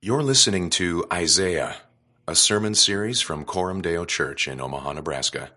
You're 0.00 0.22
listening 0.22 0.70
to 0.70 1.04
Isaiah, 1.12 1.74
a 2.28 2.36
sermon 2.36 2.76
series 2.76 3.20
from 3.20 3.44
Coram 3.44 3.82
Deo 3.82 4.04
Church 4.04 4.46
in 4.46 4.60
Omaha, 4.60 4.92
Nebraska. 4.92 5.50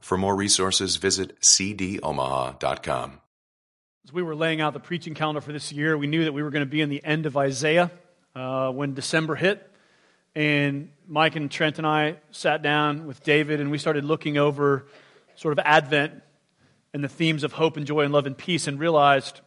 For 0.00 0.18
more 0.18 0.36
resources, 0.36 0.96
visit 0.96 1.40
cdomaha.com. 1.40 3.20
As 4.04 4.12
we 4.12 4.22
were 4.22 4.34
laying 4.36 4.60
out 4.60 4.74
the 4.74 4.80
preaching 4.80 5.14
calendar 5.14 5.40
for 5.40 5.50
this 5.50 5.72
year, 5.72 5.96
we 5.96 6.08
knew 6.08 6.24
that 6.24 6.34
we 6.34 6.42
were 6.42 6.50
going 6.50 6.60
to 6.60 6.70
be 6.70 6.82
in 6.82 6.90
the 6.90 7.02
end 7.02 7.24
of 7.24 7.38
Isaiah 7.38 7.90
uh, 8.34 8.70
when 8.70 8.92
December 8.92 9.34
hit. 9.34 9.66
And 10.34 10.90
Mike 11.08 11.34
and 11.34 11.50
Trent 11.50 11.78
and 11.78 11.86
I 11.86 12.18
sat 12.32 12.60
down 12.60 13.06
with 13.06 13.22
David 13.22 13.62
and 13.62 13.70
we 13.70 13.78
started 13.78 14.04
looking 14.04 14.36
over 14.36 14.84
sort 15.36 15.52
of 15.52 15.64
Advent 15.64 16.22
and 16.92 17.02
the 17.02 17.08
themes 17.08 17.44
of 17.44 17.52
hope 17.54 17.78
and 17.78 17.86
joy 17.86 18.02
and 18.02 18.12
love 18.12 18.26
and 18.26 18.36
peace 18.36 18.66
and 18.66 18.78
realized, 18.78 19.40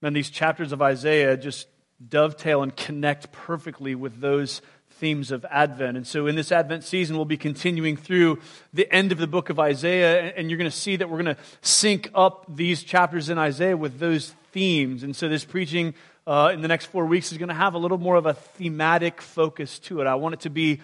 man, 0.00 0.14
these 0.14 0.30
chapters 0.30 0.72
of 0.72 0.80
Isaiah 0.80 1.36
just 1.36 1.66
dovetail 2.08 2.62
and 2.62 2.76
connect 2.76 3.32
perfectly 3.32 3.94
with 3.94 4.20
those 4.20 4.62
themes 4.90 5.30
of 5.30 5.44
Advent. 5.50 5.96
And 5.96 6.06
so 6.06 6.26
in 6.26 6.36
this 6.36 6.52
Advent 6.52 6.84
season, 6.84 7.16
we'll 7.16 7.24
be 7.24 7.36
continuing 7.36 7.96
through 7.96 8.38
the 8.72 8.90
end 8.92 9.10
of 9.12 9.18
the 9.18 9.26
book 9.26 9.50
of 9.50 9.58
Isaiah, 9.58 10.32
and 10.36 10.50
you're 10.50 10.58
going 10.58 10.70
to 10.70 10.76
see 10.76 10.96
that 10.96 11.10
we're 11.10 11.22
going 11.22 11.34
to 11.34 11.42
sync 11.60 12.10
up 12.14 12.46
these 12.48 12.82
chapters 12.82 13.28
in 13.28 13.38
Isaiah 13.38 13.76
with 13.76 13.98
those 13.98 14.34
themes. 14.52 15.02
And 15.02 15.16
so 15.16 15.28
this 15.28 15.44
preaching 15.44 15.94
uh, 16.26 16.50
in 16.52 16.60
the 16.60 16.68
next 16.68 16.86
four 16.86 17.06
weeks 17.06 17.32
is 17.32 17.38
going 17.38 17.48
to 17.48 17.54
have 17.54 17.74
a 17.74 17.78
little 17.78 17.98
more 17.98 18.16
of 18.16 18.26
a 18.26 18.34
thematic 18.34 19.20
focus 19.20 19.78
to 19.80 20.00
it. 20.00 20.06
I 20.06 20.14
want 20.14 20.34
it 20.34 20.40
to 20.40 20.50
be 20.50 20.80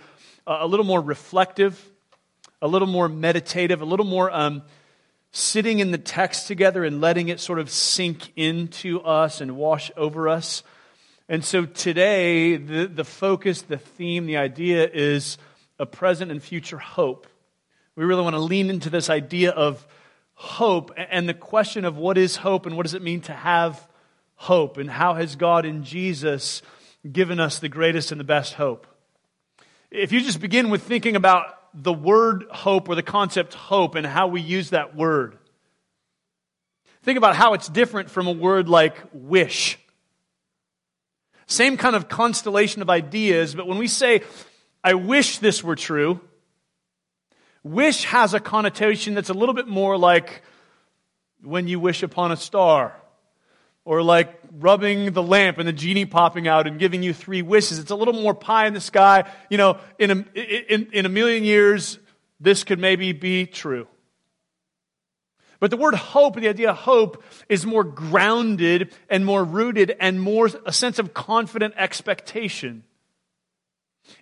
a 0.46 0.66
little 0.66 0.86
more 0.86 1.00
reflective, 1.00 1.80
a 2.60 2.66
little 2.66 2.88
more 2.88 3.08
meditative, 3.08 3.82
a 3.82 3.84
little 3.84 4.06
more. 4.06 4.30
Um, 4.34 4.62
sitting 5.30 5.78
in 5.78 5.90
the 5.90 5.98
text 5.98 6.46
together 6.46 6.84
and 6.84 7.00
letting 7.00 7.28
it 7.28 7.38
sort 7.38 7.58
of 7.58 7.70
sink 7.70 8.32
into 8.34 9.00
us 9.02 9.40
and 9.40 9.56
wash 9.56 9.90
over 9.96 10.28
us. 10.28 10.62
And 11.28 11.44
so 11.44 11.66
today, 11.66 12.56
the, 12.56 12.86
the 12.86 13.04
focus, 13.04 13.62
the 13.62 13.76
theme, 13.76 14.26
the 14.26 14.38
idea 14.38 14.88
is 14.90 15.36
a 15.78 15.84
present 15.84 16.30
and 16.30 16.42
future 16.42 16.78
hope. 16.78 17.26
We 17.96 18.04
really 18.04 18.22
want 18.22 18.34
to 18.34 18.40
lean 18.40 18.70
into 18.70 18.88
this 18.88 19.10
idea 19.10 19.50
of 19.50 19.86
hope 20.34 20.92
and 20.96 21.28
the 21.28 21.34
question 21.34 21.84
of 21.84 21.98
what 21.98 22.16
is 22.16 22.36
hope 22.36 22.64
and 22.64 22.76
what 22.76 22.84
does 22.84 22.94
it 22.94 23.02
mean 23.02 23.20
to 23.22 23.32
have 23.32 23.86
hope 24.36 24.78
and 24.78 24.88
how 24.88 25.14
has 25.14 25.36
God 25.36 25.66
in 25.66 25.84
Jesus 25.84 26.62
given 27.10 27.40
us 27.40 27.58
the 27.58 27.68
greatest 27.68 28.10
and 28.12 28.20
the 28.20 28.24
best 28.24 28.54
hope. 28.54 28.86
If 29.90 30.12
you 30.12 30.20
just 30.20 30.40
begin 30.40 30.70
with 30.70 30.82
thinking 30.82 31.16
about 31.16 31.58
the 31.74 31.92
word 31.92 32.44
hope 32.50 32.88
or 32.88 32.94
the 32.94 33.02
concept 33.02 33.54
hope 33.54 33.94
and 33.96 34.06
how 34.06 34.28
we 34.28 34.40
use 34.40 34.70
that 34.70 34.96
word, 34.96 35.36
think 37.02 37.18
about 37.18 37.36
how 37.36 37.54
it's 37.54 37.68
different 37.68 38.10
from 38.10 38.26
a 38.26 38.32
word 38.32 38.68
like 38.68 38.96
wish 39.12 39.78
same 41.48 41.76
kind 41.76 41.96
of 41.96 42.08
constellation 42.08 42.82
of 42.82 42.90
ideas, 42.90 43.54
but 43.54 43.66
when 43.66 43.78
we 43.78 43.88
say, 43.88 44.22
I 44.84 44.94
wish 44.94 45.38
this 45.38 45.64
were 45.64 45.76
true, 45.76 46.20
wish 47.64 48.04
has 48.04 48.34
a 48.34 48.40
connotation 48.40 49.14
that's 49.14 49.30
a 49.30 49.34
little 49.34 49.54
bit 49.54 49.66
more 49.66 49.98
like 49.98 50.42
when 51.42 51.66
you 51.66 51.80
wish 51.80 52.02
upon 52.02 52.32
a 52.32 52.36
star, 52.36 52.94
or 53.84 54.02
like 54.02 54.38
rubbing 54.58 55.12
the 55.12 55.22
lamp 55.22 55.56
and 55.56 55.66
the 55.66 55.72
genie 55.72 56.04
popping 56.04 56.46
out 56.46 56.66
and 56.66 56.78
giving 56.78 57.02
you 57.02 57.14
three 57.14 57.40
wishes. 57.40 57.78
It's 57.78 57.90
a 57.90 57.96
little 57.96 58.12
more 58.12 58.34
pie 58.34 58.66
in 58.66 58.74
the 58.74 58.82
sky. 58.82 59.24
You 59.48 59.56
know, 59.56 59.78
in 59.98 60.10
a, 60.10 60.38
in, 60.38 60.88
in 60.92 61.06
a 61.06 61.08
million 61.08 61.42
years, 61.42 61.98
this 62.38 62.64
could 62.64 62.78
maybe 62.78 63.12
be 63.12 63.46
true. 63.46 63.88
But 65.60 65.70
the 65.70 65.76
word 65.76 65.94
hope, 65.94 66.36
the 66.36 66.48
idea 66.48 66.70
of 66.70 66.76
hope, 66.76 67.22
is 67.48 67.66
more 67.66 67.84
grounded 67.84 68.94
and 69.08 69.26
more 69.26 69.42
rooted 69.42 69.96
and 69.98 70.20
more 70.20 70.48
a 70.64 70.72
sense 70.72 70.98
of 70.98 71.14
confident 71.14 71.74
expectation. 71.76 72.84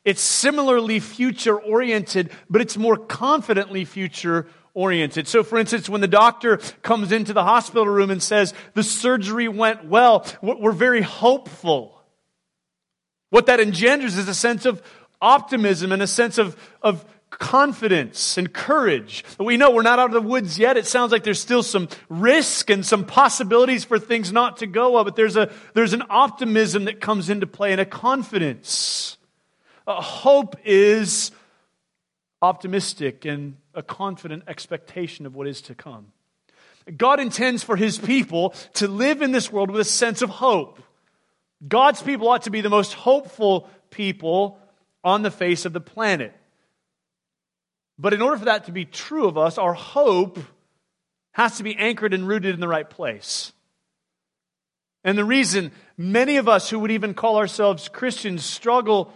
It's 0.05 0.21
similarly 0.21 0.99
future 1.01 1.59
oriented, 1.59 2.31
but 2.49 2.61
it's 2.61 2.77
more 2.77 2.97
confidently 2.97 3.85
future 3.85 4.47
oriented. 4.75 5.29
So, 5.29 5.43
for 5.43 5.59
instance, 5.59 5.89
when 5.89 6.01
the 6.01 6.09
doctor 6.09 6.59
comes 6.83 7.13
into 7.13 7.33
the 7.33 7.45
hospital 7.45 7.87
room 7.87 8.11
and 8.11 8.23
says, 8.23 8.53
the 8.75 8.83
surgery 8.83 9.49
went 9.49 9.85
well, 9.87 10.27
we're 10.43 10.73
very 10.73 11.03
hopeful. 11.03 12.03
What 13.31 13.47
that 13.47 13.61
engenders 13.61 14.17
is 14.17 14.29
a 14.29 14.35
sense 14.35 14.67
of 14.67 14.83
optimism 15.21 15.93
and 15.93 16.03
a 16.03 16.07
sense 16.07 16.39
of, 16.39 16.57
of 16.83 17.05
confidence 17.39 18.39
and 18.39 18.53
courage. 18.53 19.25
We 19.39 19.57
know 19.57 19.71
we're 19.71 19.83
not 19.83 19.99
out 19.99 20.07
of 20.07 20.23
the 20.23 20.29
woods 20.29 20.59
yet. 20.59 20.77
It 20.77 20.87
sounds 20.87 21.13
like 21.13 21.25
there's 21.25 21.41
still 21.41 21.63
some 21.63 21.89
risk 22.09 22.71
and 22.71 22.85
some 22.85 23.05
possibilities 23.05 23.85
for 23.85 23.99
things 23.99 24.33
not 24.33 24.59
to 24.59 24.67
go 24.67 24.93
well, 24.93 25.05
but 25.05 25.17
there's, 25.17 25.37
a, 25.37 25.53
there's 25.75 25.93
an 25.93 26.05
optimism 26.09 26.85
that 26.87 27.01
comes 27.01 27.31
into 27.31 27.47
play 27.47 27.73
and 27.73 27.81
a 27.81 27.87
confidence. 27.87 29.17
A 29.87 30.01
hope 30.01 30.57
is 30.65 31.31
optimistic 32.43 33.25
and 33.25 33.57
a 33.75 33.83
confident 33.83 34.45
expectation 34.47 35.27
of 35.27 35.35
what 35.35 35.47
is 35.47 35.61
to 35.63 35.75
come. 35.75 36.13
God 36.97 37.19
intends 37.19 37.65
for 37.65 37.77
his 37.77 37.99
people 37.99 38.55
to 38.75 38.87
live 38.87 39.23
in 39.23 39.33
this 39.33 39.51
world 39.51 39.71
with 39.71 39.81
a 39.81 39.85
sense 39.85 40.23
of 40.23 40.31
hope. 40.31 40.81
God's 41.67 42.03
people 42.03 42.29
ought 42.29 42.43
to 42.43 42.51
be 42.51 42.61
the 42.61 42.71
most 42.71 42.95
hopeful 42.95 43.69
people 43.91 44.59
on 45.03 45.23
the 45.23 45.31
face 45.31 45.65
of 45.65 45.73
the 45.73 45.81
planet. 45.81 46.36
But 47.99 48.13
in 48.13 48.23
order 48.23 48.37
for 48.37 48.45
that 48.47 48.65
to 48.65 48.73
be 48.73 48.85
true 48.85 49.27
of 49.27 49.39
us, 49.39 49.59
our 49.59 49.73
hope 49.73 50.39
has 51.33 51.57
to 51.59 51.63
be 51.63 51.77
anchored 51.77 52.15
and 52.15 52.27
rooted 52.27 52.55
in 52.55 52.61
the 52.61 52.69
right 52.69 52.89
place. 52.89 53.53
And 55.05 55.17
the 55.17 55.25
reason 55.25 55.71
many 55.97 56.37
of 56.37 56.49
us 56.49 56.69
who 56.69 56.79
would 56.81 56.91
even 56.91 57.15
call 57.15 57.37
ourselves 57.37 57.89
Christians 57.89 58.45
struggle 58.45 59.13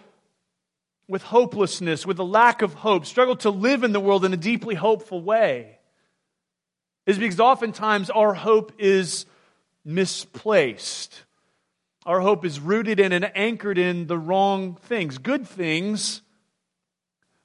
with 1.08 1.22
hopelessness, 1.22 2.06
with 2.06 2.18
a 2.20 2.24
lack 2.24 2.62
of 2.62 2.74
hope, 2.74 3.04
struggle 3.04 3.36
to 3.36 3.50
live 3.50 3.82
in 3.82 3.92
the 3.92 4.00
world 4.00 4.24
in 4.24 4.32
a 4.32 4.36
deeply 4.36 4.76
hopeful 4.76 5.20
way, 5.20 5.78
is 7.06 7.18
because 7.18 7.40
oftentimes 7.40 8.08
our 8.08 8.32
hope 8.32 8.72
is 8.78 9.26
misplaced. 9.84 11.24
Our 12.06 12.20
hope 12.20 12.44
is 12.44 12.60
rooted 12.60 13.00
in 13.00 13.12
and 13.12 13.30
anchored 13.36 13.76
in 13.76 14.06
the 14.06 14.16
wrong 14.16 14.76
things, 14.76 15.18
good 15.18 15.46
things 15.46 16.22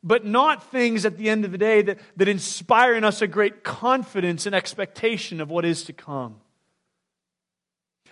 but 0.05 0.23
not 0.23 0.71
things 0.71 1.03
at 1.03 1.17
the 1.17 1.29
end 1.29 1.43
of 1.43 1.51
the 1.51 1.57
day 1.57 1.81
that, 1.81 1.99
that 2.15 2.27
inspire 2.27 2.93
in 2.93 3.03
us 3.03 3.23
a 3.23 3.27
great 3.27 3.63
confidence 3.63 4.45
and 4.45 4.53
expectation 4.53 5.41
of 5.41 5.49
what 5.49 5.65
is 5.65 5.83
to 5.85 5.93
come. 5.93 6.35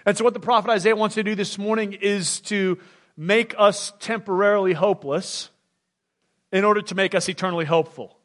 And 0.03 0.17
so, 0.17 0.23
what 0.23 0.33
the 0.33 0.39
prophet 0.39 0.71
Isaiah 0.71 0.95
wants 0.95 1.15
to 1.15 1.23
do 1.23 1.35
this 1.35 1.57
morning 1.57 1.93
is 1.93 2.41
to 2.41 2.79
make 3.15 3.53
us 3.57 3.93
temporarily 3.99 4.73
hopeless 4.73 5.51
in 6.51 6.65
order 6.65 6.81
to 6.81 6.95
make 6.95 7.13
us 7.13 7.29
eternally 7.29 7.65
hopeful. 7.65 8.17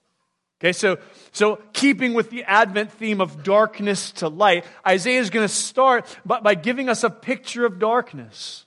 Okay, 0.61 0.73
so, 0.73 0.99
so 1.31 1.61
keeping 1.73 2.15
with 2.15 2.31
the 2.31 2.43
Advent 2.45 2.91
theme 2.91 3.21
of 3.21 3.45
darkness 3.45 4.11
to 4.13 4.29
light, 4.29 4.65
Isaiah 4.85 5.21
is 5.21 5.31
going 5.31 5.47
to 5.47 5.55
start 5.55 6.05
by, 6.27 6.41
by 6.41 6.55
giving 6.57 6.89
us 6.89 7.05
a 7.05 7.11
picture 7.11 7.65
of 7.65 7.79
darkness 7.79 8.67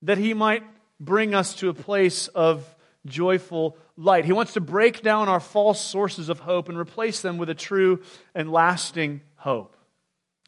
that 0.00 0.16
he 0.16 0.32
might 0.32 0.62
bring 0.98 1.34
us 1.34 1.54
to 1.56 1.68
a 1.68 1.74
place 1.74 2.28
of 2.28 2.64
joyful 3.06 3.76
light. 3.96 4.24
He 4.24 4.32
wants 4.32 4.54
to 4.54 4.60
break 4.60 5.02
down 5.02 5.28
our 5.28 5.40
false 5.40 5.80
sources 5.80 6.28
of 6.28 6.40
hope 6.40 6.68
and 6.68 6.78
replace 6.78 7.20
them 7.20 7.38
with 7.38 7.50
a 7.50 7.54
true 7.54 8.02
and 8.34 8.50
lasting 8.50 9.22
hope. 9.36 9.76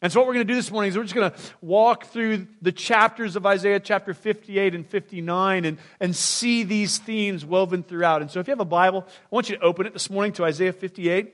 And 0.01 0.11
so, 0.11 0.19
what 0.19 0.27
we're 0.27 0.33
going 0.35 0.47
to 0.47 0.53
do 0.53 0.57
this 0.57 0.71
morning 0.71 0.89
is 0.89 0.97
we're 0.97 1.03
just 1.03 1.15
going 1.15 1.31
to 1.31 1.37
walk 1.61 2.07
through 2.07 2.47
the 2.61 2.71
chapters 2.71 3.35
of 3.35 3.45
Isaiah 3.45 3.79
chapter 3.79 4.13
58 4.13 4.75
and 4.75 4.85
59 4.85 5.65
and, 5.65 5.77
and 5.99 6.15
see 6.15 6.63
these 6.63 6.97
themes 6.97 7.45
woven 7.45 7.81
throughout. 7.81 8.21
And 8.21 8.29
so, 8.29 8.39
if 8.39 8.47
you 8.47 8.51
have 8.51 8.59
a 8.59 8.65
Bible, 8.65 9.05
I 9.07 9.27
want 9.31 9.49
you 9.49 9.55
to 9.55 9.63
open 9.63 9.85
it 9.85 9.93
this 9.93 10.09
morning 10.09 10.33
to 10.33 10.43
Isaiah 10.43 10.73
58 10.73 11.33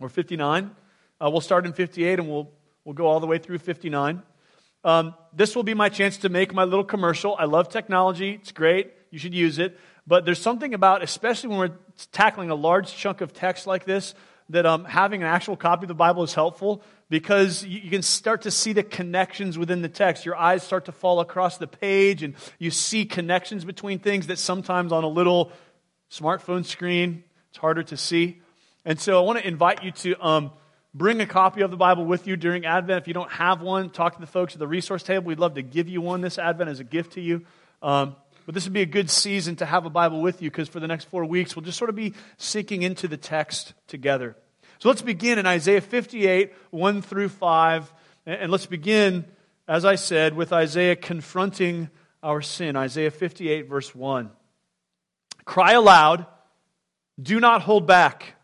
or 0.00 0.08
59. 0.08 0.70
Uh, 1.20 1.30
we'll 1.30 1.40
start 1.40 1.66
in 1.66 1.72
58 1.72 2.20
and 2.20 2.28
we'll, 2.28 2.48
we'll 2.84 2.94
go 2.94 3.06
all 3.06 3.20
the 3.20 3.26
way 3.26 3.38
through 3.38 3.58
59. 3.58 4.22
Um, 4.82 5.14
this 5.34 5.54
will 5.54 5.62
be 5.62 5.74
my 5.74 5.88
chance 5.88 6.16
to 6.18 6.28
make 6.28 6.54
my 6.54 6.64
little 6.64 6.84
commercial. 6.84 7.36
I 7.38 7.44
love 7.44 7.68
technology, 7.68 8.32
it's 8.40 8.52
great. 8.52 8.92
You 9.10 9.18
should 9.18 9.34
use 9.34 9.58
it. 9.58 9.76
But 10.10 10.24
there's 10.24 10.42
something 10.42 10.74
about, 10.74 11.04
especially 11.04 11.50
when 11.50 11.58
we're 11.60 11.76
tackling 12.10 12.50
a 12.50 12.56
large 12.56 12.92
chunk 12.96 13.20
of 13.20 13.32
text 13.32 13.68
like 13.68 13.84
this, 13.84 14.12
that 14.48 14.66
um, 14.66 14.84
having 14.84 15.22
an 15.22 15.28
actual 15.28 15.54
copy 15.54 15.84
of 15.84 15.88
the 15.88 15.94
Bible 15.94 16.24
is 16.24 16.34
helpful 16.34 16.82
because 17.08 17.64
you, 17.64 17.78
you, 17.78 17.90
can 17.90 18.02
start 18.02 18.42
to 18.42 18.50
see 18.50 18.72
the 18.72 18.82
connections 18.82 19.56
within 19.56 19.82
the 19.82 19.88
text. 19.88 20.26
Your 20.26 20.34
eyes 20.34 20.64
start 20.64 20.86
to 20.86 20.92
fall 20.92 21.20
across 21.20 21.58
the 21.58 21.68
page 21.68 22.24
and 22.24 22.34
you 22.58 22.72
see 22.72 23.04
connections 23.04 23.64
between 23.64 24.00
things 24.00 24.26
that 24.26 24.40
sometimes 24.40 24.90
on 24.90 25.04
a 25.04 25.08
little 25.08 25.52
smartphone 26.10 26.64
screen 26.64 27.22
it's 27.50 27.58
harder 27.58 27.84
to 27.84 27.96
see. 27.96 28.42
And 28.84 28.98
so 28.98 29.16
I 29.16 29.24
want 29.24 29.38
to 29.38 29.46
invite 29.46 29.84
you 29.84 29.92
to 29.92 30.26
um, 30.26 30.50
bring 30.92 31.20
a 31.20 31.26
copy 31.26 31.60
of 31.60 31.70
the 31.70 31.76
Bible 31.76 32.04
with 32.04 32.26
you 32.26 32.34
during 32.34 32.66
Advent. 32.66 33.00
If 33.00 33.06
you 33.06 33.14
don't 33.14 33.30
have 33.30 33.62
one, 33.62 33.90
talk 33.90 34.14
to 34.14 34.20
the 34.20 34.26
folks 34.26 34.54
at 34.54 34.58
the 34.58 34.66
resource 34.66 35.04
table. 35.04 35.26
We'd 35.26 35.38
love 35.38 35.54
to 35.54 35.62
give 35.62 35.88
you 35.88 36.00
one 36.00 36.20
this 36.20 36.36
Advent 36.36 36.68
as 36.68 36.80
a 36.80 36.84
gift 36.84 37.12
to 37.12 37.20
you. 37.20 37.46
Um, 37.80 38.16
but 38.46 38.54
this 38.54 38.64
would 38.64 38.72
be 38.72 38.82
a 38.82 38.86
good 38.86 39.10
season 39.10 39.56
to 39.56 39.66
have 39.66 39.86
a 39.86 39.90
Bible 39.90 40.22
with 40.22 40.42
you 40.42 40.50
because 40.50 40.68
for 40.68 40.80
the 40.80 40.86
next 40.86 41.04
four 41.04 41.24
weeks, 41.24 41.54
we'll 41.54 41.64
just 41.64 41.78
sort 41.78 41.90
of 41.90 41.96
be 41.96 42.14
sinking 42.36 42.82
into 42.82 43.08
the 43.08 43.16
text 43.16 43.74
together. 43.86 44.36
So 44.78 44.88
let's 44.88 45.02
begin 45.02 45.38
in 45.38 45.46
Isaiah 45.46 45.80
58, 45.82 46.52
1 46.70 47.02
through 47.02 47.28
5. 47.28 47.92
And 48.26 48.50
let's 48.50 48.66
begin, 48.66 49.24
as 49.68 49.84
I 49.84 49.96
said, 49.96 50.34
with 50.34 50.52
Isaiah 50.52 50.96
confronting 50.96 51.90
our 52.22 52.40
sin. 52.42 52.76
Isaiah 52.76 53.10
58, 53.10 53.68
verse 53.68 53.94
1. 53.94 54.30
Cry 55.44 55.72
aloud, 55.72 56.26
do 57.20 57.40
not 57.40 57.62
hold 57.62 57.86
back. 57.86 58.34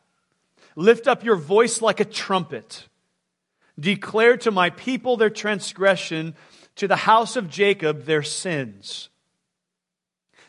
Lift 0.74 1.08
up 1.08 1.24
your 1.24 1.36
voice 1.36 1.80
like 1.80 2.00
a 2.00 2.04
trumpet. 2.04 2.86
Declare 3.78 4.38
to 4.38 4.50
my 4.50 4.70
people 4.70 5.16
their 5.16 5.30
transgression, 5.30 6.34
to 6.76 6.86
the 6.86 6.96
house 6.96 7.36
of 7.36 7.48
Jacob 7.48 8.04
their 8.04 8.22
sins. 8.22 9.08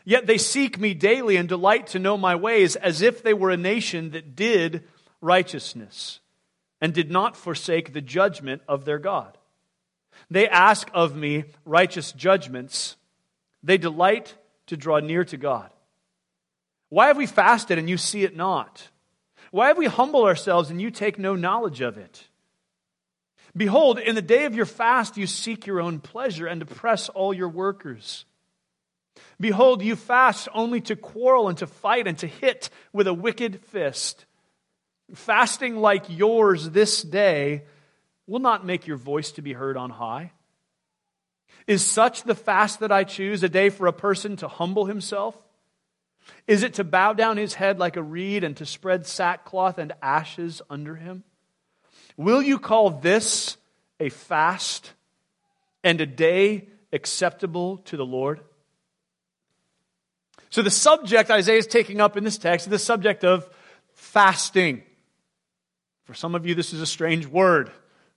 Yet 0.08 0.26
they 0.26 0.38
seek 0.38 0.80
me 0.80 0.94
daily 0.94 1.36
and 1.36 1.50
delight 1.50 1.88
to 1.88 2.00
know 2.00 2.16
my 2.16 2.34
ways 2.34 2.78
as 2.78 3.02
if 3.02 3.22
they 3.22 3.34
were 3.34 3.50
a 3.50 3.58
nation 3.58 4.12
that 4.12 4.38
did 4.38 4.86
righteousness 5.20 6.22
and 6.80 6.94
did 6.94 7.12
not 7.12 7.36
forsake 7.36 7.92
the 7.92 8.00
judgment 8.00 8.62
of 8.70 8.86
their 8.86 9.00
God. 9.00 9.38
They 10.32 10.48
ask 10.48 10.90
of 10.94 11.18
me 11.18 11.44
righteous 11.66 12.14
judgments. 12.14 12.96
They 13.64 13.78
delight 13.78 14.34
to 14.68 14.78
draw 14.78 15.00
near 15.00 15.26
to 15.26 15.36
God. 15.36 15.70
Why 16.88 17.08
have 17.08 17.18
we 17.18 17.26
fasted 17.26 17.78
and 17.78 17.90
you 17.90 17.98
see 17.98 18.24
it 18.24 18.34
not? 18.34 18.88
Why 19.52 19.68
have 19.68 19.78
we 19.78 19.88
humbled 19.88 20.26
ourselves 20.26 20.70
and 20.70 20.82
you 20.82 20.90
take 20.90 21.20
no 21.20 21.36
knowledge 21.36 21.82
of 21.82 21.98
it? 21.98 22.24
Behold, 23.58 24.00
in 24.00 24.16
the 24.16 24.22
day 24.22 24.46
of 24.46 24.56
your 24.56 24.66
fast 24.66 25.18
you 25.18 25.28
seek 25.28 25.68
your 25.68 25.82
own 25.82 26.00
pleasure 26.00 26.48
and 26.48 26.62
oppress 26.62 27.10
all 27.10 27.34
your 27.34 27.50
workers. 27.50 28.24
Behold, 29.40 29.84
you 29.84 29.96
fast 29.96 30.48
only 30.54 30.82
to 30.82 30.96
quarrel 30.96 31.48
and 31.48 31.58
to 31.60 31.68
fight 31.68 32.08
and 32.08 32.18
to 32.20 32.28
hit 32.28 32.70
with 32.92 33.08
a 33.08 33.14
wicked 33.14 33.62
fist. 33.66 34.26
Fasting 35.14 35.78
like 35.78 36.06
yours 36.10 36.70
this 36.72 37.02
day 37.04 37.64
will 38.26 38.40
not 38.40 38.66
make 38.66 38.88
your 38.88 38.98
voice 38.98 39.32
to 39.34 39.42
be 39.42 39.54
heard 39.54 39.78
on 39.78 39.90
high. 39.90 40.32
Is 41.68 41.84
such 41.84 42.24
the 42.24 42.36
fast 42.36 42.80
that 42.80 42.92
I 42.92 43.04
choose, 43.04 43.44
a 43.44 43.50
day 43.50 43.70
for 43.70 43.88
a 43.88 43.94
person 43.94 44.38
to 44.38 44.48
humble 44.48 44.86
himself? 44.86 45.36
Is 46.46 46.64
it 46.64 46.76
to 46.76 46.84
bow 46.84 47.14
down 47.14 47.38
his 47.38 47.54
head 47.54 47.80
like 47.80 47.96
a 47.96 48.04
reed 48.04 48.44
and 48.44 48.56
to 48.58 48.66
spread 48.66 49.06
sackcloth 49.06 49.78
and 49.78 49.94
ashes 50.02 50.62
under 50.70 50.96
him? 50.96 51.24
Will 52.16 52.42
you 52.42 52.58
call 52.58 52.90
this 52.90 53.58
a 54.00 54.10
fast 54.10 54.94
and 55.84 56.02
a 56.02 56.06
day 56.06 56.68
acceptable 56.92 57.78
to 57.80 57.98
the 57.98 58.06
Lord? 58.06 58.42
So, 60.50 60.62
the 60.62 60.72
subject 60.72 61.30
Isaiah 61.30 61.58
is 61.58 61.68
taking 61.68 62.02
up 62.02 62.18
in 62.18 62.24
this 62.24 62.38
text 62.38 62.68
is 62.68 62.72
the 62.72 62.80
subject 62.80 63.24
of 63.24 63.50
fasting. 63.94 64.84
For 66.06 66.14
some 66.14 66.36
of 66.36 66.46
you, 66.46 66.56
this 66.56 66.74
is 66.74 66.82
a 66.82 66.86
strange 66.86 67.26
word. 67.26 67.72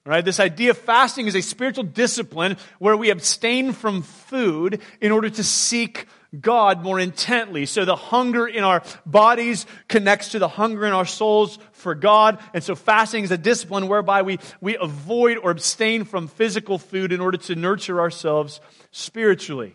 Right? 0.06 0.24
This 0.24 0.40
idea 0.40 0.70
of 0.70 0.78
fasting 0.78 1.26
is 1.26 1.36
a 1.36 1.42
spiritual 1.42 1.84
discipline 1.84 2.56
where 2.78 2.96
we 2.96 3.10
abstain 3.10 3.72
from 3.72 4.02
food 4.02 4.80
in 5.00 5.12
order 5.12 5.28
to 5.28 5.44
seek 5.44 6.06
God 6.38 6.82
more 6.82 6.98
intently. 6.98 7.66
So 7.66 7.84
the 7.84 7.96
hunger 7.96 8.46
in 8.46 8.64
our 8.64 8.82
bodies 9.04 9.66
connects 9.88 10.30
to 10.30 10.38
the 10.38 10.48
hunger 10.48 10.86
in 10.86 10.92
our 10.92 11.04
souls 11.04 11.58
for 11.72 11.94
God. 11.94 12.38
And 12.54 12.64
so 12.64 12.74
fasting 12.74 13.24
is 13.24 13.30
a 13.30 13.38
discipline 13.38 13.88
whereby 13.88 14.22
we, 14.22 14.38
we 14.60 14.76
avoid 14.76 15.36
or 15.36 15.50
abstain 15.50 16.04
from 16.04 16.28
physical 16.28 16.78
food 16.78 17.12
in 17.12 17.20
order 17.20 17.36
to 17.38 17.54
nurture 17.54 18.00
ourselves 18.00 18.60
spiritually. 18.92 19.74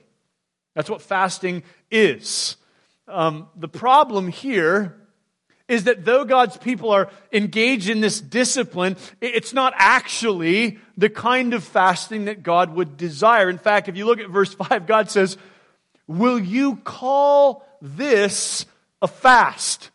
That's 0.75 0.89
what 0.89 1.01
fasting 1.01 1.63
is. 1.89 2.57
Um, 3.07 3.47
the 3.55 3.67
problem 3.67 4.27
here 4.27 4.97
is 5.67 5.85
that 5.85 6.05
though 6.05 6.25
God's 6.25 6.57
people 6.57 6.91
are 6.91 7.09
engaged 7.31 7.89
in 7.89 8.01
this 8.01 8.21
discipline, 8.21 8.97
it's 9.19 9.53
not 9.53 9.73
actually 9.75 10.77
the 10.95 11.09
kind 11.09 11.53
of 11.53 11.63
fasting 11.63 12.25
that 12.25 12.43
God 12.43 12.75
would 12.75 12.97
desire. 12.97 13.49
In 13.49 13.57
fact, 13.57 13.87
if 13.87 13.97
you 13.97 14.05
look 14.05 14.19
at 14.19 14.29
verse 14.29 14.53
5, 14.69 14.85
God 14.85 15.09
says, 15.09 15.37
Will 16.07 16.37
you 16.37 16.75
call 16.77 17.65
this 17.81 18.65
a 19.01 19.07
fast? 19.07 19.89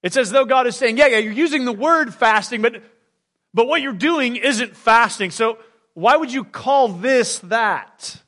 It's 0.00 0.16
as 0.16 0.30
though 0.30 0.44
God 0.44 0.68
is 0.68 0.76
saying, 0.76 0.96
Yeah, 0.96 1.08
yeah, 1.08 1.18
you're 1.18 1.32
using 1.32 1.64
the 1.64 1.72
word 1.72 2.14
fasting, 2.14 2.62
but, 2.62 2.82
but 3.52 3.66
what 3.66 3.80
you're 3.80 3.92
doing 3.92 4.36
isn't 4.36 4.76
fasting. 4.76 5.32
So 5.32 5.58
why 5.94 6.16
would 6.16 6.32
you 6.32 6.44
call 6.44 6.88
this 6.88 7.40
that? 7.40 8.22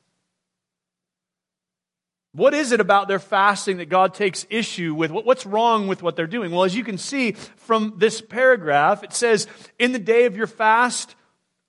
What 2.33 2.53
is 2.53 2.71
it 2.71 2.79
about 2.79 3.09
their 3.09 3.19
fasting 3.19 3.77
that 3.77 3.89
God 3.89 4.13
takes 4.13 4.45
issue 4.49 4.93
with? 4.93 5.11
What's 5.11 5.45
wrong 5.45 5.87
with 5.87 6.01
what 6.01 6.15
they're 6.15 6.27
doing? 6.27 6.51
Well, 6.51 6.63
as 6.63 6.75
you 6.75 6.83
can 6.83 6.97
see 6.97 7.33
from 7.33 7.95
this 7.97 8.21
paragraph, 8.21 9.03
it 9.03 9.11
says, 9.11 9.47
In 9.77 9.91
the 9.91 9.99
day 9.99 10.25
of 10.25 10.37
your 10.37 10.47
fast, 10.47 11.15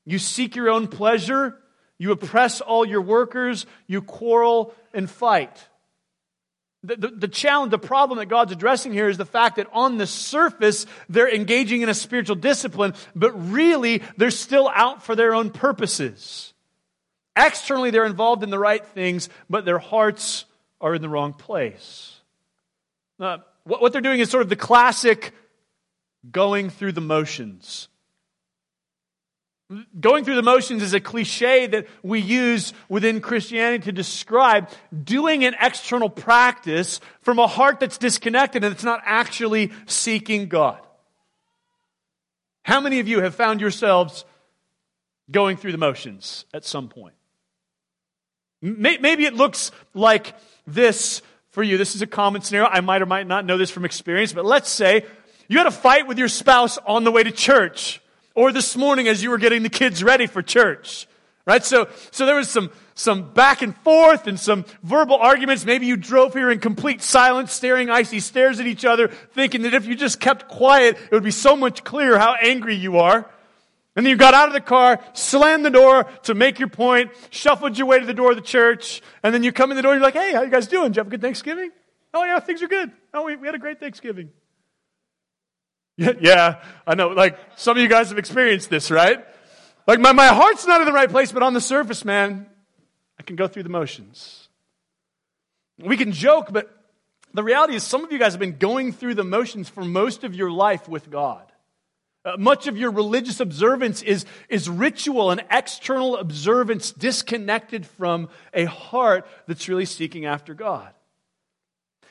you 0.05 0.19
seek 0.19 0.55
your 0.55 0.71
own 0.71 0.87
pleasure, 0.87 1.59
you 1.99 2.13
oppress 2.13 2.61
all 2.61 2.85
your 2.85 3.01
workers, 3.01 3.67
you 3.89 4.03
quarrel 4.03 4.75
and 4.95 5.11
fight. 5.11 5.69
The, 6.85 6.97
the, 6.97 7.09
the, 7.09 7.29
challenge, 7.29 7.71
the 7.71 7.79
problem 7.79 8.19
that 8.19 8.27
God's 8.27 8.53
addressing 8.53 8.93
here 8.93 9.09
is 9.09 9.17
the 9.17 9.25
fact 9.25 9.57
that 9.57 9.69
on 9.73 9.99
the 9.99 10.07
surface, 10.07 10.87
they're 11.09 11.33
engaging 11.33 11.83
in 11.83 11.89
a 11.89 11.95
spiritual 11.95 12.35
discipline, 12.35 12.95
but 13.15 13.31
really, 13.53 14.03
they're 14.17 14.33
still 14.33 14.69
out 14.69 15.05
for 15.05 15.15
their 15.15 15.35
own 15.35 15.51
purposes. 15.51 16.55
Externally, 17.37 17.91
they're 17.91 18.05
involved 18.05 18.43
in 18.43 18.51
the 18.51 18.59
right 18.59 18.85
things, 18.85 19.29
but 19.49 19.65
their 19.65 19.79
hearts 19.79 20.45
are 20.83 20.95
in 20.95 21.01
the 21.01 21.09
wrong 21.09 21.33
place. 21.33 22.21
What 23.17 23.93
they're 23.93 24.01
doing 24.01 24.21
is 24.21 24.29
sort 24.29 24.43
of 24.43 24.49
the 24.49 24.57
classic 24.57 25.33
going 26.31 26.69
through 26.69 26.93
the 26.93 27.01
motions. 27.01 27.89
Going 29.99 30.25
through 30.25 30.35
the 30.35 30.43
motions 30.43 30.83
is 30.83 30.93
a 30.93 31.01
cliche 31.01 31.67
that 31.69 31.87
we 32.03 32.21
use 32.21 32.75
within 32.91 33.23
Christianity 33.23 33.85
to 33.85 33.93
describe 33.93 34.69
doing 35.03 35.45
an 35.45 35.55
external 35.59 36.11
practice 36.11 37.01
from 37.23 37.39
a 37.39 37.47
heart 37.47 37.81
that's 37.81 37.97
disconnected 37.97 38.65
and 38.65 38.75
it's 38.75 38.85
not 38.85 39.01
actually 39.05 39.73
seeking 39.87 40.49
God. 40.49 40.79
How 42.65 42.81
many 42.81 43.01
of 43.01 43.09
you 43.09 43.23
have 43.23 43.35
found 43.35 43.61
yourselves 43.63 44.27
going 45.31 45.57
through 45.57 45.73
the 45.73 45.79
motions 45.79 46.45
at 46.53 46.67
some 46.67 46.89
point? 46.89 47.15
Maybe 48.61 49.25
it 49.25 49.35
looks 49.35 49.73
like 49.95 50.35
this 50.67 51.23
for 51.51 51.63
you. 51.63 51.79
This 51.79 51.95
is 51.95 52.03
a 52.03 52.07
common 52.07 52.43
scenario. 52.43 52.69
I 52.69 52.81
might 52.81 53.03
or 53.03 53.07
might 53.07 53.27
not 53.27 53.45
know 53.45 53.59
this 53.59 53.71
from 53.71 53.85
experience, 53.85 54.33
but 54.33 54.45
let's 54.45 54.71
say 54.71 55.05
you 55.49 55.59
had 55.59 55.67
a 55.67 55.73
fight 55.73 56.07
with 56.07 56.19
your 56.19 56.29
spouse 56.29 56.79
on 56.79 57.05
the 57.05 57.11
way 57.11 57.23
to 57.23 57.31
church 57.31 58.01
or 58.35 58.53
this 58.53 58.77
morning 58.77 59.09
as 59.09 59.23
you 59.23 59.31
were 59.31 59.39
getting 59.39 59.63
the 59.63 59.69
kids 59.69 60.03
ready 60.03 60.27
for 60.27 60.43
church. 60.43 61.07
Right? 61.45 61.65
So, 61.65 61.89
so 62.13 62.25
there 62.25 62.37
was 62.37 62.49
some, 62.49 62.71
some 62.95 63.33
back 63.33 63.63
and 63.63 63.77
forth 63.79 64.29
and 64.29 64.39
some 64.39 64.65
verbal 64.85 65.17
arguments. 65.17 65.65
Maybe 65.65 65.87
you 65.87 65.97
drove 65.97 66.35
here 66.35 66.51
in 66.51 66.61
complete 66.61 67.03
silence, 67.03 67.53
staring 67.53 67.91
icy 67.91 68.21
stares 68.21 68.61
at 68.61 68.67
each 68.67 68.85
other, 68.85 69.09
thinking 69.09 69.63
that 69.63 69.75
if 69.75 69.85
you 69.87 69.97
just 69.97 70.21
kept 70.21 70.49
quiet, 70.49 70.97
it 70.97 71.13
would 71.13 71.25
be 71.25 71.33
so 71.33 71.57
much 71.57 71.83
clearer 71.83 72.17
how 72.17 72.35
angry 72.41 72.77
you 72.77 72.99
are. 72.99 73.29
And 73.95 74.07
then 74.07 74.11
you 74.11 74.17
got 74.17 74.33
out 74.33 74.49
of 74.49 74.55
the 74.55 74.61
car, 74.61 75.01
slammed 75.13 75.67
the 75.67 75.71
door 75.71 76.05
to 76.23 76.35
make 76.35 76.59
your 76.59 76.69
point, 76.69 77.11
shuffled 77.31 77.77
your 77.77 77.87
way 77.87 78.01
to 78.01 78.07
the 78.07 78.15
door 78.15 78.31
of 78.31 78.37
the 78.37 78.43
church, 78.43 79.03
and 79.23 79.35
then 79.35 79.43
you 79.43 79.53
come 79.53 79.71
in 79.71 79.77
the 79.77 79.83
door 79.83 79.93
and 79.93 80.01
you're 80.01 80.07
like, 80.07 80.15
hey, 80.15 80.33
how 80.33 80.43
you 80.43 80.51
guys 80.51 80.67
doing? 80.67 80.89
Did 80.89 80.97
you 80.97 81.01
have 81.01 81.07
a 81.09 81.11
good 81.11 81.21
Thanksgiving? 81.21 81.71
Oh, 82.15 82.25
yeah, 82.25 82.41
things 82.41 82.63
are 82.63 82.69
good. 82.69 82.91
Oh, 83.13 83.25
we, 83.25 83.37
we 83.37 83.47
had 83.47 83.55
a 83.55 83.59
great 83.59 83.81
Thanksgiving. 83.81 84.31
Yeah, 85.99 86.13
yeah, 86.23 86.65
I 86.87 86.95
know. 86.95 87.09
Like, 87.09 87.39
some 87.57 87.77
of 87.77 87.83
you 87.83 87.89
guys 87.89 88.09
have 88.09 88.17
experienced 88.17 88.71
this, 88.71 88.91
right? 88.91 89.23
Like, 89.87 90.01
my, 90.01 90.13
my 90.13 90.29
heart's 90.29 90.67
not 90.67 90.81
in 90.81 90.87
the 90.87 90.93
right 90.93 91.09
place, 91.09 91.33
but 91.33 91.43
on 91.43 91.53
the 91.53 91.61
surface, 91.61 92.03
man, 92.03 92.47
I 93.21 93.23
can 93.23 93.37
go 93.37 93.47
through 93.47 93.65
the 93.65 93.69
motions. 93.69 94.49
We 95.79 95.99
can 95.99 96.13
joke, 96.13 96.49
but 96.51 96.75
the 97.35 97.45
reality 97.45 97.75
is 97.75 97.83
some 97.83 98.05
of 98.05 98.11
you 98.11 98.19
guys 98.19 98.33
have 98.33 98.41
been 98.41 98.57
going 98.57 98.93
through 98.93 99.17
the 99.17 99.23
motions 99.23 99.69
for 99.69 99.85
most 99.85 100.25
of 100.25 100.35
your 100.35 100.51
life 100.51 100.89
with 100.89 101.11
God. 101.11 101.52
Uh, 102.25 102.37
much 102.39 102.69
of 102.69 102.77
your 102.77 102.93
religious 102.93 103.41
observance 103.41 104.01
is, 104.03 104.25
is 104.49 104.69
ritual 104.69 105.31
and 105.31 105.43
external 105.51 106.17
observance 106.17 106.93
disconnected 106.93 107.85
from 107.85 108.29
a 108.55 108.65
heart 108.65 109.27
that's 109.49 109.69
really 109.69 109.85
seeking 109.85 110.25
after 110.25 110.55
God. 110.55 110.93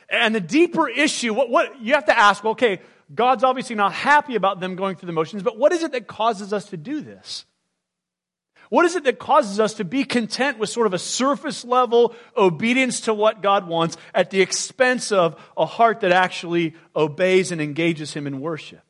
And 0.10 0.36
the 0.36 0.42
deeper 0.42 0.90
issue, 0.90 1.34
what, 1.34 1.50
what 1.50 1.82
you 1.82 1.94
have 1.94 2.06
to 2.06 2.18
ask, 2.18 2.44
well, 2.44 2.52
okay, 2.52 2.82
God's 3.16 3.46
obviously 3.46 3.78
not 3.78 3.94
happy 3.94 4.36
about 4.36 4.60
them 4.60 4.76
going 4.76 4.98
through 4.98 5.08
the 5.08 5.14
motions, 5.14 5.44
but 5.44 5.58
what 5.58 5.72
is 5.72 5.84
it 5.84 5.94
that 5.94 6.08
causes 6.08 6.52
us 6.52 6.66
to 6.70 6.78
do 6.78 7.00
this? 7.00 7.46
What 8.70 8.86
is 8.86 8.96
it 8.96 9.06
that 9.06 9.20
causes 9.20 9.60
us 9.60 9.76
to 9.76 9.86
be 9.86 10.04
content 10.04 10.58
with 10.58 10.70
sort 10.70 10.88
of 10.88 10.94
a 10.94 11.00
surface 11.00 11.66
level 11.66 12.16
obedience 12.36 13.02
to 13.02 13.14
what 13.14 13.42
God 13.42 13.68
wants 13.68 13.98
at 14.14 14.30
the 14.30 14.42
expense 14.42 15.12
of 15.12 15.42
a 15.58 15.66
heart 15.66 16.02
that 16.02 16.12
actually 16.12 16.76
obeys 16.96 17.52
and 17.52 17.62
engages 17.62 18.14
Him 18.14 18.28
in 18.28 18.40
worship? 18.42 18.82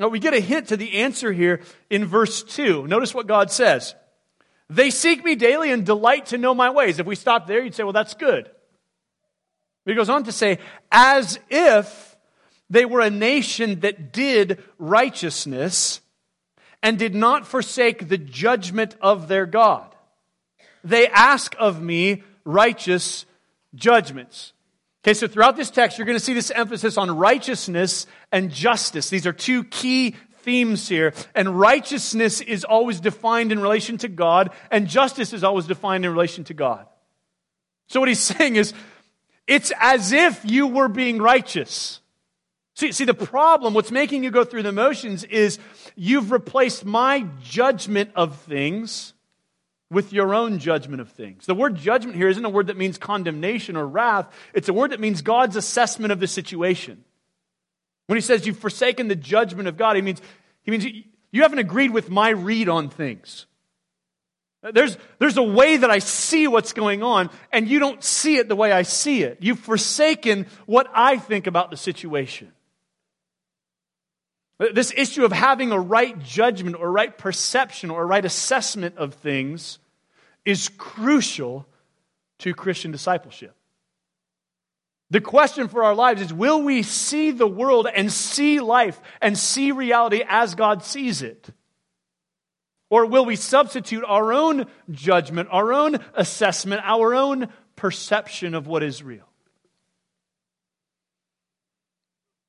Now, 0.00 0.08
we 0.08 0.18
get 0.18 0.32
a 0.32 0.40
hint 0.40 0.68
to 0.68 0.78
the 0.78 0.94
answer 0.94 1.30
here 1.30 1.60
in 1.90 2.06
verse 2.06 2.42
2. 2.42 2.86
Notice 2.86 3.14
what 3.14 3.26
God 3.26 3.50
says. 3.50 3.94
They 4.70 4.88
seek 4.88 5.22
me 5.22 5.34
daily 5.34 5.70
and 5.70 5.84
delight 5.84 6.26
to 6.26 6.38
know 6.38 6.54
my 6.54 6.70
ways. 6.70 6.98
If 6.98 7.06
we 7.06 7.14
stop 7.14 7.46
there, 7.46 7.62
you'd 7.62 7.74
say, 7.74 7.82
well, 7.82 7.92
that's 7.92 8.14
good. 8.14 8.50
He 9.84 9.94
goes 9.94 10.08
on 10.08 10.24
to 10.24 10.32
say, 10.32 10.58
as 10.90 11.38
if 11.50 12.16
they 12.70 12.86
were 12.86 13.00
a 13.00 13.10
nation 13.10 13.80
that 13.80 14.10
did 14.10 14.62
righteousness 14.78 16.00
and 16.82 16.98
did 16.98 17.14
not 17.14 17.46
forsake 17.46 18.08
the 18.08 18.16
judgment 18.16 18.96
of 19.02 19.28
their 19.28 19.44
God. 19.44 19.94
they 20.82 21.08
ask 21.08 21.54
of 21.58 21.82
me 21.82 22.22
righteous 22.44 23.26
judgments. 23.74 24.54
Okay, 25.02 25.14
so 25.14 25.26
throughout 25.26 25.56
this 25.56 25.70
text, 25.70 25.96
you're 25.96 26.06
going 26.06 26.18
to 26.18 26.24
see 26.24 26.34
this 26.34 26.50
emphasis 26.50 26.98
on 26.98 27.10
righteousness 27.16 28.06
and 28.30 28.50
justice. 28.50 29.08
These 29.08 29.26
are 29.26 29.32
two 29.32 29.64
key 29.64 30.14
themes 30.42 30.88
here. 30.88 31.14
And 31.34 31.58
righteousness 31.58 32.42
is 32.42 32.64
always 32.64 33.00
defined 33.00 33.50
in 33.50 33.60
relation 33.60 33.96
to 33.98 34.08
God, 34.08 34.50
and 34.70 34.86
justice 34.86 35.32
is 35.32 35.42
always 35.42 35.66
defined 35.66 36.04
in 36.04 36.12
relation 36.12 36.44
to 36.44 36.54
God. 36.54 36.86
So 37.88 37.98
what 38.00 38.10
he's 38.10 38.20
saying 38.20 38.56
is, 38.56 38.74
it's 39.46 39.72
as 39.80 40.12
if 40.12 40.44
you 40.44 40.66
were 40.66 40.88
being 40.88 41.18
righteous. 41.18 42.00
See, 42.76 42.92
see, 42.92 43.04
the 43.04 43.14
problem, 43.14 43.74
what's 43.74 43.90
making 43.90 44.22
you 44.22 44.30
go 44.30 44.44
through 44.44 44.62
the 44.62 44.72
motions 44.72 45.24
is 45.24 45.58
you've 45.96 46.30
replaced 46.30 46.84
my 46.84 47.26
judgment 47.42 48.10
of 48.14 48.36
things 48.42 49.14
with 49.90 50.12
your 50.12 50.34
own 50.34 50.58
judgment 50.58 51.00
of 51.00 51.10
things. 51.10 51.46
The 51.46 51.54
word 51.54 51.74
judgment 51.74 52.16
here 52.16 52.28
isn't 52.28 52.44
a 52.44 52.48
word 52.48 52.68
that 52.68 52.76
means 52.76 52.96
condemnation 52.96 53.76
or 53.76 53.86
wrath, 53.86 54.28
it's 54.54 54.68
a 54.68 54.72
word 54.72 54.92
that 54.92 55.00
means 55.00 55.22
God's 55.22 55.56
assessment 55.56 56.12
of 56.12 56.20
the 56.20 56.28
situation. 56.28 57.04
When 58.06 58.16
he 58.16 58.22
says 58.22 58.46
you've 58.46 58.58
forsaken 58.58 59.08
the 59.08 59.16
judgment 59.16 59.68
of 59.68 59.76
God, 59.76 59.96
he 59.96 60.02
means, 60.02 60.20
he 60.62 60.70
means 60.70 60.84
you 61.32 61.42
haven't 61.42 61.58
agreed 61.58 61.92
with 61.92 62.10
my 62.10 62.30
read 62.30 62.68
on 62.68 62.88
things. 62.88 63.46
There's, 64.62 64.98
there's 65.18 65.38
a 65.38 65.42
way 65.42 65.78
that 65.78 65.90
I 65.90 66.00
see 66.00 66.46
what's 66.46 66.72
going 66.72 67.02
on, 67.02 67.30
and 67.50 67.66
you 67.66 67.78
don't 67.78 68.04
see 68.04 68.36
it 68.36 68.48
the 68.48 68.56
way 68.56 68.72
I 68.72 68.82
see 68.82 69.22
it. 69.22 69.38
You've 69.40 69.60
forsaken 69.60 70.46
what 70.66 70.86
I 70.92 71.16
think 71.16 71.46
about 71.46 71.70
the 71.70 71.78
situation. 71.78 72.52
This 74.60 74.92
issue 74.94 75.24
of 75.24 75.32
having 75.32 75.72
a 75.72 75.80
right 75.80 76.18
judgment 76.22 76.76
or 76.76 76.92
right 76.92 77.16
perception 77.16 77.90
or 77.90 78.06
right 78.06 78.24
assessment 78.24 78.98
of 78.98 79.14
things 79.14 79.78
is 80.44 80.68
crucial 80.76 81.66
to 82.40 82.52
Christian 82.52 82.90
discipleship. 82.90 83.54
The 85.08 85.22
question 85.22 85.68
for 85.68 85.82
our 85.82 85.94
lives 85.94 86.20
is 86.20 86.32
will 86.32 86.62
we 86.62 86.82
see 86.82 87.30
the 87.30 87.46
world 87.46 87.88
and 87.92 88.12
see 88.12 88.60
life 88.60 89.00
and 89.22 89.36
see 89.36 89.72
reality 89.72 90.22
as 90.28 90.54
God 90.54 90.84
sees 90.84 91.22
it? 91.22 91.48
Or 92.90 93.06
will 93.06 93.24
we 93.24 93.36
substitute 93.36 94.04
our 94.06 94.30
own 94.30 94.66
judgment, 94.90 95.48
our 95.50 95.72
own 95.72 95.98
assessment, 96.12 96.82
our 96.84 97.14
own 97.14 97.48
perception 97.76 98.54
of 98.54 98.66
what 98.66 98.82
is 98.82 99.02
real? 99.02 99.29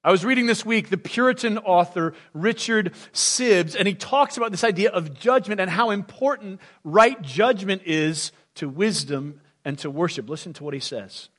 I 0.04 0.10
was 0.10 0.26
reading 0.26 0.48
this 0.48 0.66
week 0.66 0.90
the 0.90 0.98
Puritan 0.98 1.60
author 1.60 2.16
Richard 2.34 2.94
Sibbes, 3.14 3.76
and 3.76 3.88
he 3.88 3.94
talks 3.94 4.36
about 4.36 4.50
this 4.50 4.64
idea 4.64 4.90
of 4.90 5.14
judgment 5.14 5.62
and 5.62 5.70
how 5.70 5.92
important 5.92 6.60
right 6.84 7.22
judgment 7.22 7.84
is 7.86 8.32
to 8.56 8.68
wisdom 8.68 9.42
and 9.64 9.78
to 9.80 9.92
worship. 9.92 10.28
Listen 10.28 10.54
to 10.54 10.64
what 10.64 10.74
he 10.74 10.80
says. 10.80 11.30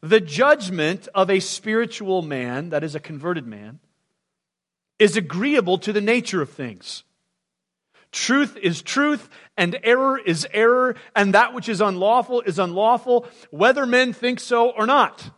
The 0.00 0.20
judgment 0.20 1.08
of 1.12 1.28
a 1.28 1.40
spiritual 1.40 2.22
man, 2.22 2.68
that 2.70 2.84
is 2.84 2.94
a 2.94 3.00
converted 3.00 3.48
man, 3.48 3.80
is 5.00 5.16
agreeable 5.16 5.78
to 5.78 5.92
the 5.92 6.00
nature 6.00 6.40
of 6.40 6.50
things. 6.50 7.02
Truth 8.12 8.56
is 8.62 8.80
truth, 8.80 9.28
and 9.56 9.76
error 9.82 10.16
is 10.16 10.46
error, 10.52 10.94
and 11.16 11.34
that 11.34 11.52
which 11.52 11.68
is 11.68 11.80
unlawful 11.80 12.42
is 12.42 12.60
unlawful, 12.60 13.26
whether 13.50 13.86
men 13.86 14.12
think 14.12 14.38
so 14.38 14.70
or 14.70 14.86
not. 14.86 15.30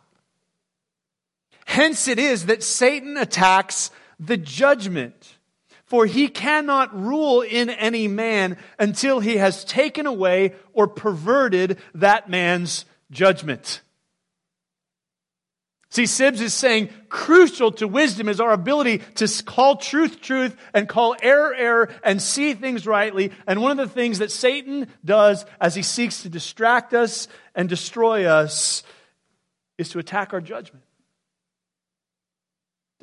Hence 1.69 2.07
it 2.07 2.17
is 2.17 2.47
that 2.47 2.63
Satan 2.63 3.15
attacks 3.15 3.91
the 4.19 4.37
judgment. 4.37 5.37
For 5.85 6.07
he 6.07 6.27
cannot 6.27 6.99
rule 6.99 7.41
in 7.41 7.69
any 7.69 8.07
man 8.07 8.57
until 8.79 9.19
he 9.19 9.37
has 9.37 9.63
taken 9.65 10.07
away 10.07 10.55
or 10.73 10.87
perverted 10.87 11.77
that 11.93 12.27
man's 12.27 12.85
judgment. 13.11 13.81
See, 15.91 16.05
Sibbes 16.05 16.41
is 16.41 16.55
saying 16.55 16.89
crucial 17.07 17.71
to 17.73 17.87
wisdom 17.87 18.29
is 18.29 18.39
our 18.39 18.51
ability 18.51 19.03
to 19.15 19.43
call 19.43 19.75
truth 19.75 20.21
truth 20.21 20.57
and 20.73 20.89
call 20.89 21.15
error 21.21 21.53
error 21.53 21.89
and 22.03 22.19
see 22.19 22.55
things 22.55 22.87
rightly. 22.87 23.31
And 23.45 23.61
one 23.61 23.79
of 23.79 23.87
the 23.87 23.93
things 23.93 24.17
that 24.17 24.31
Satan 24.31 24.87
does 25.05 25.45
as 25.61 25.75
he 25.75 25.83
seeks 25.83 26.23
to 26.23 26.29
distract 26.29 26.95
us 26.95 27.27
and 27.53 27.69
destroy 27.69 28.25
us 28.25 28.81
is 29.77 29.89
to 29.89 29.99
attack 29.99 30.33
our 30.33 30.41
judgment 30.41 30.83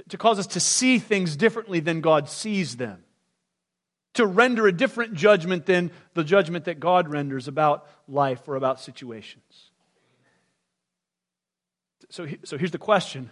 to 0.09 0.19
cause 0.19 0.39
us 0.39 0.47
to 0.49 0.61
see 0.61 0.99
things 0.99 1.37
differently 1.37 1.81
than 1.81 2.01
God 2.01 2.29
sees 2.29 2.77
them, 2.77 3.03
to 4.15 4.27
render 4.27 4.67
a 4.67 4.73
different 4.73 5.15
judgment 5.15 5.67
than 5.67 5.91
the 6.15 6.25
judgment 6.25 6.67
that 6.67 6.81
God 6.81 7.09
renders 7.09 7.49
about 7.49 7.89
life 8.07 8.47
or 8.47 8.57
about 8.57 8.81
situations. 8.81 9.71
So, 12.11 12.27
so 12.45 12.57
here's 12.59 12.71
the 12.71 12.79
question 12.79 13.31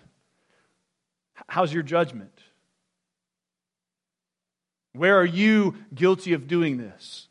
How's 1.48 1.72
your 1.72 1.82
judgment? 1.82 2.32
Where 4.92 5.18
are 5.18 5.24
you 5.24 5.76
guilty 5.92 6.34
of 6.34 6.46
doing 6.46 6.76
this? 6.76 7.26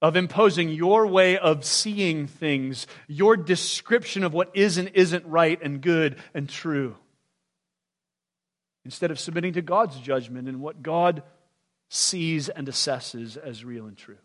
Of 0.00 0.16
imposing 0.16 0.68
your 0.68 1.06
way 1.06 1.38
of 1.38 1.64
seeing 1.64 2.26
things, 2.26 2.86
your 3.06 3.36
description 3.36 4.24
of 4.24 4.32
what 4.32 4.50
is 4.54 4.78
and 4.78 4.90
isn't 4.94 5.26
right 5.26 5.60
and 5.62 5.80
good 5.80 6.16
and 6.34 6.48
true 6.48 6.96
instead 8.84 9.10
of 9.10 9.20
submitting 9.20 9.52
to 9.54 9.62
God's 9.62 9.98
judgment 9.98 10.48
and 10.48 10.60
what 10.60 10.82
God 10.82 11.22
sees 11.88 12.48
and 12.48 12.66
assesses 12.66 13.36
as 13.36 13.64
real 13.64 13.86
and 13.86 13.96
true. 13.96 14.18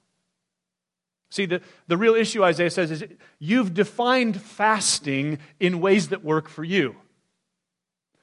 See, 1.29 1.45
the, 1.45 1.61
the 1.87 1.97
real 1.97 2.15
issue, 2.15 2.43
Isaiah 2.43 2.69
says, 2.69 2.91
is 2.91 3.03
you've 3.39 3.73
defined 3.73 4.39
fasting 4.41 5.39
in 5.59 5.81
ways 5.81 6.09
that 6.09 6.23
work 6.23 6.47
for 6.47 6.63
you. 6.63 6.95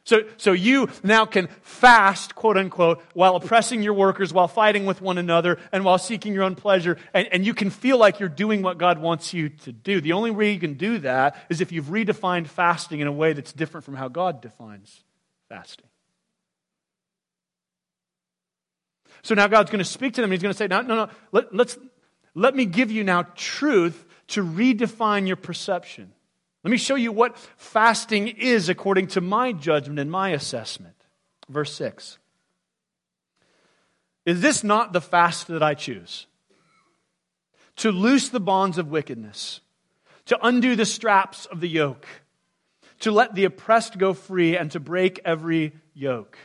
So, 0.06 0.24
so 0.36 0.52
you 0.52 0.90
now 1.02 1.24
can 1.24 1.48
fast, 1.62 2.34
quote 2.34 2.58
unquote, 2.58 3.02
while 3.14 3.36
oppressing 3.36 3.82
your 3.82 3.94
workers, 3.94 4.34
while 4.34 4.48
fighting 4.48 4.84
with 4.84 5.00
one 5.00 5.16
another, 5.16 5.58
and 5.72 5.82
while 5.82 5.96
seeking 5.96 6.34
your 6.34 6.42
own 6.42 6.56
pleasure, 6.56 6.98
and, 7.14 7.26
and 7.32 7.46
you 7.46 7.54
can 7.54 7.70
feel 7.70 7.96
like 7.96 8.20
you're 8.20 8.28
doing 8.28 8.60
what 8.60 8.76
God 8.76 8.98
wants 8.98 9.32
you 9.32 9.48
to 9.48 9.72
do. 9.72 10.02
The 10.02 10.12
only 10.12 10.30
way 10.30 10.52
you 10.52 10.60
can 10.60 10.74
do 10.74 10.98
that 10.98 11.36
is 11.48 11.62
if 11.62 11.72
you've 11.72 11.86
redefined 11.86 12.48
fasting 12.48 13.00
in 13.00 13.06
a 13.06 13.12
way 13.12 13.32
that's 13.32 13.52
different 13.52 13.84
from 13.84 13.94
how 13.94 14.08
God 14.08 14.42
defines 14.42 15.02
fasting. 15.48 15.86
So 19.24 19.34
now 19.34 19.46
God's 19.46 19.70
going 19.70 19.82
to 19.82 19.86
speak 19.86 20.14
to 20.14 20.20
them. 20.20 20.30
He's 20.30 20.42
going 20.42 20.52
to 20.52 20.56
say, 20.56 20.66
no, 20.66 20.82
no, 20.82 20.94
no, 20.94 21.08
let, 21.32 21.54
let's, 21.54 21.78
let 22.34 22.54
me 22.54 22.66
give 22.66 22.90
you 22.90 23.02
now 23.02 23.22
truth 23.34 24.04
to 24.28 24.44
redefine 24.44 25.26
your 25.26 25.36
perception. 25.36 26.12
Let 26.62 26.70
me 26.70 26.76
show 26.76 26.94
you 26.94 27.10
what 27.10 27.38
fasting 27.56 28.28
is 28.28 28.68
according 28.68 29.08
to 29.08 29.22
my 29.22 29.52
judgment 29.52 29.98
and 29.98 30.10
my 30.10 30.30
assessment. 30.30 30.94
Verse 31.48 31.74
6. 31.74 32.18
Is 34.26 34.42
this 34.42 34.62
not 34.62 34.92
the 34.92 35.00
fast 35.00 35.48
that 35.48 35.62
I 35.62 35.72
choose? 35.72 36.26
To 37.76 37.92
loose 37.92 38.28
the 38.28 38.40
bonds 38.40 38.76
of 38.76 38.90
wickedness, 38.90 39.62
to 40.26 40.38
undo 40.46 40.76
the 40.76 40.86
straps 40.86 41.46
of 41.46 41.60
the 41.60 41.68
yoke, 41.68 42.06
to 43.00 43.10
let 43.10 43.34
the 43.34 43.46
oppressed 43.46 43.96
go 43.96 44.12
free, 44.12 44.56
and 44.56 44.70
to 44.72 44.80
break 44.80 45.18
every 45.24 45.72
yoke. 45.94 46.36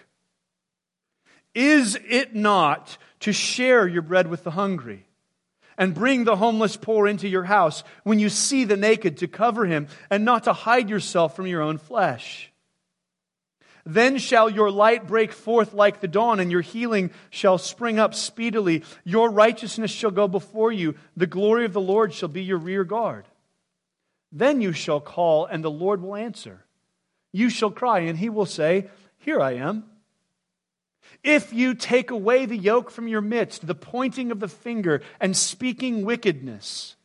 Is 1.55 1.97
it 2.07 2.35
not 2.35 2.97
to 3.21 3.33
share 3.33 3.87
your 3.87 4.01
bread 4.01 4.27
with 4.27 4.43
the 4.43 4.51
hungry 4.51 5.05
and 5.77 5.93
bring 5.93 6.23
the 6.23 6.35
homeless 6.35 6.77
poor 6.77 7.07
into 7.07 7.27
your 7.27 7.43
house 7.43 7.83
when 8.03 8.19
you 8.19 8.29
see 8.29 8.65
the 8.65 8.77
naked 8.77 9.17
to 9.17 9.27
cover 9.27 9.65
him 9.65 9.87
and 10.09 10.25
not 10.25 10.43
to 10.43 10.53
hide 10.53 10.89
yourself 10.89 11.35
from 11.35 11.47
your 11.47 11.61
own 11.61 11.77
flesh? 11.77 12.51
Then 13.85 14.17
shall 14.19 14.49
your 14.49 14.69
light 14.69 15.07
break 15.07 15.31
forth 15.31 15.73
like 15.73 15.99
the 15.99 16.07
dawn, 16.07 16.39
and 16.39 16.51
your 16.51 16.61
healing 16.61 17.11
shall 17.31 17.57
spring 17.57 17.97
up 17.97 18.13
speedily. 18.13 18.83
Your 19.03 19.31
righteousness 19.31 19.89
shall 19.89 20.11
go 20.11 20.27
before 20.27 20.71
you. 20.71 20.95
The 21.17 21.25
glory 21.25 21.65
of 21.65 21.73
the 21.73 21.81
Lord 21.81 22.13
shall 22.13 22.29
be 22.29 22.43
your 22.43 22.59
rear 22.59 22.83
guard. 22.83 23.25
Then 24.31 24.61
you 24.61 24.73
shall 24.73 24.99
call, 24.99 25.45
and 25.45 25.63
the 25.63 25.71
Lord 25.71 26.01
will 26.01 26.15
answer. 26.15 26.65
You 27.31 27.49
shall 27.49 27.71
cry, 27.71 27.99
and 28.01 28.17
he 28.19 28.29
will 28.29 28.45
say, 28.45 28.89
Here 29.17 29.41
I 29.41 29.53
am. 29.53 29.85
If 31.23 31.53
you 31.53 31.73
take 31.73 32.11
away 32.11 32.45
the 32.45 32.57
yoke 32.57 32.91
from 32.91 33.07
your 33.07 33.21
midst, 33.21 33.67
the 33.67 33.75
pointing 33.75 34.31
of 34.31 34.39
the 34.39 34.47
finger 34.47 35.01
and 35.19 35.35
speaking 35.35 36.05
wickedness, 36.05 36.95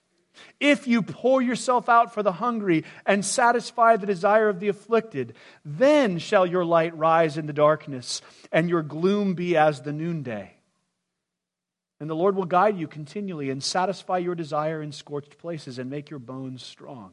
if 0.61 0.87
you 0.87 1.03
pour 1.03 1.43
yourself 1.43 1.89
out 1.89 2.15
for 2.15 2.23
the 2.23 2.33
hungry 2.33 2.85
and 3.05 3.25
satisfy 3.25 3.97
the 3.97 4.07
desire 4.07 4.49
of 4.49 4.61
the 4.61 4.69
afflicted, 4.69 5.35
then 5.65 6.19
shall 6.19 6.47
your 6.47 6.65
light 6.65 6.97
rise 6.97 7.37
in 7.37 7.47
the 7.47 7.53
darkness 7.53 8.23
and 8.53 8.69
your 8.69 8.83
gloom 8.83 9.35
be 9.35 9.57
as 9.57 9.83
the 9.83 9.93
noonday. 9.93 10.55
And 12.01 12.09
the 12.09 12.15
Lord 12.15 12.37
will 12.37 12.45
guide 12.45 12.79
you 12.79 12.87
continually 12.87 13.51
and 13.51 13.63
satisfy 13.63 14.19
your 14.19 14.35
desire 14.35 14.83
in 14.83 14.93
scorched 14.93 15.39
places 15.39 15.79
and 15.79 15.91
make 15.91 16.11
your 16.11 16.19
bones 16.19 16.63
strong. 16.63 17.13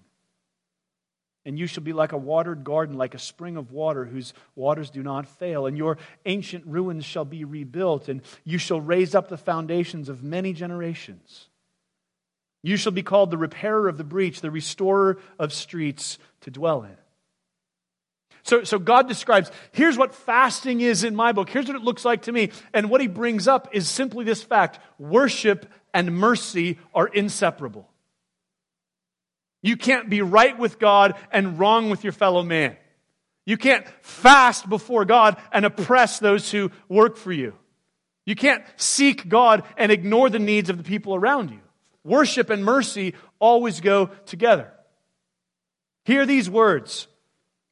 And 1.45 1.57
you 1.57 1.65
shall 1.65 1.83
be 1.83 1.93
like 1.93 2.11
a 2.11 2.17
watered 2.17 2.63
garden, 2.63 2.97
like 2.97 3.15
a 3.15 3.19
spring 3.19 3.57
of 3.57 3.71
water 3.71 4.05
whose 4.05 4.33
waters 4.55 4.91
do 4.91 5.01
not 5.01 5.27
fail. 5.27 5.65
And 5.65 5.77
your 5.77 5.97
ancient 6.25 6.65
ruins 6.67 7.03
shall 7.03 7.25
be 7.25 7.45
rebuilt, 7.45 8.09
and 8.09 8.21
you 8.43 8.57
shall 8.57 8.79
raise 8.79 9.15
up 9.15 9.27
the 9.27 9.37
foundations 9.37 10.07
of 10.07 10.23
many 10.23 10.53
generations. 10.53 11.47
You 12.63 12.77
shall 12.77 12.91
be 12.91 13.01
called 13.01 13.31
the 13.31 13.37
repairer 13.37 13.87
of 13.87 13.97
the 13.97 14.03
breach, 14.03 14.41
the 14.41 14.51
restorer 14.51 15.17
of 15.39 15.51
streets 15.51 16.19
to 16.41 16.51
dwell 16.51 16.83
in. 16.83 16.95
So, 18.43 18.63
so 18.63 18.79
God 18.79 19.07
describes 19.07 19.51
here's 19.71 19.97
what 19.97 20.15
fasting 20.15 20.81
is 20.81 21.03
in 21.03 21.15
my 21.15 21.31
book, 21.31 21.49
here's 21.49 21.67
what 21.67 21.75
it 21.75 21.83
looks 21.83 22.05
like 22.05 22.23
to 22.23 22.31
me. 22.31 22.51
And 22.73 22.89
what 22.89 23.01
he 23.01 23.07
brings 23.07 23.47
up 23.47 23.69
is 23.71 23.87
simply 23.87 24.25
this 24.25 24.43
fact 24.43 24.79
worship 24.99 25.65
and 25.93 26.15
mercy 26.15 26.79
are 26.93 27.07
inseparable. 27.07 27.90
You 29.61 29.77
can't 29.77 30.09
be 30.09 30.21
right 30.21 30.57
with 30.57 30.79
God 30.79 31.15
and 31.31 31.59
wrong 31.59 31.89
with 31.89 32.03
your 32.03 32.13
fellow 32.13 32.43
man. 32.43 32.77
You 33.45 33.57
can't 33.57 33.85
fast 34.01 34.69
before 34.69 35.05
God 35.05 35.37
and 35.51 35.65
oppress 35.65 36.19
those 36.19 36.51
who 36.51 36.71
work 36.87 37.17
for 37.17 37.31
you. 37.31 37.53
You 38.25 38.35
can't 38.35 38.63
seek 38.75 39.27
God 39.27 39.63
and 39.77 39.91
ignore 39.91 40.29
the 40.29 40.39
needs 40.39 40.69
of 40.69 40.77
the 40.77 40.83
people 40.83 41.15
around 41.15 41.49
you. 41.49 41.59
Worship 42.03 42.49
and 42.49 42.63
mercy 42.63 43.15
always 43.39 43.79
go 43.79 44.07
together. 44.25 44.71
Hear 46.05 46.25
these 46.25 46.49
words 46.49 47.07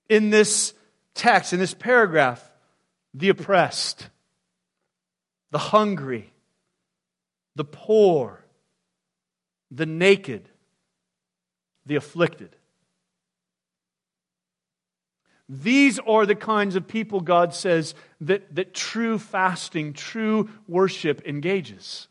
in 0.07 0.29
this 0.29 0.73
text, 1.15 1.53
in 1.53 1.59
this 1.59 1.73
paragraph 1.73 2.45
the 3.13 3.29
oppressed, 3.29 4.07
the 5.51 5.57
hungry, 5.57 6.31
the 7.55 7.63
poor, 7.63 8.45
the 9.71 9.85
naked, 9.85 10.47
the 11.89 11.95
afflicted. 11.95 12.55
These 15.49 15.97
are 15.97 16.27
the 16.27 16.35
kinds 16.35 16.75
of 16.75 16.87
people, 16.87 17.19
God 17.19 17.55
says, 17.55 17.95
that, 18.21 18.55
that 18.55 18.75
true 18.75 19.17
fasting, 19.17 19.93
true 19.93 20.49
worship 20.67 21.27
engages. 21.27 22.07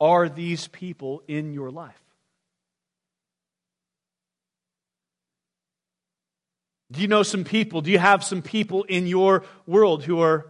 Are 0.00 0.28
these 0.28 0.68
people 0.68 1.22
in 1.26 1.52
your 1.52 1.72
life? 1.72 2.00
Do 6.92 7.00
you 7.00 7.08
know 7.08 7.24
some 7.24 7.42
people? 7.42 7.80
Do 7.80 7.90
you 7.90 7.98
have 7.98 8.22
some 8.22 8.40
people 8.40 8.84
in 8.84 9.08
your 9.08 9.42
world 9.66 10.04
who 10.04 10.20
are 10.20 10.46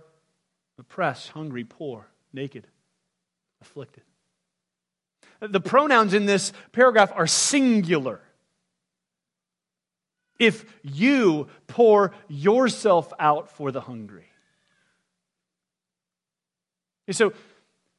oppressed, 0.78 1.30
hungry, 1.30 1.64
poor, 1.64 2.06
naked, 2.34 2.66
afflicted? 3.62 4.03
The 5.48 5.60
pronouns 5.60 6.14
in 6.14 6.26
this 6.26 6.52
paragraph 6.72 7.12
are 7.14 7.26
singular. 7.26 8.20
If 10.38 10.64
you 10.82 11.48
pour 11.66 12.12
yourself 12.28 13.12
out 13.18 13.50
for 13.50 13.70
the 13.70 13.80
hungry. 13.80 14.26
So, 17.10 17.32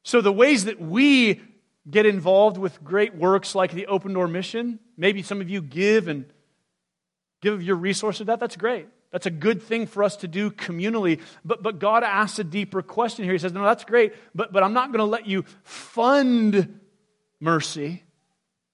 so 0.03 0.21
the 0.21 0.31
ways 0.31 0.65
that 0.65 0.81
we 0.81 1.41
get 1.89 2.05
involved 2.05 2.57
with 2.57 2.83
great 2.83 3.15
works 3.15 3.55
like 3.55 3.71
the 3.71 3.87
Open 3.87 4.13
Door 4.13 4.29
Mission, 4.29 4.79
maybe 4.97 5.21
some 5.21 5.41
of 5.41 5.49
you 5.49 5.61
give 5.61 6.07
and 6.07 6.25
give 7.41 7.61
your 7.61 7.75
resources 7.75 8.19
to 8.19 8.23
that, 8.25 8.39
that's 8.39 8.55
great. 8.55 8.87
That's 9.11 9.27
a 9.27 9.31
good 9.31 9.61
thing 9.61 9.87
for 9.87 10.03
us 10.03 10.17
to 10.17 10.27
do 10.27 10.51
communally. 10.51 11.21
But, 11.45 11.63
but 11.63 11.79
God 11.79 12.03
asks 12.03 12.39
a 12.39 12.43
deeper 12.43 12.81
question 12.81 13.23
here. 13.23 13.33
He 13.33 13.39
says, 13.39 13.53
No, 13.53 13.63
that's 13.63 13.85
great, 13.85 14.13
but, 14.33 14.51
but 14.51 14.63
I'm 14.63 14.73
not 14.73 14.91
going 14.91 14.99
to 14.99 15.05
let 15.05 15.25
you 15.27 15.43
fund 15.63 16.79
mercy 17.39 18.03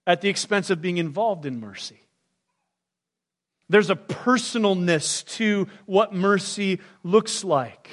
at 0.05 0.21
the 0.21 0.29
expense 0.29 0.69
of 0.69 0.81
being 0.81 0.97
involved 0.97 1.45
in 1.45 1.59
mercy. 1.59 1.99
There's 3.69 3.89
a 3.89 3.95
personalness 3.95 5.25
to 5.37 5.67
what 5.85 6.13
mercy 6.13 6.81
looks 7.03 7.43
like. 7.43 7.89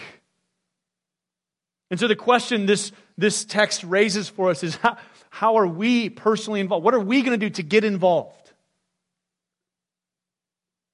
And 1.91 1.99
so 1.99 2.09
the 2.09 2.17
question 2.17 2.67
this, 2.67 2.93
this 3.17 3.45
text 3.45 3.85
raises 3.85 4.29
for 4.29 4.51
us 4.51 4.63
is 4.63 4.77
how, 4.77 4.97
how 5.31 5.57
are 5.59 5.67
we 5.67 6.11
personally 6.11 6.61
involved? 6.61 6.85
What 6.85 6.95
are 6.95 7.01
we 7.01 7.23
going 7.23 7.39
to 7.39 7.47
do 7.47 7.51
to 7.55 7.63
get 7.63 7.85
involved? 7.85 8.39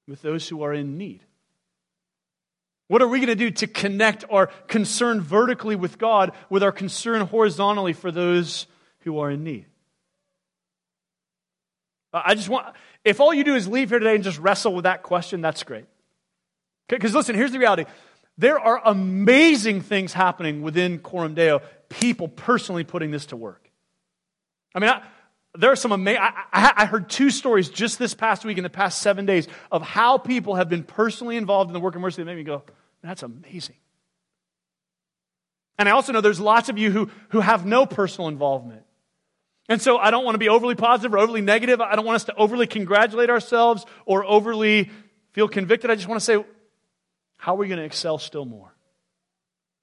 with 0.07 0.23
those 0.23 0.49
who 0.49 0.63
are 0.63 0.73
in 0.73 0.99
need? 0.99 1.21
What 2.89 3.01
are 3.01 3.09
we 3.09 3.19
going 3.19 3.29
to 3.29 3.35
do 3.35 3.51
to 3.51 3.67
connect 3.67 4.25
our 4.31 4.49
concern 4.69 5.21
vertically 5.21 5.77
with 5.77 5.99
God 5.99 6.33
with 6.51 6.63
our 6.63 6.73
concern 6.73 7.23
horizontally 7.23 7.95
for 7.95 8.11
those 8.11 8.67
who 9.01 9.19
are 9.21 9.31
in 9.31 9.43
need? 9.43 9.67
Uh, 12.15 12.23
I 12.25 12.35
just 12.37 12.49
want, 12.49 12.75
if 13.05 13.21
all 13.21 13.35
you 13.35 13.45
do 13.45 13.57
is 13.57 13.67
leave 13.67 13.91
here 13.91 13.99
today 13.99 14.15
and 14.15 14.23
just 14.23 14.39
wrestle 14.39 14.73
with 14.73 14.85
that 14.85 15.03
question, 15.03 15.41
that's 15.41 15.65
great. 15.65 15.85
Because 16.89 17.15
listen, 17.15 17.35
here's 17.35 17.53
the 17.53 17.59
reality 17.59 17.85
there 18.39 18.59
are 18.59 18.81
amazing 18.85 19.81
things 19.81 20.13
happening 20.13 20.63
within 20.63 20.99
Coram 20.99 21.35
Deo, 21.35 21.61
people 21.89 22.29
personally 22.29 22.85
putting 22.85 23.11
this 23.11 23.27
to 23.27 23.37
work. 23.37 23.71
I 24.75 24.81
mean, 24.81 24.91
I, 24.91 25.03
there 25.57 25.71
are 25.71 25.77
some 25.77 25.93
amazing, 25.93 26.21
I, 26.21 26.73
I, 26.77 26.87
heard 26.87 27.09
two 27.09 27.31
stories 27.31 27.69
just 27.69 27.97
this 28.01 28.13
past 28.13 28.45
week 28.45 28.59
in 28.59 28.65
the 28.65 28.71
past 28.71 29.01
seven 29.01 29.25
days 29.25 29.47
of 29.71 29.83
how 29.83 30.19
people 30.19 30.57
have 30.57 30.69
been 30.69 30.83
personally 30.83 31.37
involved 31.37 31.69
in 31.69 31.75
the 31.75 31.81
work 31.81 31.95
of 31.95 32.01
mercy 32.01 32.23
that 32.23 32.27
made 32.27 32.37
me 32.37 32.43
go, 32.43 32.65
that's 33.03 33.23
amazing. 33.23 33.77
And 35.79 35.89
I 35.89 35.93
also 35.93 36.13
know 36.13 36.21
there's 36.21 36.41
lots 36.41 36.69
of 36.69 36.77
you 36.77 36.91
who, 36.91 37.11
who 37.29 37.41
have 37.41 37.65
no 37.65 37.87
personal 37.87 38.27
involvement. 38.27 38.84
And 39.69 39.81
so 39.81 39.99
I 39.99 40.11
don't 40.11 40.25
want 40.25 40.35
to 40.35 40.39
be 40.39 40.49
overly 40.49 40.75
positive 40.75 41.15
or 41.15 41.19
overly 41.19 41.41
negative. 41.41 41.81
I 41.81 41.97
don't 41.97 42.05
want 42.05 42.17
us 42.17 42.25
to 42.25 42.35
overly 42.37 42.67
congratulate 42.67 43.31
ourselves 43.31 43.87
or 44.05 44.25
overly 44.25 44.91
feel 45.33 45.49
convicted. 45.49 45.91
I 45.91 45.95
just 45.95 46.09
want 46.09 46.21
to 46.21 46.25
say, 46.25 46.45
how 47.39 47.55
are 47.55 47.59
we 47.59 47.69
going 47.69 47.79
to 47.79 47.85
excel 47.85 48.19
still 48.19 48.45
more? 48.45 48.75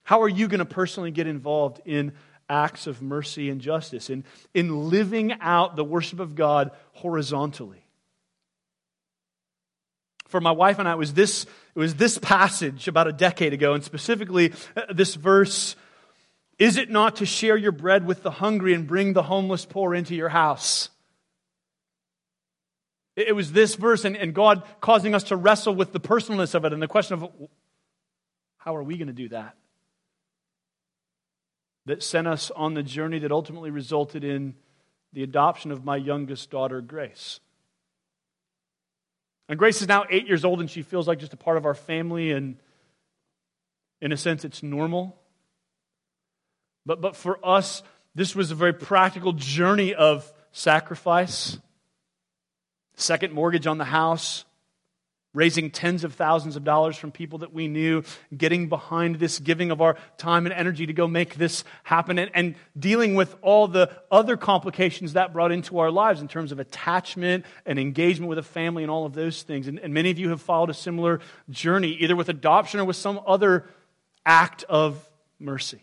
How 0.04 0.22
are 0.22 0.30
you 0.30 0.48
going 0.48 0.60
to 0.60 0.65
personally 0.65 1.12
get 1.12 1.28
involved 1.28 1.82
in 1.86 2.13
acts 2.52 2.86
of 2.86 3.02
mercy 3.02 3.50
and 3.50 3.62
justice, 3.62 4.10
in, 4.10 4.26
in 4.54 4.89
living 4.89 5.32
out 5.39 5.78
the 5.78 5.86
worship 5.86 6.20
of 6.20 6.36
God 6.36 6.72
horizontally. 6.91 7.86
For 10.28 10.41
my 10.41 10.52
wife 10.52 10.78
and 10.78 10.88
I, 10.88 10.91
it 10.91 10.98
was 10.98 11.13
this, 11.13 11.44
it 11.44 11.80
was 11.80 11.96
this 11.96 12.17
passage 12.17 12.88
about 12.88 13.08
a 13.08 13.13
decade 13.13 13.54
ago, 13.54 13.74
and 13.74 13.84
specifically 13.84 14.54
uh, 14.76 14.94
this 14.94 15.15
verse 15.15 15.76
Is 16.62 16.78
it 16.78 16.91
not 16.91 17.17
to 17.17 17.26
share 17.26 17.58
your 17.58 17.71
bread 17.71 18.06
with 18.06 18.21
the 18.21 18.30
hungry 18.30 18.74
and 18.74 18.86
bring 18.86 19.13
the 19.13 19.24
homeless 19.24 19.65
poor 19.65 19.95
into 19.95 20.13
your 20.15 20.30
house? 20.30 20.89
It 23.15 23.36
was 23.36 23.52
this 23.52 23.76
verse, 23.76 24.06
and, 24.06 24.15
and 24.15 24.34
God 24.34 24.63
causing 24.80 25.15
us 25.15 25.24
to 25.24 25.36
wrestle 25.36 25.74
with 25.74 25.91
the 25.91 26.00
personalness 26.00 26.54
of 26.54 26.63
it 26.63 26.71
and 26.71 26.82
the 26.82 26.88
question 26.88 27.15
of 27.15 27.30
how 28.58 28.76
are 28.76 28.84
we 28.84 28.97
going 28.97 29.08
to 29.08 29.13
do 29.13 29.30
that? 29.30 29.56
that 31.86 32.04
sent 32.04 32.28
us 32.28 32.52
on 32.52 32.74
the 32.74 32.84
journey 32.84 33.19
that 33.19 33.32
ultimately 33.32 33.71
resulted 33.71 34.24
in 34.24 34.56
the 35.13 35.24
adoption 35.24 35.71
of 35.71 35.84
my 35.84 35.95
youngest 35.95 36.50
daughter, 36.50 36.80
Grace. 36.80 37.39
And 39.50 39.58
Grace 39.58 39.82
is 39.82 39.88
now 39.88 40.06
eight 40.10 40.28
years 40.28 40.45
old, 40.45 40.62
and 40.62 40.69
she 40.69 40.84
feels 40.84 41.08
like 41.08 41.19
just 41.19 41.34
a 41.34 41.38
part 41.38 41.58
of 41.58 41.65
our 41.65 41.74
family, 41.74 42.32
and 42.32 42.58
in 44.00 44.12
a 44.12 44.17
sense, 44.17 44.45
it's 44.45 44.63
normal. 44.63 45.17
But, 46.86 47.02
but 47.02 47.15
for 47.15 47.39
us, 47.44 47.84
this 48.15 48.36
was 48.36 48.52
a 48.52 48.56
very 48.56 48.74
practical 48.74 49.34
journey 49.34 49.94
of 49.94 50.32
sacrifice, 50.52 51.58
second 52.96 53.34
mortgage 53.34 53.67
on 53.67 53.78
the 53.78 53.86
house, 53.86 54.46
raising 55.34 55.72
tens 55.72 56.04
of 56.04 56.13
thousands 56.13 56.58
of 56.58 56.63
dollars 56.65 56.98
from 56.98 57.10
people 57.10 57.39
that 57.39 57.54
we 57.54 57.67
knew, 57.70 58.04
getting 58.36 58.67
behind 58.67 59.15
this, 59.15 59.39
giving 59.39 59.72
of 59.72 59.80
our 59.80 59.96
time 60.17 60.46
and 60.46 60.54
energy 60.54 60.86
to 60.86 60.94
go 60.94 61.08
make 61.08 61.36
this 61.36 61.63
happen, 61.84 62.20
and, 62.20 62.30
and, 62.34 62.56
dealing 62.78 63.15
with 63.15 63.34
all 63.41 63.67
the 63.67 63.89
other 64.12 64.36
complications 64.36 65.13
that 65.13 65.32
brought 65.32 65.52
into 65.52 65.80
our 65.80 65.89
lives 65.89 66.20
in 66.20 66.28
terms 66.28 66.52
of 66.52 66.60
attachment 66.60 67.46
and 67.65 67.80
engagement 67.80 68.28
with 68.28 68.38
a 68.38 68.44
family 68.44 68.84
and 68.84 68.91
all 68.91 69.06
of 69.06 69.13
those 69.13 69.44
things. 69.44 69.67
And, 69.67 69.80
and 69.80 69.94
many 69.94 70.12
of 70.12 70.20
you 70.20 70.30
have 70.30 70.41
followed 70.41 70.70
a 70.70 70.74
similar 70.74 71.22
journey, 71.50 71.91
either 72.02 72.15
with 72.15 72.28
adoption 72.28 72.82
or 72.82 72.86
with 72.86 72.98
some 72.98 73.22
other 73.26 73.70
act 74.26 74.65
of 74.67 75.10
mercy. 75.39 75.82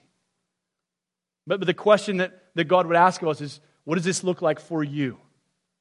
But, 1.49 1.59
but 1.59 1.67
the 1.67 1.75
question 1.75 2.19
that, 2.19 2.41
that 2.55 2.65
God 2.65 2.87
would 2.87 2.97
ask 2.97 3.21
of 3.23 3.29
us 3.29 3.41
is 3.41 3.61
what 3.83 3.97
does 3.97 4.05
this 4.05 4.23
look 4.23 4.41
like 4.41 4.61
for 4.61 4.85
you? 4.85 5.19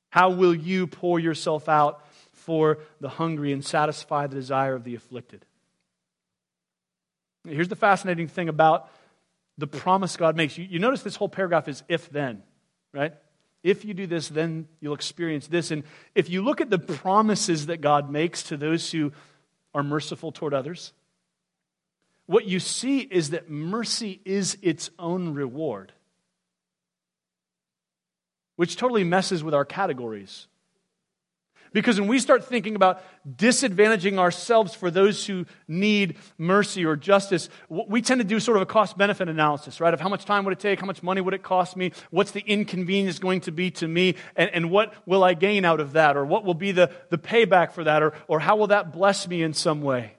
How 0.09 0.31
will 0.31 0.55
you 0.55 0.87
pour 0.87 1.19
yourself 1.19 1.69
out 1.69 2.01
for 2.47 2.79
the 3.01 3.09
hungry 3.09 3.51
and 3.51 3.63
satisfy 3.63 4.25
the 4.25 4.35
desire 4.35 4.73
of 4.73 4.85
the 4.85 4.95
afflicted. 4.95 5.45
Here's 7.45 7.67
the 7.67 7.75
fascinating 7.75 8.29
thing 8.29 8.47
about 8.47 8.89
the 9.57 9.67
promise 9.67 10.15
God 10.15 10.37
makes. 10.37 10.57
You, 10.57 10.63
you 10.63 10.79
notice 10.79 11.03
this 11.03 11.17
whole 11.17 11.27
paragraph 11.27 11.67
is 11.67 11.83
if 11.89 12.09
then, 12.09 12.43
right? 12.93 13.13
If 13.63 13.83
you 13.83 13.93
do 13.93 14.07
this, 14.07 14.29
then 14.29 14.69
you'll 14.79 14.93
experience 14.93 15.47
this. 15.47 15.71
And 15.71 15.83
if 16.15 16.29
you 16.29 16.41
look 16.41 16.61
at 16.61 16.69
the 16.69 16.79
promises 16.79 17.65
that 17.65 17.81
God 17.81 18.09
makes 18.09 18.43
to 18.43 18.55
those 18.55 18.89
who 18.91 19.11
are 19.73 19.83
merciful 19.83 20.31
toward 20.31 20.53
others, 20.53 20.93
what 22.27 22.45
you 22.45 22.59
see 22.59 22.99
is 22.99 23.31
that 23.31 23.49
mercy 23.49 24.21
is 24.25 24.57
its 24.61 24.89
own 24.99 25.33
reward, 25.33 25.93
which 28.57 28.75
totally 28.75 29.03
messes 29.03 29.43
with 29.43 29.53
our 29.53 29.65
categories. 29.65 30.47
Because 31.73 31.99
when 31.99 32.09
we 32.09 32.19
start 32.19 32.45
thinking 32.45 32.75
about 32.75 33.03
disadvantaging 33.29 34.17
ourselves 34.17 34.73
for 34.73 34.89
those 34.89 35.25
who 35.25 35.45
need 35.67 36.17
mercy 36.37 36.85
or 36.85 36.95
justice, 36.95 37.49
we 37.69 38.01
tend 38.01 38.19
to 38.19 38.25
do 38.25 38.39
sort 38.39 38.57
of 38.57 38.63
a 38.63 38.65
cost 38.65 38.97
benefit 38.97 39.27
analysis, 39.29 39.79
right? 39.79 39.93
Of 39.93 39.99
how 39.99 40.09
much 40.09 40.25
time 40.25 40.43
would 40.45 40.53
it 40.53 40.59
take? 40.59 40.79
How 40.79 40.85
much 40.85 41.03
money 41.03 41.21
would 41.21 41.33
it 41.33 41.43
cost 41.43 41.75
me? 41.75 41.91
What's 42.09 42.31
the 42.31 42.39
inconvenience 42.41 43.19
going 43.19 43.41
to 43.41 43.51
be 43.51 43.71
to 43.71 43.87
me? 43.87 44.15
And, 44.35 44.49
and 44.53 44.71
what 44.71 44.93
will 45.05 45.23
I 45.23 45.33
gain 45.33 45.65
out 45.65 45.79
of 45.79 45.93
that? 45.93 46.17
Or 46.17 46.25
what 46.25 46.45
will 46.45 46.53
be 46.53 46.71
the, 46.71 46.91
the 47.09 47.17
payback 47.17 47.73
for 47.73 47.83
that? 47.83 48.01
Or, 48.01 48.13
or 48.27 48.39
how 48.39 48.55
will 48.55 48.67
that 48.67 48.91
bless 48.91 49.27
me 49.27 49.43
in 49.43 49.53
some 49.53 49.81
way? 49.81 50.16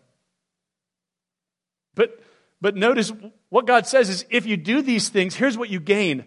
But, 1.98 2.22
but 2.60 2.76
notice 2.76 3.12
what 3.48 3.66
God 3.66 3.88
says 3.88 4.08
is 4.08 4.24
if 4.30 4.46
you 4.46 4.56
do 4.56 4.82
these 4.82 5.08
things, 5.08 5.34
here's 5.34 5.58
what 5.58 5.68
you 5.68 5.80
gain 5.80 6.24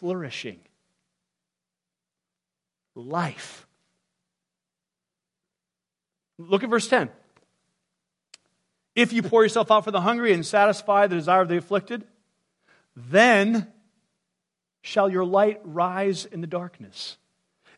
flourishing, 0.00 0.58
life. 2.96 3.64
Look 6.36 6.64
at 6.64 6.68
verse 6.68 6.88
10. 6.88 7.10
If 8.96 9.12
you 9.12 9.22
pour 9.22 9.44
yourself 9.44 9.70
out 9.70 9.84
for 9.84 9.92
the 9.92 10.00
hungry 10.00 10.32
and 10.32 10.44
satisfy 10.44 11.06
the 11.06 11.14
desire 11.14 11.42
of 11.42 11.48
the 11.48 11.58
afflicted, 11.58 12.04
then 12.96 13.68
shall 14.82 15.08
your 15.08 15.24
light 15.24 15.60
rise 15.62 16.24
in 16.24 16.40
the 16.40 16.48
darkness, 16.48 17.18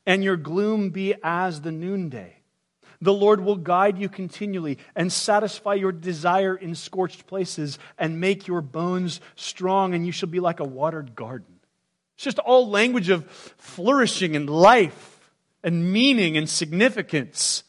and 0.07 0.25
your 0.25 0.39
gloom 0.39 0.89
be 0.89 1.15
as 1.23 1.61
the 1.61 1.71
noonday. 1.71 2.39
The 3.05 3.13
Lord 3.13 3.43
will 3.43 3.57
guide 3.57 3.99
you 3.99 4.09
continually 4.09 4.79
and 4.97 5.13
satisfy 5.13 5.75
your 5.75 5.93
desire 5.93 6.57
in 6.57 6.75
scorched 6.75 7.27
places 7.27 7.79
and 7.99 8.19
make 8.19 8.47
your 8.47 8.63
bones 8.63 9.21
strong, 9.37 9.93
and 9.93 10.07
you 10.07 10.11
shall 10.11 10.31
be 10.31 10.41
like 10.41 10.59
a 10.59 10.65
watered 10.65 11.15
garden. 11.15 11.61
It's 12.15 12.25
just 12.25 12.39
all 12.39 12.71
language 12.71 13.11
of 13.11 13.31
flourishing 13.59 14.35
and 14.35 14.49
life 14.49 15.31
and 15.63 15.93
meaning 15.93 16.39
and 16.39 16.49
significance. 16.49 17.65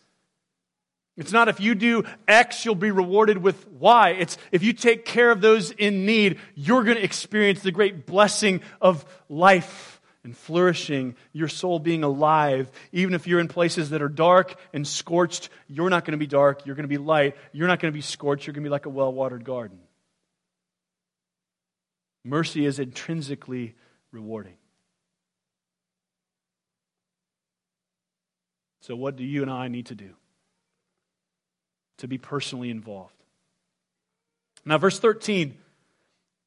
It's 1.17 1.33
not 1.33 1.49
if 1.49 1.59
you 1.59 1.75
do 1.75 2.05
X, 2.29 2.63
you'll 2.63 2.75
be 2.75 2.91
rewarded 2.91 3.37
with 3.37 3.67
Y. 3.67 4.11
It's 4.11 4.37
if 4.53 4.63
you 4.63 4.71
take 4.71 5.03
care 5.03 5.31
of 5.31 5.41
those 5.41 5.71
in 5.71 6.05
need, 6.05 6.39
you're 6.55 6.85
going 6.85 6.95
to 6.95 7.03
experience 7.03 7.59
the 7.59 7.71
great 7.71 8.05
blessing 8.05 8.61
of 8.79 9.03
life 9.27 9.94
and 10.25 10.35
flourishing, 10.35 11.15
your 11.31 11.47
soul 11.47 11.79
being 11.79 12.03
alive. 12.03 12.69
Even 12.91 13.13
if 13.13 13.27
you're 13.27 13.39
in 13.39 13.47
places 13.47 13.91
that 13.91 14.01
are 14.01 14.09
dark 14.09 14.55
and 14.73 14.85
scorched, 14.85 15.49
you're 15.67 15.89
not 15.89 16.03
going 16.03 16.11
to 16.11 16.17
be 16.17 16.27
dark. 16.27 16.65
You're 16.65 16.75
going 16.75 16.83
to 16.83 16.89
be 16.89 16.97
light. 16.97 17.37
You're 17.53 17.67
not 17.67 17.79
going 17.79 17.93
to 17.93 17.97
be 17.97 18.01
scorched. 18.01 18.45
You're 18.45 18.53
going 18.53 18.63
to 18.63 18.67
be 18.67 18.71
like 18.71 18.85
a 18.85 18.89
well 18.89 19.13
watered 19.13 19.45
garden. 19.45 19.79
Mercy 22.25 22.65
is 22.65 22.79
intrinsically 22.79 23.75
rewarding. 24.11 24.57
So, 28.81 28.95
what 28.95 29.15
do 29.15 29.23
you 29.23 29.41
and 29.41 29.49
I 29.49 29.69
need 29.69 29.85
to 29.87 29.95
do? 29.95 30.15
to 31.97 32.07
be 32.07 32.17
personally 32.17 32.69
involved. 32.69 33.13
Now, 34.65 34.77
verse 34.77 34.99
13, 34.99 35.57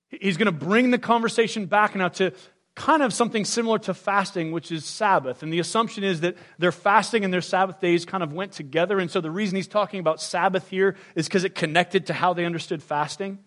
he's 0.08 0.36
going 0.36 0.46
to 0.46 0.52
bring 0.52 0.90
the 0.90 0.98
conversation 0.98 1.66
back 1.66 1.94
now 1.94 2.08
to 2.08 2.32
kind 2.78 3.02
of 3.02 3.12
something 3.12 3.44
similar 3.44 3.78
to 3.80 3.92
fasting, 3.92 4.52
which 4.52 4.70
is 4.70 4.84
Sabbath. 4.84 5.42
And 5.42 5.52
the 5.52 5.58
assumption 5.58 6.04
is 6.04 6.20
that 6.20 6.36
their 6.58 6.72
fasting 6.72 7.24
and 7.24 7.34
their 7.34 7.40
Sabbath 7.40 7.80
days 7.80 8.04
kind 8.04 8.22
of 8.22 8.32
went 8.32 8.52
together. 8.52 9.00
And 9.00 9.10
so 9.10 9.20
the 9.20 9.30
reason 9.30 9.56
he's 9.56 9.68
talking 9.68 9.98
about 10.00 10.22
Sabbath 10.22 10.68
here 10.68 10.96
is 11.16 11.26
because 11.26 11.44
it 11.44 11.56
connected 11.56 12.06
to 12.06 12.14
how 12.14 12.32
they 12.32 12.44
understood 12.44 12.82
fasting. 12.82 13.40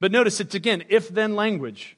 But 0.00 0.12
notice 0.12 0.40
it's 0.40 0.54
again, 0.54 0.84
if 0.88 1.08
then 1.08 1.34
language. 1.34 1.96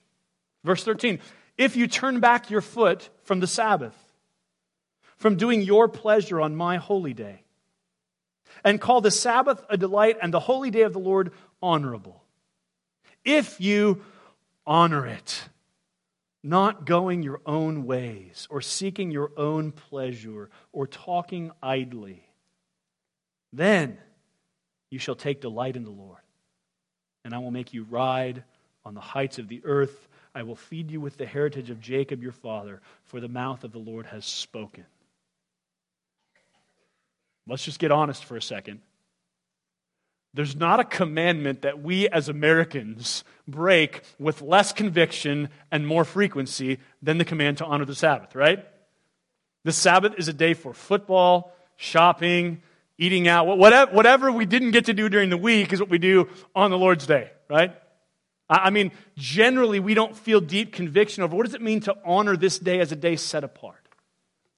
Verse 0.64 0.82
13, 0.82 1.20
if 1.58 1.76
you 1.76 1.86
turn 1.86 2.20
back 2.20 2.50
your 2.50 2.62
foot 2.62 3.10
from 3.22 3.40
the 3.40 3.46
Sabbath, 3.46 3.94
from 5.18 5.36
doing 5.36 5.60
your 5.60 5.88
pleasure 5.88 6.40
on 6.40 6.56
my 6.56 6.78
holy 6.78 7.12
day, 7.12 7.42
and 8.64 8.80
call 8.80 9.02
the 9.02 9.10
Sabbath 9.10 9.62
a 9.68 9.76
delight 9.76 10.16
and 10.22 10.32
the 10.32 10.40
holy 10.40 10.70
day 10.70 10.82
of 10.82 10.94
the 10.94 10.98
Lord 10.98 11.32
honorable. 11.62 12.24
If 13.24 13.60
you 13.60 14.02
honor 14.66 15.06
it, 15.06 15.49
not 16.42 16.86
going 16.86 17.22
your 17.22 17.40
own 17.44 17.84
ways 17.84 18.46
or 18.50 18.60
seeking 18.60 19.10
your 19.10 19.30
own 19.36 19.72
pleasure 19.72 20.50
or 20.72 20.86
talking 20.86 21.50
idly, 21.62 22.24
then 23.52 23.98
you 24.90 24.98
shall 24.98 25.14
take 25.14 25.40
delight 25.40 25.76
in 25.76 25.84
the 25.84 25.90
Lord. 25.90 26.20
And 27.24 27.34
I 27.34 27.38
will 27.38 27.50
make 27.50 27.74
you 27.74 27.84
ride 27.84 28.44
on 28.84 28.94
the 28.94 29.00
heights 29.00 29.38
of 29.38 29.48
the 29.48 29.60
earth. 29.64 30.08
I 30.34 30.42
will 30.42 30.56
feed 30.56 30.90
you 30.90 31.00
with 31.00 31.16
the 31.16 31.26
heritage 31.26 31.70
of 31.70 31.80
Jacob 31.80 32.22
your 32.22 32.32
father, 32.32 32.80
for 33.04 33.20
the 33.20 33.28
mouth 33.28 33.64
of 33.64 33.72
the 33.72 33.78
Lord 33.78 34.06
has 34.06 34.24
spoken. 34.24 34.86
Let's 37.46 37.64
just 37.64 37.78
get 37.78 37.90
honest 37.90 38.24
for 38.24 38.36
a 38.36 38.42
second. 38.42 38.80
There's 40.32 40.54
not 40.54 40.78
a 40.78 40.84
commandment 40.84 41.62
that 41.62 41.82
we 41.82 42.08
as 42.08 42.28
Americans 42.28 43.24
break 43.48 44.02
with 44.18 44.42
less 44.42 44.72
conviction 44.72 45.48
and 45.72 45.86
more 45.86 46.04
frequency 46.04 46.78
than 47.02 47.18
the 47.18 47.24
command 47.24 47.58
to 47.58 47.64
honor 47.64 47.84
the 47.84 47.94
Sabbath, 47.94 48.34
right? 48.34 48.64
The 49.64 49.72
Sabbath 49.72 50.14
is 50.18 50.28
a 50.28 50.32
day 50.32 50.54
for 50.54 50.72
football, 50.72 51.52
shopping, 51.76 52.62
eating 52.96 53.26
out, 53.26 53.46
whatever, 53.46 53.92
whatever 53.92 54.30
we 54.30 54.46
didn't 54.46 54.70
get 54.70 54.84
to 54.84 54.94
do 54.94 55.08
during 55.08 55.30
the 55.30 55.36
week 55.36 55.72
is 55.72 55.80
what 55.80 55.90
we 55.90 55.98
do 55.98 56.28
on 56.54 56.70
the 56.70 56.78
Lord's 56.78 57.06
day, 57.06 57.30
right? 57.48 57.74
I 58.48 58.70
mean, 58.70 58.92
generally, 59.16 59.80
we 59.80 59.94
don't 59.94 60.16
feel 60.16 60.40
deep 60.40 60.72
conviction 60.72 61.22
over 61.22 61.36
what 61.36 61.46
does 61.46 61.54
it 61.54 61.62
mean 61.62 61.80
to 61.80 61.96
honor 62.04 62.36
this 62.36 62.58
day 62.58 62.80
as 62.80 62.90
a 62.92 62.96
day 62.96 63.16
set 63.16 63.44
apart. 63.44 63.76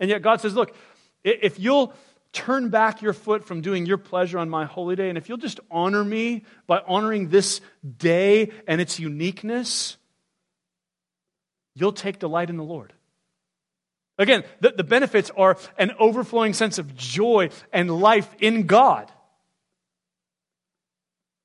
And 0.00 0.10
yet, 0.10 0.22
God 0.22 0.40
says, 0.40 0.54
look, 0.54 0.74
if 1.22 1.60
you'll 1.60 1.92
turn 2.32 2.70
back 2.70 3.02
your 3.02 3.12
foot 3.12 3.44
from 3.44 3.60
doing 3.60 3.86
your 3.86 3.98
pleasure 3.98 4.38
on 4.38 4.48
my 4.48 4.64
holy 4.64 4.96
day, 4.96 5.08
and 5.08 5.18
if 5.18 5.28
you'll 5.28 5.38
just 5.38 5.60
honor 5.70 6.04
me 6.04 6.44
by 6.66 6.80
honoring 6.86 7.28
this 7.28 7.60
day 7.98 8.50
and 8.66 8.80
its 8.80 8.98
uniqueness, 8.98 9.96
you'll 11.74 11.92
take 11.92 12.18
delight 12.18 12.50
in 12.50 12.56
the 12.56 12.64
Lord. 12.64 12.92
Again, 14.18 14.44
the, 14.60 14.70
the 14.70 14.84
benefits 14.84 15.30
are 15.36 15.56
an 15.78 15.92
overflowing 15.98 16.52
sense 16.52 16.78
of 16.78 16.94
joy 16.96 17.50
and 17.72 18.00
life 18.00 18.34
in 18.40 18.66
God, 18.66 19.10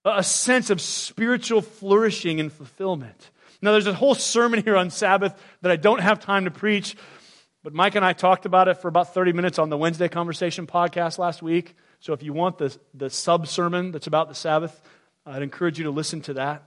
a 0.06 0.23
sense 0.23 0.69
of 0.69 0.80
spiritual 0.80 1.62
flourishing 1.62 2.39
and 2.39 2.52
fulfillment. 2.52 3.32
Now, 3.62 3.71
there's 3.71 3.88
a 3.88 3.93
whole 3.93 4.15
sermon 4.15 4.63
here 4.63 4.78
on 4.78 4.89
Sabbath 4.89 5.34
that 5.62 5.71
I 5.71 5.76
don't 5.76 6.02
have 6.02 6.19
time 6.19 6.45
to 6.45 6.52
preach, 6.52 6.95
but 7.67 7.73
Mike 7.73 7.95
and 7.95 8.06
I 8.06 8.13
talked 8.13 8.45
about 8.45 8.69
it 8.69 8.75
for 8.75 8.88
about 8.88 9.13
30 9.13 9.34
minutes 9.34 9.60
on 9.60 9.69
the 9.69 9.77
Wednesday 9.77 10.08
Conversation 10.08 10.67
podcast 10.67 11.17
last 11.17 11.41
week. 11.41 11.75
So 11.99 12.13
if 12.13 12.23
you 12.23 12.32
want 12.32 12.58
the, 12.58 12.73
the 12.93 13.10
sub 13.10 13.45
sermon 13.45 13.91
that's 13.91 14.08
about 14.08 14.30
the 14.30 14.36
Sabbath, 14.36 14.82
I'd 15.25 15.41
encourage 15.41 15.77
you 15.77 15.84
to 15.84 15.91
listen 15.91 16.21
to 16.21 16.36
that. 16.36 16.63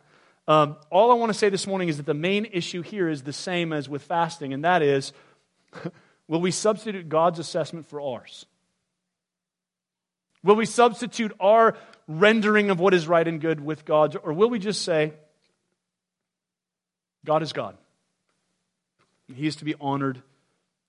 Um, 0.46 0.76
all 0.90 1.10
I 1.10 1.14
want 1.14 1.32
to 1.32 1.38
say 1.38 1.48
this 1.48 1.66
morning 1.66 1.88
is 1.88 1.96
that 1.96 2.04
the 2.04 2.12
main 2.12 2.44
issue 2.52 2.82
here 2.82 3.08
is 3.08 3.22
the 3.22 3.32
same 3.32 3.72
as 3.72 3.88
with 3.88 4.02
fasting, 4.02 4.52
and 4.52 4.62
that 4.66 4.82
is 4.82 5.14
will 6.28 6.42
we 6.42 6.50
substitute 6.50 7.08
God's 7.08 7.38
assessment 7.38 7.88
for 7.88 8.02
ours? 8.02 8.44
Will 10.44 10.56
we 10.56 10.66
substitute 10.66 11.32
our 11.40 11.78
rendering 12.08 12.68
of 12.68 12.78
what 12.78 12.92
is 12.92 13.08
right 13.08 13.26
and 13.26 13.40
good 13.40 13.58
with 13.58 13.86
God's, 13.86 14.16
or 14.16 14.34
will 14.34 14.50
we 14.50 14.58
just 14.58 14.82
say, 14.82 15.14
God 17.24 17.42
is 17.42 17.54
God? 17.54 17.78
He 19.34 19.46
is 19.46 19.56
to 19.56 19.64
be 19.64 19.74
honored 19.80 20.20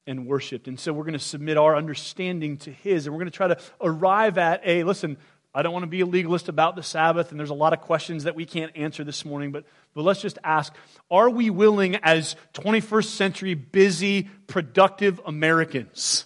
and 0.08 0.26
worshiped. 0.26 0.68
And 0.68 0.80
so 0.80 0.94
we're 0.94 1.04
going 1.04 1.14
to 1.14 1.20
submit 1.20 1.58
our 1.58 1.76
understanding 1.76 2.58
to 2.60 2.72
His, 2.72 3.06
and 3.06 3.14
we're 3.14 3.20
going 3.20 3.32
to 3.32 3.38
try 3.38 3.48
to 3.48 3.58
arrive 3.82 4.38
at 4.38 4.62
a 4.66 4.84
listen, 4.84 5.18
I 5.54 5.64
don't 5.64 5.74
want 5.74 5.84
to 5.84 5.88
be 5.88 6.02
a 6.02 6.06
legalist 6.06 6.48
about 6.48 6.76
the 6.76 6.84
Sabbath, 6.84 7.32
and 7.32 7.40
there's 7.40 7.50
a 7.50 7.54
lot 7.54 7.74
of 7.74 7.82
questions 7.82 8.24
that 8.24 8.36
we 8.36 8.46
can't 8.46 8.72
answer 8.76 9.04
this 9.04 9.26
morning, 9.26 9.52
but, 9.52 9.66
but 9.94 10.04
let's 10.04 10.22
just 10.22 10.38
ask 10.44 10.74
Are 11.10 11.30
we 11.30 11.50
willing, 11.50 11.98
as 11.98 12.36
21st 12.54 13.06
century, 13.06 13.54
busy, 13.54 14.30
productive 14.48 15.20
Americans, 15.26 16.26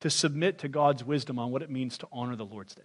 to 0.00 0.10
submit 0.10 0.58
to 0.60 0.68
God's 0.68 1.04
wisdom 1.04 1.38
on 1.38 1.52
what 1.52 1.62
it 1.62 1.70
means 1.70 1.98
to 1.98 2.08
honor 2.12 2.34
the 2.34 2.44
Lord's 2.44 2.74
Day? 2.74 2.82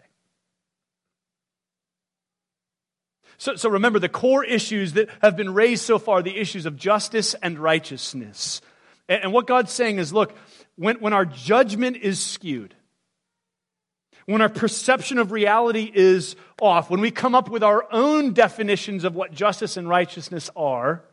So, 3.38 3.56
so 3.56 3.70
remember 3.70 4.00
the 4.00 4.10
core 4.10 4.44
issues 4.44 4.94
that 4.94 5.10
have 5.22 5.38
been 5.38 5.54
raised 5.54 5.84
so 5.84 6.00
far 6.00 6.22
the 6.22 6.38
issues 6.38 6.66
of 6.66 6.76
justice 6.76 7.36
and 7.36 7.60
righteousness. 7.60 8.62
And, 9.08 9.26
and 9.26 9.34
what 9.34 9.48
God's 9.48 9.72
saying 9.72 10.00
is 10.00 10.12
look, 10.12 10.36
when, 10.76 10.98
when 10.98 11.14
our 11.14 11.26
judgment 11.26 11.98
is 11.98 12.22
skewed, 12.22 12.74
when 14.26 14.42
our 14.42 14.50
perception 14.50 15.20
of 15.20 15.32
reality 15.32 15.90
is 15.94 16.36
off, 16.60 16.90
when 16.90 17.00
we 17.00 17.12
come 17.12 17.34
up 17.34 17.50
with 17.50 17.64
our 17.64 17.88
own 17.92 18.34
definitions 18.34 19.06
of 19.06 19.16
what 19.16 19.32
justice 19.34 19.78
and 19.78 19.88
righteousness 19.88 20.50
are, 20.56 21.04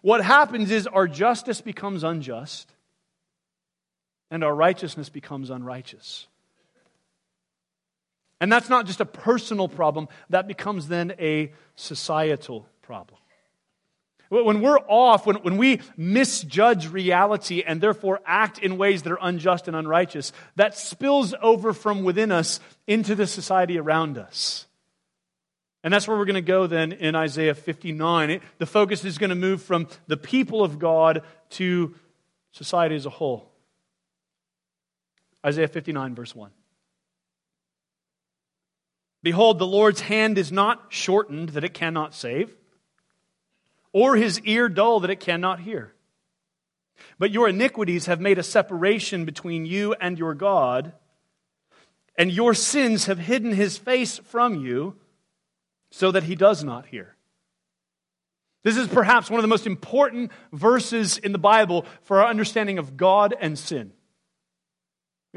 what 0.00 0.22
happens 0.22 0.70
is 0.70 0.86
our 0.86 1.08
justice 1.08 1.60
becomes 1.60 2.04
unjust 2.04 2.72
and 4.30 4.44
our 4.44 4.54
righteousness 4.54 5.08
becomes 5.08 5.50
unrighteous. 5.50 6.27
And 8.40 8.52
that's 8.52 8.68
not 8.68 8.86
just 8.86 9.00
a 9.00 9.06
personal 9.06 9.68
problem, 9.68 10.08
that 10.30 10.46
becomes 10.46 10.88
then 10.88 11.14
a 11.18 11.52
societal 11.74 12.68
problem. 12.82 13.18
When 14.30 14.60
we're 14.60 14.78
off, 14.78 15.26
when, 15.26 15.36
when 15.36 15.56
we 15.56 15.80
misjudge 15.96 16.88
reality 16.88 17.62
and 17.66 17.80
therefore 17.80 18.20
act 18.26 18.58
in 18.58 18.76
ways 18.76 19.02
that 19.02 19.12
are 19.12 19.18
unjust 19.22 19.68
and 19.68 19.76
unrighteous, 19.76 20.32
that 20.56 20.76
spills 20.76 21.34
over 21.40 21.72
from 21.72 22.04
within 22.04 22.30
us 22.30 22.60
into 22.86 23.14
the 23.14 23.26
society 23.26 23.78
around 23.78 24.18
us. 24.18 24.66
And 25.82 25.94
that's 25.94 26.06
where 26.06 26.18
we're 26.18 26.26
going 26.26 26.34
to 26.34 26.42
go 26.42 26.66
then 26.66 26.92
in 26.92 27.14
Isaiah 27.14 27.54
59. 27.54 28.30
It, 28.30 28.42
the 28.58 28.66
focus 28.66 29.04
is 29.04 29.16
going 29.16 29.30
to 29.30 29.36
move 29.36 29.62
from 29.62 29.88
the 30.08 30.16
people 30.18 30.62
of 30.62 30.78
God 30.78 31.22
to 31.50 31.94
society 32.52 32.96
as 32.96 33.06
a 33.06 33.10
whole. 33.10 33.50
Isaiah 35.46 35.68
59, 35.68 36.14
verse 36.14 36.34
1. 36.34 36.50
Behold, 39.22 39.58
the 39.58 39.66
Lord's 39.66 40.02
hand 40.02 40.38
is 40.38 40.52
not 40.52 40.86
shortened 40.88 41.50
that 41.50 41.64
it 41.64 41.74
cannot 41.74 42.14
save 42.14 42.54
or 43.92 44.16
his 44.16 44.40
ear 44.42 44.68
dull 44.68 45.00
that 45.00 45.10
it 45.10 45.20
cannot 45.20 45.60
hear. 45.60 45.94
But 47.18 47.30
your 47.30 47.48
iniquities 47.48 48.06
have 48.06 48.20
made 48.20 48.38
a 48.38 48.42
separation 48.42 49.24
between 49.24 49.66
you 49.66 49.94
and 50.00 50.18
your 50.18 50.34
God, 50.34 50.92
and 52.16 52.30
your 52.32 52.54
sins 52.54 53.06
have 53.06 53.18
hidden 53.18 53.52
his 53.52 53.78
face 53.78 54.18
from 54.18 54.56
you 54.64 54.96
so 55.90 56.10
that 56.10 56.24
he 56.24 56.34
does 56.34 56.64
not 56.64 56.86
hear. 56.86 57.16
This 58.64 58.76
is 58.76 58.88
perhaps 58.88 59.30
one 59.30 59.38
of 59.38 59.42
the 59.42 59.48
most 59.48 59.66
important 59.66 60.32
verses 60.52 61.16
in 61.16 61.32
the 61.32 61.38
Bible 61.38 61.86
for 62.02 62.20
our 62.20 62.28
understanding 62.28 62.78
of 62.78 62.96
God 62.96 63.34
and 63.40 63.58
sin. 63.58 63.92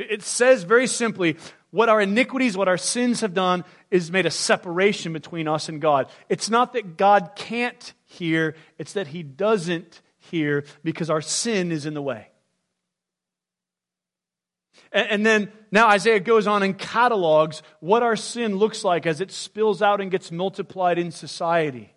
It 0.09 0.23
says 0.23 0.63
very 0.63 0.87
simply, 0.87 1.37
what 1.71 1.89
our 1.89 2.01
iniquities, 2.01 2.57
what 2.57 2.67
our 2.67 2.77
sins 2.77 3.21
have 3.21 3.33
done 3.33 3.63
is 3.89 4.11
made 4.11 4.25
a 4.25 4.31
separation 4.31 5.13
between 5.13 5.47
us 5.47 5.69
and 5.69 5.81
God. 5.81 6.09
It's 6.29 6.49
not 6.49 6.73
that 6.73 6.97
God 6.97 7.31
can't 7.35 7.93
hear, 8.05 8.55
it's 8.77 8.93
that 8.93 9.07
he 9.07 9.23
doesn't 9.23 10.01
hear 10.19 10.65
because 10.83 11.09
our 11.09 11.21
sin 11.21 11.71
is 11.71 11.85
in 11.85 11.93
the 11.93 12.01
way. 12.01 12.27
And, 14.93 15.25
then 15.25 15.49
now 15.71 15.87
Isaiah 15.87 16.19
goes 16.19 16.47
on 16.47 16.63
and 16.63 16.77
catalogs 16.77 17.63
what 17.79 18.03
our 18.03 18.17
sin 18.17 18.57
looks 18.57 18.83
like 18.83 19.05
as 19.05 19.21
it 19.21 19.31
spills 19.31 19.81
out 19.81 20.01
and 20.01 20.11
gets 20.11 20.33
multiplied 20.33 20.99
in 20.99 21.11
society. 21.11 21.93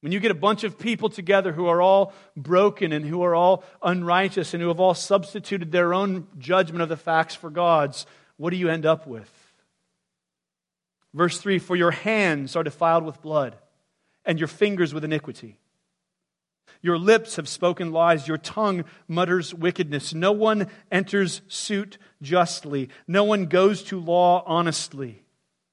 When 0.00 0.12
you 0.12 0.20
get 0.20 0.30
a 0.30 0.34
bunch 0.34 0.62
of 0.62 0.78
people 0.78 1.08
together 1.08 1.52
who 1.52 1.66
are 1.66 1.82
all 1.82 2.12
broken 2.36 2.92
and 2.92 3.04
who 3.04 3.22
are 3.22 3.34
all 3.34 3.64
unrighteous 3.82 4.54
and 4.54 4.62
who 4.62 4.68
have 4.68 4.80
all 4.80 4.94
substituted 4.94 5.72
their 5.72 5.92
own 5.92 6.28
judgment 6.38 6.82
of 6.82 6.88
the 6.88 6.96
facts 6.96 7.34
for 7.34 7.50
God's, 7.50 8.06
what 8.36 8.50
do 8.50 8.56
you 8.56 8.68
end 8.68 8.86
up 8.86 9.06
with? 9.06 9.30
Verse 11.14 11.40
3 11.40 11.58
For 11.58 11.74
your 11.74 11.90
hands 11.90 12.54
are 12.54 12.62
defiled 12.62 13.04
with 13.04 13.20
blood 13.22 13.56
and 14.24 14.38
your 14.38 14.48
fingers 14.48 14.94
with 14.94 15.04
iniquity. 15.04 15.58
Your 16.80 16.98
lips 16.98 17.36
have 17.36 17.48
spoken 17.48 17.90
lies. 17.90 18.28
Your 18.28 18.38
tongue 18.38 18.84
mutters 19.08 19.52
wickedness. 19.52 20.14
No 20.14 20.30
one 20.30 20.68
enters 20.92 21.40
suit 21.48 21.98
justly. 22.22 22.88
No 23.08 23.24
one 23.24 23.46
goes 23.46 23.82
to 23.84 23.98
law 23.98 24.44
honestly. 24.46 25.24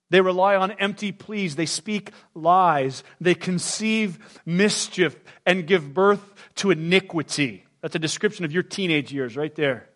They 0.10 0.22
rely 0.22 0.56
on 0.56 0.72
empty 0.72 1.12
pleas. 1.12 1.56
They 1.56 1.66
speak 1.66 2.12
lies. 2.34 3.04
They 3.20 3.36
conceive 3.36 4.42
mischief 4.46 5.16
and 5.46 5.68
give 5.68 5.94
birth 5.94 6.22
to 6.56 6.72
iniquity. 6.72 7.66
That's 7.82 7.96
a 7.96 8.00
description 8.00 8.46
of 8.46 8.52
your 8.52 8.64
teenage 8.64 9.12
years 9.12 9.36
right 9.36 9.54
there. 9.56 9.90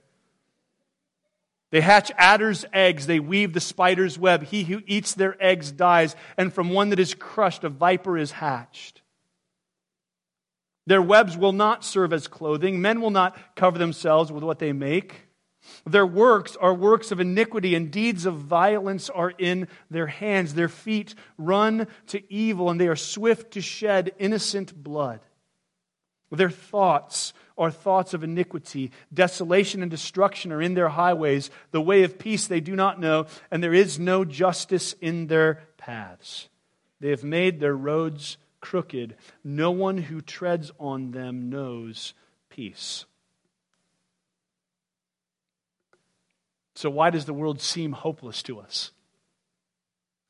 They 1.72 1.82
hatch 1.82 2.12
adder's 2.17 2.65
eggs. 2.74 3.06
They 3.06 3.19
weave 3.19 3.54
the 3.54 3.60
spider's 3.60 4.17
web. 4.17 4.43
He 4.43 4.63
who 4.63 4.82
eats 4.88 5.13
their 5.13 5.41
eggs 5.43 5.72
dies, 5.72 6.15
and 6.38 6.52
from 6.52 6.72
one 6.72 6.89
that 6.89 7.00
is 7.00 7.13
crushed, 7.13 7.63
a 7.63 7.69
viper 7.69 8.17
is 8.17 8.32
hatched. 8.32 9.02
Their 10.88 11.02
webs 11.04 11.38
will 11.38 11.52
not 11.52 11.86
serve 11.86 12.12
as 12.13 12.28
clothing. 12.28 12.82
Men 12.82 13.00
will 13.00 13.12
not 13.12 13.38
cover 13.56 13.78
themselves 13.78 14.32
with 14.32 14.43
what 14.43 14.58
they 14.58 14.74
make. 14.74 15.29
Their 15.86 16.06
works 16.06 16.56
are 16.56 16.74
works 16.74 17.12
of 17.12 17.19
iniquity, 17.19 17.76
and 17.76 17.91
deeds 17.91 18.26
of 18.26 18.36
violence 18.36 19.10
are 19.10 19.34
in 19.38 19.67
their 19.89 20.08
hands. 20.08 20.54
Their 20.54 20.69
feet 20.69 21.15
run 21.38 21.88
to 22.08 22.34
evil, 22.34 22.69
and 22.69 22.80
they 22.80 22.88
are 22.88 22.95
swift 22.95 23.52
to 23.52 23.62
shed 23.62 24.13
innocent 24.19 24.84
blood. 24.84 25.22
Their 26.32 26.50
thoughts 26.50 27.34
are 27.58 27.72
thoughts 27.72 28.13
of 28.13 28.24
iniquity. 28.24 28.91
Desolation 29.13 29.82
and 29.82 29.91
destruction 29.91 30.52
are 30.52 30.62
in 30.62 30.76
their 30.76 30.89
highways. 30.89 31.50
The 31.72 31.82
way 31.82 32.04
of 32.04 32.19
peace 32.19 32.48
they 32.48 32.62
do 32.62 32.76
not 32.76 33.00
know, 33.00 33.26
and 33.52 33.63
there 33.63 33.74
is 33.74 34.00
no 34.00 34.24
justice 34.24 34.93
in 35.02 35.28
their 35.28 35.63
paths. 35.78 36.48
They 37.00 37.10
have 37.10 37.24
made 37.24 37.60
their 37.60 37.76
roads 37.76 38.38
crooked. 38.62 39.15
No 39.43 39.72
one 39.72 39.98
who 39.98 40.22
treads 40.22 40.72
on 40.80 41.12
them 41.12 41.50
knows 41.50 42.13
peace. 42.50 43.06
So, 46.80 46.89
why 46.89 47.10
does 47.10 47.26
the 47.26 47.34
world 47.34 47.60
seem 47.60 47.92
hopeless 47.92 48.42
to 48.44 48.62
us? 48.62 48.92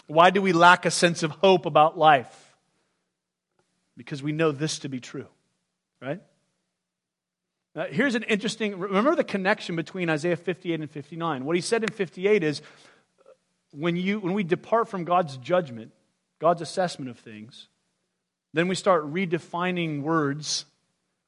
Why 0.08 0.32
do 0.32 0.42
we 0.42 0.52
lack 0.52 0.84
a 0.88 0.90
sense 0.90 1.22
of 1.22 1.30
hope 1.30 1.68
about 1.68 1.96
life? 1.96 2.56
Because 3.96 4.24
we 4.24 4.32
know 4.32 4.52
this 4.52 4.80
to 4.80 4.90
be 4.90 5.00
true, 5.00 5.28
right? 6.02 6.20
Now, 7.76 7.86
here's 7.92 8.16
an 8.16 8.24
interesting, 8.24 8.80
remember 8.80 9.16
the 9.16 9.24
connection 9.24 9.76
between 9.76 10.10
Isaiah 10.10 10.36
58 10.36 10.80
and 10.80 10.90
59. 10.90 11.46
What 11.46 11.56
he 11.56 11.62
said 11.62 11.84
in 11.84 11.90
58 11.90 12.44
is 12.44 12.64
when, 13.70 13.96
you, 13.96 14.20
when 14.20 14.34
we 14.34 14.44
depart 14.44 14.90
from 14.90 15.04
God's 15.04 15.38
judgment, 15.38 15.92
God's 16.40 16.64
assessment 16.64 17.12
of 17.12 17.20
things, 17.20 17.68
then 18.54 18.68
we 18.68 18.74
start 18.74 19.06
redefining 19.14 20.02
words, 20.02 20.66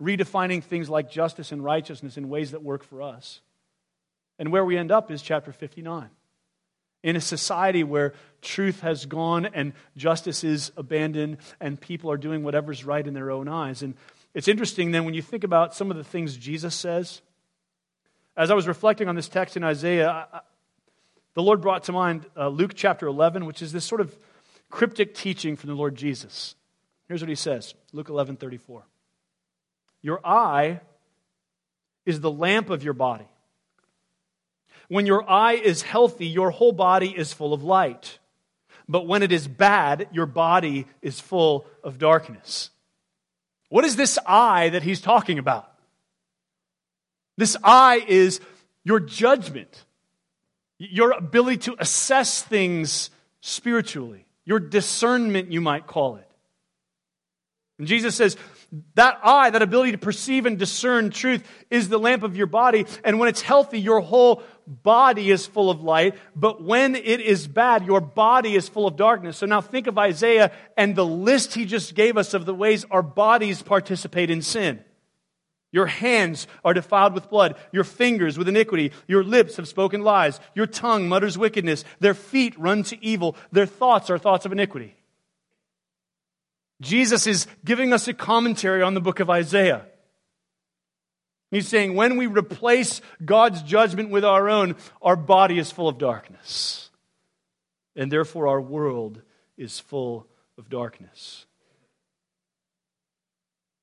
redefining 0.01 0.63
things 0.63 0.89
like 0.89 1.11
justice 1.11 1.51
and 1.51 1.63
righteousness 1.63 2.17
in 2.17 2.27
ways 2.27 2.49
that 2.53 2.63
work 2.63 2.83
for 2.83 3.03
us. 3.03 3.41
And 4.41 4.51
where 4.51 4.65
we 4.65 4.75
end 4.75 4.91
up 4.91 5.11
is 5.11 5.21
chapter 5.21 5.51
59. 5.51 6.09
In 7.03 7.15
a 7.15 7.21
society 7.21 7.83
where 7.83 8.15
truth 8.41 8.79
has 8.79 9.05
gone 9.05 9.45
and 9.45 9.73
justice 9.95 10.43
is 10.43 10.71
abandoned 10.75 11.37
and 11.59 11.79
people 11.79 12.11
are 12.11 12.17
doing 12.17 12.43
whatever's 12.43 12.83
right 12.83 13.05
in 13.05 13.13
their 13.13 13.29
own 13.29 13.47
eyes. 13.47 13.83
And 13.83 13.93
it's 14.33 14.47
interesting 14.47 14.89
then 14.89 15.05
when 15.05 15.13
you 15.13 15.21
think 15.21 15.43
about 15.43 15.75
some 15.75 15.91
of 15.91 15.97
the 15.97 16.03
things 16.03 16.35
Jesus 16.35 16.73
says. 16.73 17.21
As 18.35 18.49
I 18.49 18.55
was 18.55 18.67
reflecting 18.67 19.07
on 19.07 19.13
this 19.15 19.29
text 19.29 19.57
in 19.57 19.63
Isaiah, 19.63 20.09
I, 20.09 20.39
the 21.35 21.43
Lord 21.43 21.61
brought 21.61 21.83
to 21.83 21.91
mind 21.91 22.25
uh, 22.35 22.47
Luke 22.47 22.71
chapter 22.73 23.05
11, 23.05 23.45
which 23.45 23.61
is 23.61 23.71
this 23.71 23.85
sort 23.85 24.01
of 24.01 24.17
cryptic 24.71 25.13
teaching 25.13 25.55
from 25.55 25.69
the 25.69 25.75
Lord 25.75 25.93
Jesus. 25.93 26.55
Here's 27.07 27.21
what 27.21 27.29
he 27.29 27.35
says 27.35 27.75
Luke 27.93 28.09
11 28.09 28.37
34. 28.37 28.87
Your 30.01 30.19
eye 30.25 30.81
is 32.07 32.21
the 32.21 32.31
lamp 32.31 32.71
of 32.71 32.83
your 32.83 32.93
body. 32.95 33.27
When 34.91 35.05
your 35.05 35.23
eye 35.29 35.53
is 35.53 35.83
healthy, 35.83 36.27
your 36.27 36.51
whole 36.51 36.73
body 36.73 37.17
is 37.17 37.31
full 37.31 37.53
of 37.53 37.63
light. 37.63 38.19
But 38.89 39.07
when 39.07 39.23
it 39.23 39.31
is 39.31 39.47
bad, 39.47 40.09
your 40.11 40.25
body 40.25 40.85
is 41.01 41.17
full 41.17 41.65
of 41.81 41.97
darkness. 41.97 42.71
What 43.69 43.85
is 43.85 43.95
this 43.95 44.19
eye 44.27 44.67
that 44.67 44.83
he's 44.83 44.99
talking 44.99 45.39
about? 45.39 45.71
This 47.37 47.55
eye 47.63 48.03
is 48.05 48.41
your 48.83 48.99
judgment, 48.99 49.85
your 50.77 51.11
ability 51.11 51.59
to 51.59 51.75
assess 51.79 52.43
things 52.43 53.11
spiritually, 53.39 54.25
your 54.43 54.59
discernment, 54.59 55.53
you 55.53 55.61
might 55.61 55.87
call 55.87 56.17
it. 56.17 56.27
And 57.79 57.87
Jesus 57.87 58.13
says, 58.13 58.35
that 58.95 59.19
eye, 59.23 59.49
that 59.49 59.61
ability 59.61 59.93
to 59.93 59.97
perceive 59.97 60.45
and 60.45 60.57
discern 60.59 61.09
truth, 61.09 61.43
is 61.69 61.89
the 61.89 61.97
lamp 61.97 62.23
of 62.23 62.37
your 62.37 62.47
body. 62.47 62.85
And 63.03 63.19
when 63.19 63.27
it's 63.27 63.41
healthy, 63.41 63.79
your 63.79 64.01
whole 64.01 64.43
body 64.71 65.29
is 65.29 65.45
full 65.45 65.69
of 65.69 65.83
light. 65.83 66.15
But 66.35 66.63
when 66.63 66.95
it 66.95 67.19
is 67.19 67.47
bad, 67.47 67.85
your 67.85 68.01
body 68.01 68.55
is 68.55 68.69
full 68.69 68.87
of 68.87 68.95
darkness. 68.95 69.37
So 69.37 69.45
now 69.45 69.61
think 69.61 69.87
of 69.87 69.97
Isaiah 69.97 70.51
and 70.77 70.95
the 70.95 71.05
list 71.05 71.53
he 71.53 71.65
just 71.65 71.93
gave 71.93 72.17
us 72.17 72.33
of 72.33 72.45
the 72.45 72.55
ways 72.55 72.85
our 72.89 73.03
bodies 73.03 73.61
participate 73.61 74.29
in 74.29 74.41
sin. 74.41 74.83
Your 75.73 75.85
hands 75.85 76.47
are 76.65 76.73
defiled 76.73 77.13
with 77.13 77.29
blood. 77.29 77.55
Your 77.71 77.83
fingers 77.83 78.37
with 78.37 78.49
iniquity. 78.49 78.91
Your 79.07 79.23
lips 79.23 79.55
have 79.55 79.67
spoken 79.67 80.01
lies. 80.01 80.39
Your 80.53 80.67
tongue 80.67 81.07
mutters 81.07 81.37
wickedness. 81.37 81.85
Their 81.99 82.13
feet 82.13 82.57
run 82.59 82.83
to 82.83 83.03
evil. 83.03 83.35
Their 83.51 83.65
thoughts 83.65 84.09
are 84.09 84.17
thoughts 84.17 84.45
of 84.45 84.51
iniquity. 84.51 84.95
Jesus 86.81 87.27
is 87.27 87.47
giving 87.63 87.93
us 87.93 88.07
a 88.07 88.13
commentary 88.13 88.81
on 88.81 88.95
the 88.95 89.01
book 89.01 89.19
of 89.19 89.29
Isaiah. 89.29 89.85
He's 91.51 91.67
saying 91.67 91.95
when 91.95 92.15
we 92.15 92.27
replace 92.27 93.01
God's 93.23 93.61
judgment 93.61 94.09
with 94.09 94.23
our 94.23 94.49
own, 94.49 94.77
our 95.01 95.17
body 95.17 95.59
is 95.59 95.69
full 95.69 95.89
of 95.89 95.97
darkness. 95.97 96.89
And 97.95 98.09
therefore, 98.09 98.47
our 98.47 98.61
world 98.61 99.21
is 99.57 99.77
full 99.77 100.27
of 100.57 100.69
darkness. 100.69 101.45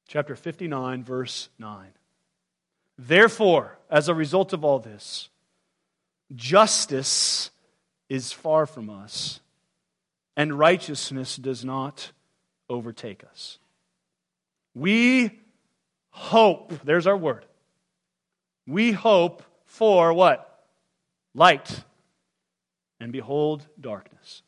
Chapter 0.09 0.35
59, 0.35 1.05
verse 1.05 1.51
9. 1.59 1.89
Therefore, 2.97 3.79
as 3.91 4.09
a 4.09 4.15
result 4.15 4.55
of 4.55 4.65
all 4.65 4.79
this, 4.79 5.29
justice 6.35 7.51
is 8.09 8.33
far 8.33 8.65
from 8.65 8.89
us, 8.89 9.41
and 10.37 10.59
righteousness 10.59 11.37
does 11.37 11.67
not 11.67 12.13
overtake 12.71 13.25
us. 13.31 13.59
We 14.75 15.39
hope, 16.11 16.73
there's 16.85 17.07
our 17.07 17.17
word. 17.17 17.45
We 18.69 18.93
hope 18.93 19.43
for 19.65 20.13
what? 20.13 20.63
Light. 21.35 21.85
And 23.01 23.13
behold, 23.13 23.67
darkness. 23.81 24.43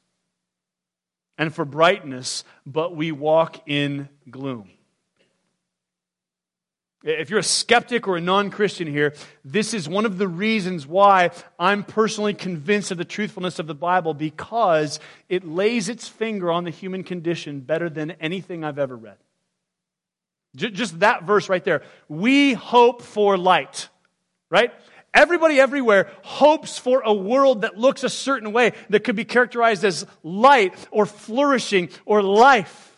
And 1.39 1.55
for 1.55 1.65
brightness, 1.65 2.45
but 2.67 2.95
we 2.95 3.13
walk 3.13 3.67
in 3.67 4.11
gloom. 4.31 4.69
If 7.03 7.31
you're 7.31 7.39
a 7.39 7.43
skeptic 7.43 8.07
or 8.07 8.19
a 8.19 8.21
non 8.21 8.51
Christian 8.51 8.87
here, 8.87 9.15
this 9.43 9.73
is 9.73 9.89
one 9.89 10.05
of 10.05 10.19
the 10.19 10.29
reasons 10.29 10.87
why 10.87 11.31
I'm 11.59 11.83
personally 11.83 12.35
convinced 12.35 12.91
of 12.91 12.99
the 12.99 13.07
truthfulness 13.07 13.59
of 13.59 13.67
the 13.67 13.75
Bible 13.75 14.13
because 14.13 15.01
it 15.31 15.47
lays 15.47 15.89
its 15.89 16.09
finger 16.09 16.53
on 16.53 16.65
the 16.65 16.71
human 16.71 17.05
condition 17.05 17.61
better 17.61 17.89
than 17.89 18.11
anything 18.13 18.65
I've 18.65 18.79
ever 18.79 18.97
read. 18.97 19.17
Just 20.55 21.01
that 21.01 21.23
verse 21.23 21.49
right 21.49 21.65
there. 21.65 21.83
We 22.09 22.53
hope 22.53 23.01
for 23.01 23.39
light, 23.39 23.89
right? 24.51 24.73
Everybody 25.13 25.59
everywhere 25.59 26.11
hopes 26.23 26.79
for 26.79 27.03
a 27.05 27.13
world 27.13 27.63
that 27.63 27.77
looks 27.77 28.05
a 28.05 28.09
certain 28.09 28.53
way 28.53 28.73
that 28.91 29.03
could 29.05 29.17
be 29.17 29.25
characterized 29.25 29.85
as 29.85 30.07
light 30.23 30.75
or 30.91 31.07
flourishing 31.07 31.91
or 32.05 32.23
life. 32.23 32.97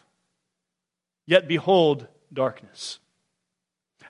Yet 1.26 1.48
behold, 1.48 2.06
darkness. 2.32 2.98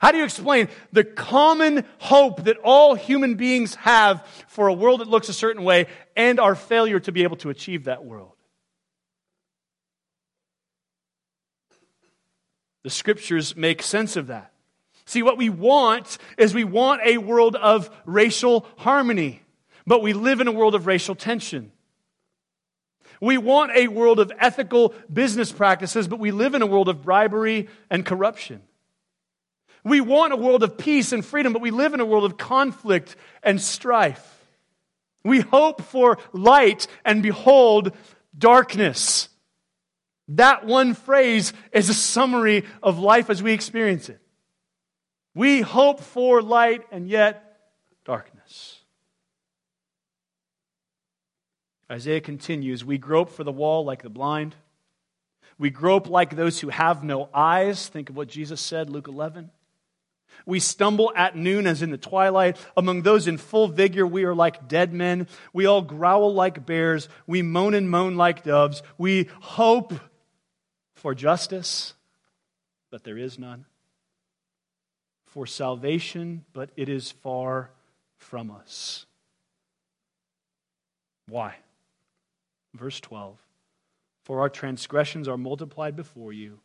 How 0.01 0.11
do 0.11 0.19
you 0.19 0.25
explain 0.25 0.69
the 0.91 1.05
common 1.05 1.85
hope 1.99 2.45
that 2.45 2.57
all 2.65 2.97
human 2.97 3.37
beings 3.37 3.77
have 3.77 4.27
for 4.49 4.67
a 4.67 4.73
world 4.73 5.01
that 5.01 5.07
looks 5.07 5.29
a 5.29 5.33
certain 5.33 5.63
way 5.63 5.87
and 6.17 6.41
our 6.41 6.57
failure 6.57 6.99
to 6.99 7.13
be 7.13 7.23
able 7.23 7.37
to 7.37 7.51
achieve 7.51 7.85
that 7.85 8.05
world? 8.05 8.33
The 12.83 12.91
scriptures 12.91 13.55
make 13.55 13.81
sense 13.81 14.17
of 14.17 14.27
that. 14.27 14.52
See, 15.13 15.23
what 15.23 15.37
we 15.37 15.51
want 15.51 16.17
is 16.39 16.55
we 16.55 16.65
want 16.65 17.03
a 17.05 17.19
world 17.19 17.55
of 17.55 17.91
racial 18.07 18.65
harmony, 18.79 19.43
but 19.87 20.01
we 20.01 20.15
live 20.15 20.41
in 20.41 20.49
a 20.49 20.53
world 20.53 20.75
of 20.75 20.87
racial 20.87 21.15
tension. 21.15 21.71
We 23.21 23.37
want 23.37 23.73
a 23.77 23.89
world 23.89 24.21
of 24.21 24.33
ethical 24.39 24.95
business 25.13 25.53
practices, 25.53 26.09
but 26.09 26.19
we 26.19 26.31
live 26.31 26.55
in 26.55 26.63
a 26.63 26.67
world 26.67 26.89
of 26.89 27.03
bribery 27.03 27.69
and 27.91 28.07
corruption. 28.07 28.63
We 29.85 30.01
want 30.01 30.33
a 30.33 30.37
world 30.37 30.63
of 30.63 30.79
peace 30.79 31.13
and 31.13 31.23
freedom, 31.23 31.53
but 31.53 31.61
we 31.61 31.73
live 31.73 31.93
in 31.93 32.01
a 32.01 32.07
world 32.07 32.25
of 32.25 32.39
conflict 32.39 33.15
and 33.43 33.61
strife. 33.61 34.47
We 35.25 35.41
hope 35.41 35.83
for 35.83 36.17
light 36.33 36.87
and 37.05 37.23
behold 37.23 37.93
darkness. 38.39 39.29
That 40.29 40.65
one 40.65 40.95
phrase 40.95 41.53
is 41.71 41.91
a 41.91 41.95
summary 41.95 42.65
of 42.83 42.99
life 42.99 43.29
as 43.29 43.43
we 43.43 43.53
experience 43.53 44.09
it. 44.09 44.22
We 45.35 45.61
hope 45.61 46.01
for 46.01 46.43
light 46.43 46.83
and 46.91 47.09
yet 47.09 47.59
darkness. 48.05 48.81
Isaiah 51.91 52.21
continues 52.21 52.85
We 52.85 52.99
grope 52.99 53.31
for 53.31 53.45
the 53.45 53.53
wall 53.53 53.85
like 53.85 54.03
the 54.03 54.11
blind. 54.11 54.55
We 55.59 55.71
grope 55.71 56.09
like 56.09 56.35
those 56.35 56.61
who 56.61 56.71
have 56.71 57.05
no 57.05 57.29
eyes. 57.33 57.87
Think 57.89 58.11
of 58.11 58.17
what 58.17 58.29
Jesus 58.29 58.61
said, 58.61 58.91
Luke 58.91 59.09
11. 59.09 59.51
We 60.47 60.59
stumble 60.61 61.13
at 61.15 61.37
noon 61.37 61.67
as 61.67 61.83
in 61.83 61.91
the 61.91 61.99
twilight. 61.99 62.57
Among 62.77 63.03
those 63.03 63.29
in 63.29 63.39
full 63.39 63.69
vigor, 63.69 64.07
we 64.07 64.25
are 64.25 64.35
like 64.35 64.67
dead 64.67 64.93
men. 64.93 65.29
We 65.53 65.67
all 65.67 65.83
growl 65.83 66.35
like 66.35 66.67
bears. 66.67 67.09
We 67.27 67.43
moan 67.43 67.75
and 67.75 67.89
moan 67.89 68.17
like 68.17 68.43
doves. 68.43 68.83
We 68.99 69.29
hope 69.41 69.93
for 70.95 71.15
justice, 71.15 71.95
but 72.91 73.05
there 73.05 73.19
is 73.19 73.39
none. 73.39 73.67
For 75.33 75.47
salvation, 75.47 76.45
but 76.53 76.69
it 76.77 76.91
is 76.91 77.11
far 77.11 77.71
from 78.19 78.51
us. 78.51 79.07
Why? 81.27 81.55
Verse 82.75 83.01
12 83.01 83.39
For 84.25 84.41
our 84.41 84.51
transgressions 84.51 85.29
are 85.29 85.39
multiplied 85.39 85.97
before 85.97 86.35
you 86.35 86.61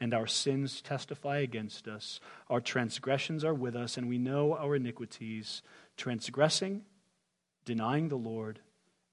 and 0.00 0.12
our 0.12 0.26
sins 0.26 0.80
testify 0.80 1.38
against 1.38 1.86
us. 1.86 2.18
Our 2.50 2.60
transgressions 2.60 3.44
are 3.44 3.54
with 3.54 3.76
us, 3.76 3.96
and 3.96 4.08
we 4.08 4.18
know 4.18 4.56
our 4.56 4.74
iniquities. 4.74 5.62
Transgressing, 5.96 6.82
denying 7.64 8.08
the 8.08 8.16
Lord, 8.16 8.58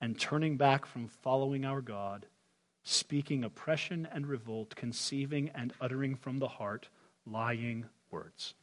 and 0.01 0.19
turning 0.19 0.57
back 0.57 0.87
from 0.87 1.07
following 1.07 1.63
our 1.63 1.81
God, 1.81 2.25
speaking 2.83 3.43
oppression 3.43 4.07
and 4.11 4.25
revolt, 4.25 4.75
conceiving 4.75 5.51
and 5.53 5.73
uttering 5.79 6.15
from 6.15 6.39
the 6.39 6.47
heart 6.47 6.89
lying 7.23 7.85
words. 8.09 8.55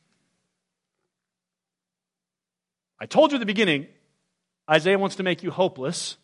I 3.02 3.06
told 3.06 3.32
you 3.32 3.36
at 3.36 3.40
the 3.40 3.46
beginning, 3.46 3.88
Isaiah 4.70 4.96
wants 4.96 5.16
to 5.16 5.24
make 5.24 5.42
you 5.42 5.50
hopeless 5.50 6.18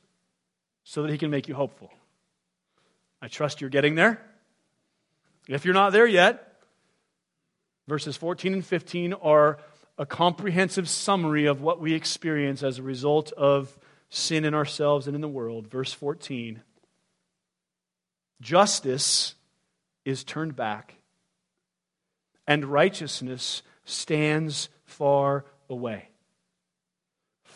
so 0.85 1.03
that 1.03 1.11
he 1.11 1.19
can 1.19 1.29
make 1.29 1.49
you 1.49 1.55
hopeful. 1.57 1.91
I 3.21 3.27
trust 3.27 3.61
you're 3.61 3.69
getting 3.69 3.97
there. 3.97 4.25
If 5.49 5.65
you're 5.65 5.75
not 5.75 5.91
there 5.91 6.07
yet, 6.07 6.61
verses 7.89 8.17
14 8.17 8.53
and 8.53 8.65
15 8.65 9.13
are 9.15 9.59
a 9.99 10.07
comprehensive 10.07 10.89
summary 10.89 11.47
of 11.47 11.61
what 11.61 11.81
we 11.81 11.95
experience 11.95 12.63
as 12.63 12.79
a 12.79 12.83
result 12.85 13.33
of 13.33 13.77
sin 14.09 14.45
in 14.45 14.55
ourselves 14.55 15.09
and 15.09 15.17
in 15.17 15.21
the 15.21 15.27
world. 15.27 15.67
Verse 15.67 15.93
14 15.93 16.63
Justice 18.41 19.35
is 20.05 20.23
turned 20.23 20.55
back, 20.55 20.95
and 22.47 22.65
righteousness 22.65 23.65
stands 23.85 24.69
far 24.85 25.45
away. 25.69 26.11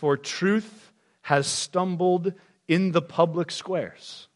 For 0.03 0.17
truth 0.17 0.93
has 1.21 1.47
stumbled 1.47 2.33
in 2.67 2.91
the 2.91 3.01
public 3.01 3.53
squares, 3.53 4.27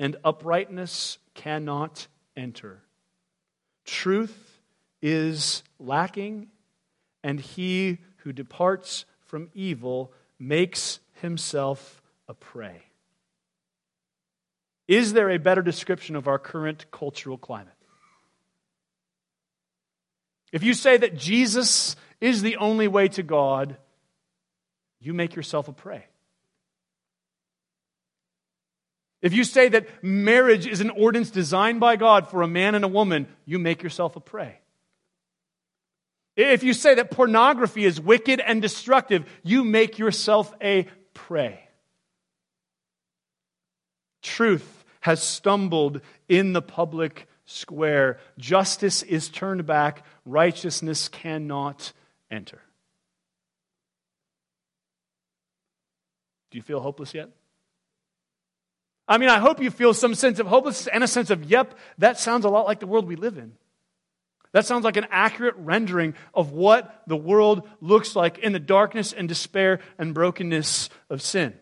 and 0.00 0.16
uprightness 0.24 1.18
cannot 1.32 2.08
enter. 2.36 2.82
Truth 3.84 4.60
is 5.00 5.62
lacking, 5.78 6.48
and 7.22 7.38
he 7.38 7.98
who 8.24 8.32
departs 8.32 9.04
from 9.26 9.48
evil 9.54 10.12
makes 10.40 10.98
himself 11.20 12.02
a 12.26 12.34
prey. 12.34 12.82
Is 14.88 15.12
there 15.12 15.30
a 15.30 15.38
better 15.38 15.62
description 15.62 16.16
of 16.16 16.26
our 16.26 16.40
current 16.40 16.90
cultural 16.90 17.38
climate? 17.38 17.72
If 20.50 20.64
you 20.64 20.74
say 20.74 20.96
that 20.96 21.16
Jesus 21.16 21.94
is 22.20 22.42
the 22.42 22.56
only 22.56 22.88
way 22.88 23.06
to 23.06 23.22
God, 23.22 23.76
you 25.00 25.14
make 25.14 25.34
yourself 25.34 25.68
a 25.68 25.72
prey. 25.72 26.04
If 29.22 29.34
you 29.34 29.44
say 29.44 29.68
that 29.68 29.86
marriage 30.02 30.66
is 30.66 30.80
an 30.80 30.90
ordinance 30.90 31.30
designed 31.30 31.80
by 31.80 31.96
God 31.96 32.28
for 32.28 32.42
a 32.42 32.48
man 32.48 32.74
and 32.74 32.84
a 32.84 32.88
woman, 32.88 33.28
you 33.44 33.58
make 33.58 33.82
yourself 33.82 34.16
a 34.16 34.20
prey. 34.20 34.58
If 36.36 36.62
you 36.62 36.72
say 36.72 36.94
that 36.94 37.10
pornography 37.10 37.84
is 37.84 38.00
wicked 38.00 38.40
and 38.40 38.62
destructive, 38.62 39.28
you 39.42 39.62
make 39.62 39.98
yourself 39.98 40.54
a 40.62 40.86
prey. 41.12 41.60
Truth 44.22 44.84
has 45.00 45.22
stumbled 45.22 46.00
in 46.28 46.52
the 46.52 46.62
public 46.62 47.26
square. 47.44 48.18
Justice 48.38 49.02
is 49.02 49.28
turned 49.28 49.66
back. 49.66 50.04
Righteousness 50.24 51.08
cannot 51.08 51.92
enter. 52.30 52.62
Do 56.50 56.58
you 56.58 56.62
feel 56.62 56.80
hopeless 56.80 57.14
yet? 57.14 57.30
I 59.06 59.18
mean, 59.18 59.28
I 59.28 59.38
hope 59.38 59.60
you 59.60 59.70
feel 59.70 59.92
some 59.92 60.14
sense 60.14 60.38
of 60.38 60.46
hopelessness 60.46 60.88
and 60.92 61.02
a 61.02 61.08
sense 61.08 61.30
of, 61.30 61.44
yep, 61.44 61.74
that 61.98 62.18
sounds 62.18 62.44
a 62.44 62.48
lot 62.48 62.66
like 62.66 62.78
the 62.78 62.86
world 62.86 63.08
we 63.08 63.16
live 63.16 63.38
in. 63.38 63.52
That 64.52 64.66
sounds 64.66 64.84
like 64.84 64.96
an 64.96 65.06
accurate 65.10 65.54
rendering 65.58 66.14
of 66.34 66.52
what 66.52 67.02
the 67.06 67.16
world 67.16 67.68
looks 67.80 68.16
like 68.16 68.38
in 68.38 68.52
the 68.52 68.58
darkness 68.58 69.12
and 69.12 69.28
despair 69.28 69.80
and 69.98 70.14
brokenness 70.14 70.90
of 71.08 71.22
sin. 71.22 71.54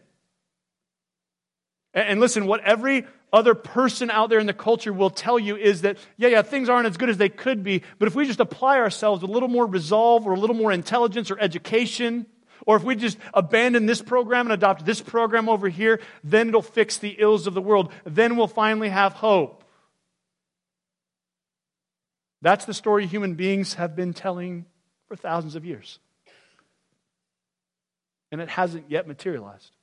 And 1.92 2.20
listen, 2.20 2.46
what 2.46 2.60
every 2.64 3.06
other 3.32 3.54
person 3.54 4.10
out 4.10 4.30
there 4.30 4.38
in 4.38 4.46
the 4.46 4.54
culture 4.54 4.92
will 4.92 5.10
tell 5.10 5.38
you 5.38 5.56
is 5.56 5.82
that, 5.82 5.98
yeah, 6.16 6.28
yeah, 6.28 6.42
things 6.42 6.68
aren't 6.68 6.86
as 6.86 6.96
good 6.96 7.10
as 7.10 7.18
they 7.18 7.28
could 7.28 7.62
be, 7.62 7.82
but 7.98 8.08
if 8.08 8.14
we 8.14 8.26
just 8.26 8.40
apply 8.40 8.78
ourselves 8.78 9.20
with 9.20 9.30
a 9.30 9.32
little 9.32 9.48
more 9.48 9.66
resolve 9.66 10.26
or 10.26 10.32
a 10.32 10.38
little 10.38 10.56
more 10.56 10.72
intelligence 10.72 11.30
or 11.30 11.38
education, 11.38 12.26
or 12.66 12.76
if 12.76 12.82
we 12.82 12.94
just 12.94 13.18
abandon 13.34 13.86
this 13.86 14.02
program 14.02 14.46
and 14.46 14.52
adopt 14.52 14.84
this 14.84 15.00
program 15.00 15.48
over 15.48 15.68
here, 15.68 16.00
then 16.24 16.48
it'll 16.48 16.62
fix 16.62 16.98
the 16.98 17.16
ills 17.18 17.46
of 17.46 17.54
the 17.54 17.62
world. 17.62 17.92
Then 18.04 18.36
we'll 18.36 18.46
finally 18.46 18.88
have 18.88 19.12
hope. 19.14 19.64
That's 22.40 22.64
the 22.64 22.74
story 22.74 23.06
human 23.06 23.34
beings 23.34 23.74
have 23.74 23.96
been 23.96 24.12
telling 24.12 24.66
for 25.08 25.16
thousands 25.16 25.56
of 25.56 25.64
years. 25.64 25.98
And 28.30 28.40
it 28.40 28.48
hasn't 28.48 28.90
yet 28.90 29.08
materialized. 29.08 29.74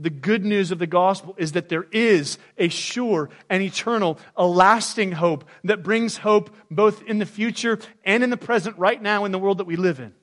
The 0.00 0.10
good 0.10 0.44
news 0.44 0.70
of 0.70 0.78
the 0.78 0.86
gospel 0.86 1.34
is 1.38 1.52
that 1.52 1.68
there 1.68 1.86
is 1.90 2.38
a 2.56 2.68
sure 2.68 3.30
and 3.50 3.62
eternal, 3.62 4.18
a 4.36 4.46
lasting 4.46 5.12
hope 5.12 5.44
that 5.64 5.82
brings 5.82 6.18
hope 6.18 6.54
both 6.70 7.02
in 7.02 7.18
the 7.18 7.26
future 7.26 7.80
and 8.04 8.22
in 8.22 8.30
the 8.30 8.36
present, 8.36 8.78
right 8.78 9.00
now, 9.00 9.24
in 9.24 9.32
the 9.32 9.40
world 9.40 9.58
that 9.58 9.66
we 9.66 9.74
live 9.74 9.98
in. 9.98 10.14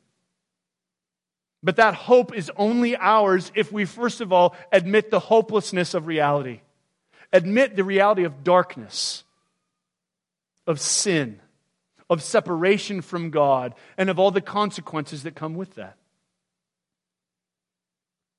But 1.62 1.76
that 1.76 1.94
hope 1.94 2.34
is 2.34 2.50
only 2.56 2.96
ours 2.96 3.52
if 3.54 3.72
we, 3.72 3.84
first 3.84 4.22
of 4.22 4.32
all, 4.32 4.56
admit 4.72 5.12
the 5.12 5.20
hopelessness 5.20 5.94
of 5.94 6.08
reality, 6.08 6.62
admit 7.34 7.76
the 7.76 7.84
reality 7.84 8.24
of 8.24 8.46
darkness, 8.46 9.26
of 10.66 10.80
sin, 10.80 11.42
of 12.10 12.22
separation 12.24 13.02
from 13.02 13.30
God, 13.30 13.76
and 13.98 14.10
of 14.10 14.20
all 14.20 14.32
the 14.32 14.42
consequences 14.42 15.24
that 15.24 15.36
come 15.36 15.56
with 15.56 15.76
that 15.76 15.98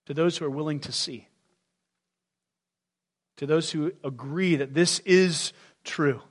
to 0.07 0.15
those 0.15 0.39
who 0.39 0.45
are 0.45 0.51
willing 0.51 0.81
to 0.81 0.93
see, 0.93 1.29
to 3.37 3.47
those 3.47 3.71
who 3.71 3.93
agree 4.03 4.57
that 4.57 4.75
this 4.75 5.01
is 5.01 5.53
true. 5.85 6.23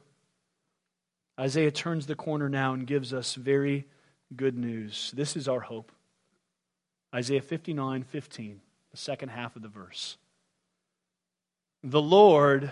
Isaiah 1.39 1.71
turns 1.71 2.07
the 2.07 2.15
corner 2.15 2.49
now 2.49 2.73
and 2.73 2.87
gives 2.87 3.13
us 3.13 3.35
very 3.35 3.85
good 4.35 4.57
news. 4.57 5.11
This 5.15 5.35
is 5.35 5.47
our 5.47 5.59
hope. 5.59 5.91
Isaiah 7.13 7.41
59 7.41 8.03
15, 8.03 8.61
the 8.91 8.97
second 8.97 9.29
half 9.29 9.55
of 9.55 9.61
the 9.61 9.67
verse. 9.67 10.17
The 11.83 12.01
Lord 12.01 12.71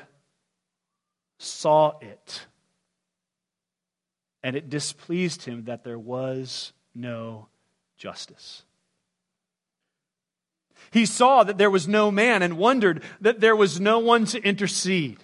saw 1.38 2.00
it, 2.00 2.46
and 4.42 4.56
it 4.56 4.70
displeased 4.70 5.44
him 5.44 5.66
that 5.66 5.84
there 5.84 6.00
was 6.00 6.74
no 6.96 7.48
justice. 7.98 8.64
He 10.94 11.08
saw 11.08 11.44
that 11.44 11.58
there 11.58 11.72
was 11.72 11.88
no 11.88 12.12
man 12.12 12.44
and 12.44 12.56
wondered 12.56 13.02
that 13.20 13.40
there 13.40 13.56
was 13.56 13.80
no 13.80 13.98
one 13.98 14.26
to 14.26 14.40
intercede. 14.40 15.18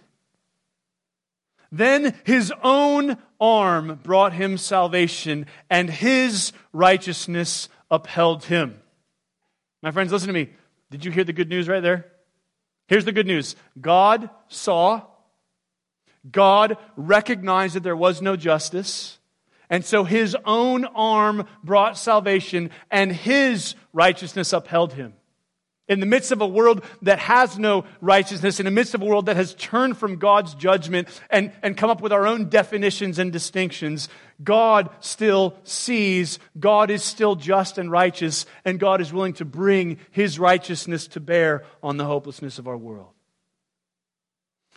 Then 1.71 2.15
his 2.23 2.51
own 2.63 3.17
arm 3.39 3.99
brought 4.01 4.33
him 4.33 4.57
salvation, 4.57 5.45
and 5.69 5.87
his 5.87 6.53
righteousness 6.73 7.69
upheld 7.91 8.45
him. 8.45 8.81
My 9.83 9.91
friends, 9.91 10.11
listen 10.11 10.25
to 10.29 10.33
me. 10.33 10.49
Did 10.89 11.05
you 11.05 11.11
hear 11.11 11.23
the 11.23 11.33
good 11.33 11.49
news 11.49 11.67
right 11.67 11.83
there? 11.83 12.07
Here's 12.87 13.05
the 13.05 13.11
good 13.11 13.27
news 13.27 13.55
God 13.79 14.31
saw, 14.47 15.03
God 16.31 16.77
recognized 16.97 17.75
that 17.75 17.83
there 17.83 17.95
was 17.95 18.23
no 18.23 18.35
justice, 18.35 19.19
and 19.69 19.85
so 19.85 20.03
his 20.03 20.35
own 20.45 20.85
arm 20.85 21.45
brought 21.63 21.95
salvation, 21.95 22.71
and 22.89 23.11
his 23.11 23.75
righteousness 23.93 24.51
upheld 24.51 24.93
him 24.93 25.13
in 25.89 25.99
the 25.99 26.05
midst 26.05 26.31
of 26.31 26.39
a 26.39 26.47
world 26.47 26.85
that 27.01 27.19
has 27.19 27.57
no 27.57 27.83
righteousness, 27.99 28.59
in 28.59 28.65
the 28.65 28.71
midst 28.71 28.93
of 28.93 29.01
a 29.01 29.05
world 29.05 29.25
that 29.25 29.35
has 29.35 29.55
turned 29.55 29.97
from 29.97 30.17
God's 30.17 30.53
judgment 30.53 31.09
and, 31.29 31.51
and 31.63 31.75
come 31.75 31.89
up 31.89 31.99
with 31.99 32.13
our 32.13 32.27
own 32.27 32.47
definitions 32.47 33.17
and 33.19 33.33
distinctions, 33.33 34.07
God 34.41 34.89
still 34.99 35.55
sees, 35.63 36.39
God 36.57 36.91
is 36.91 37.03
still 37.03 37.35
just 37.35 37.77
and 37.77 37.91
righteous, 37.91 38.45
and 38.63 38.79
God 38.79 39.01
is 39.01 39.11
willing 39.11 39.33
to 39.33 39.45
bring 39.45 39.97
his 40.11 40.39
righteousness 40.39 41.07
to 41.07 41.19
bear 41.19 41.65
on 41.83 41.97
the 41.97 42.05
hopelessness 42.05 42.59
of 42.59 42.67
our 42.67 42.77
world. 42.77 43.09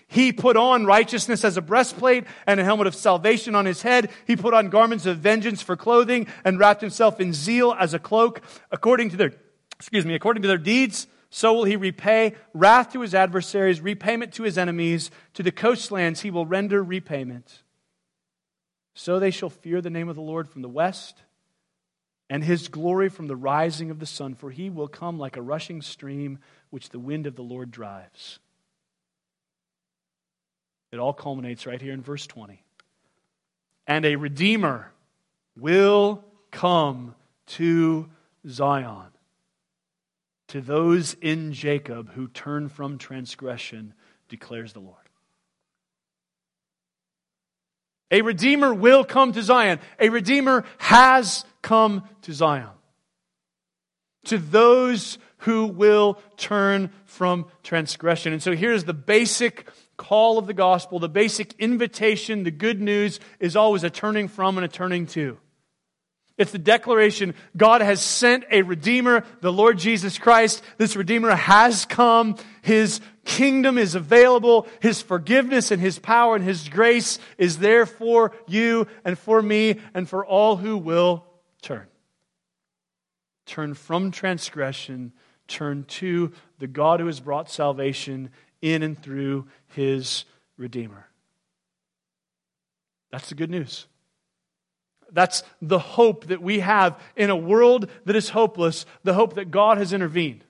He 0.08 0.32
put 0.32 0.58
on 0.58 0.84
righteousness 0.84 1.42
as 1.42 1.56
a 1.56 1.62
breastplate 1.62 2.24
and 2.46 2.60
a 2.60 2.64
helmet 2.64 2.86
of 2.86 2.94
salvation 2.94 3.54
on 3.54 3.64
his 3.64 3.80
head. 3.80 4.10
He 4.26 4.36
put 4.36 4.52
on 4.52 4.68
garments 4.68 5.06
of 5.06 5.18
vengeance 5.18 5.62
for 5.62 5.74
clothing 5.74 6.26
and 6.44 6.58
wrapped 6.58 6.82
himself 6.82 7.18
in 7.18 7.32
zeal 7.32 7.74
as 7.78 7.94
a 7.94 7.98
cloak, 7.98 8.42
according 8.70 9.08
to 9.10 9.16
their 9.16 9.32
excuse 9.82 10.06
me, 10.06 10.14
according 10.14 10.42
to 10.42 10.48
their 10.48 10.58
deeds, 10.58 11.08
so 11.28 11.54
will 11.54 11.64
he 11.64 11.74
repay 11.74 12.36
wrath 12.54 12.92
to 12.92 13.00
his 13.00 13.16
adversaries, 13.16 13.80
repayment 13.80 14.32
to 14.34 14.44
his 14.44 14.56
enemies. 14.56 15.10
To 15.34 15.42
the 15.42 15.50
coastlands 15.50 16.20
he 16.20 16.30
will 16.30 16.46
render 16.46 16.84
repayment. 16.84 17.62
So 18.94 19.18
they 19.18 19.32
shall 19.32 19.50
fear 19.50 19.80
the 19.80 19.90
name 19.90 20.08
of 20.08 20.14
the 20.14 20.22
Lord 20.22 20.48
from 20.48 20.62
the 20.62 20.68
west, 20.68 21.22
and 22.30 22.44
his 22.44 22.68
glory 22.68 23.08
from 23.08 23.26
the 23.26 23.34
rising 23.34 23.90
of 23.90 23.98
the 23.98 24.06
sun, 24.06 24.36
for 24.36 24.50
he 24.52 24.70
will 24.70 24.86
come 24.86 25.18
like 25.18 25.36
a 25.36 25.42
rushing 25.42 25.82
stream 25.82 26.38
which 26.70 26.90
the 26.90 27.00
wind 27.00 27.26
of 27.26 27.34
the 27.34 27.42
Lord 27.42 27.72
drives. 27.72 28.38
It 30.92 31.00
all 31.00 31.12
culminates 31.12 31.66
right 31.66 31.82
here 31.82 31.92
in 31.92 32.02
verse 32.02 32.26
20. 32.28 32.62
And 33.88 34.04
a 34.04 34.14
redeemer 34.14 34.92
will 35.56 36.22
come 36.52 37.16
to 37.46 38.08
Zion 38.46 39.08
to 40.52 40.60
those 40.60 41.14
in 41.22 41.54
Jacob 41.54 42.12
who 42.12 42.28
turn 42.28 42.68
from 42.68 42.98
transgression, 42.98 43.94
declares 44.28 44.74
the 44.74 44.80
Lord. 44.80 44.96
A 48.10 48.20
Redeemer 48.20 48.74
will 48.74 49.02
come 49.02 49.32
to 49.32 49.42
Zion. 49.42 49.80
A 49.98 50.10
Redeemer 50.10 50.66
has 50.76 51.46
come 51.62 52.06
to 52.20 52.34
Zion. 52.34 52.68
To 54.26 54.36
those 54.36 55.16
who 55.38 55.68
will 55.68 56.18
turn 56.36 56.90
from 57.06 57.46
transgression. 57.62 58.34
And 58.34 58.42
so 58.42 58.54
here's 58.54 58.84
the 58.84 58.92
basic 58.92 59.66
call 59.96 60.36
of 60.36 60.46
the 60.46 60.52
gospel, 60.52 60.98
the 60.98 61.08
basic 61.08 61.54
invitation, 61.58 62.42
the 62.42 62.50
good 62.50 62.78
news 62.78 63.20
is 63.40 63.56
always 63.56 63.84
a 63.84 63.90
turning 63.90 64.28
from 64.28 64.58
and 64.58 64.66
a 64.66 64.68
turning 64.68 65.06
to. 65.06 65.38
It's 66.42 66.52
the 66.52 66.58
declaration 66.58 67.34
God 67.56 67.80
has 67.80 68.02
sent 68.02 68.44
a 68.50 68.62
Redeemer, 68.62 69.24
the 69.40 69.52
Lord 69.52 69.78
Jesus 69.78 70.18
Christ. 70.18 70.62
This 70.76 70.96
Redeemer 70.96 71.34
has 71.34 71.86
come. 71.86 72.36
His 72.62 73.00
kingdom 73.24 73.78
is 73.78 73.94
available. 73.94 74.66
His 74.80 75.00
forgiveness 75.00 75.70
and 75.70 75.80
His 75.80 75.98
power 75.98 76.34
and 76.34 76.44
His 76.44 76.68
grace 76.68 77.18
is 77.38 77.58
there 77.58 77.86
for 77.86 78.32
you 78.48 78.86
and 79.04 79.18
for 79.18 79.40
me 79.40 79.80
and 79.94 80.08
for 80.08 80.26
all 80.26 80.56
who 80.56 80.76
will 80.76 81.24
turn. 81.62 81.86
Turn 83.46 83.74
from 83.74 84.10
transgression, 84.10 85.12
turn 85.46 85.84
to 85.84 86.32
the 86.58 86.66
God 86.66 87.00
who 87.00 87.06
has 87.06 87.20
brought 87.20 87.50
salvation 87.50 88.30
in 88.60 88.82
and 88.82 89.00
through 89.00 89.46
His 89.68 90.24
Redeemer. 90.56 91.06
That's 93.10 93.28
the 93.28 93.34
good 93.34 93.50
news. 93.50 93.86
That's 95.12 95.42
the 95.60 95.78
hope 95.78 96.26
that 96.26 96.42
we 96.42 96.60
have 96.60 96.98
in 97.16 97.30
a 97.30 97.36
world 97.36 97.88
that 98.06 98.16
is 98.16 98.30
hopeless, 98.30 98.86
the 99.04 99.14
hope 99.14 99.34
that 99.34 99.50
God 99.50 99.78
has 99.78 99.92
intervened. 99.92 100.44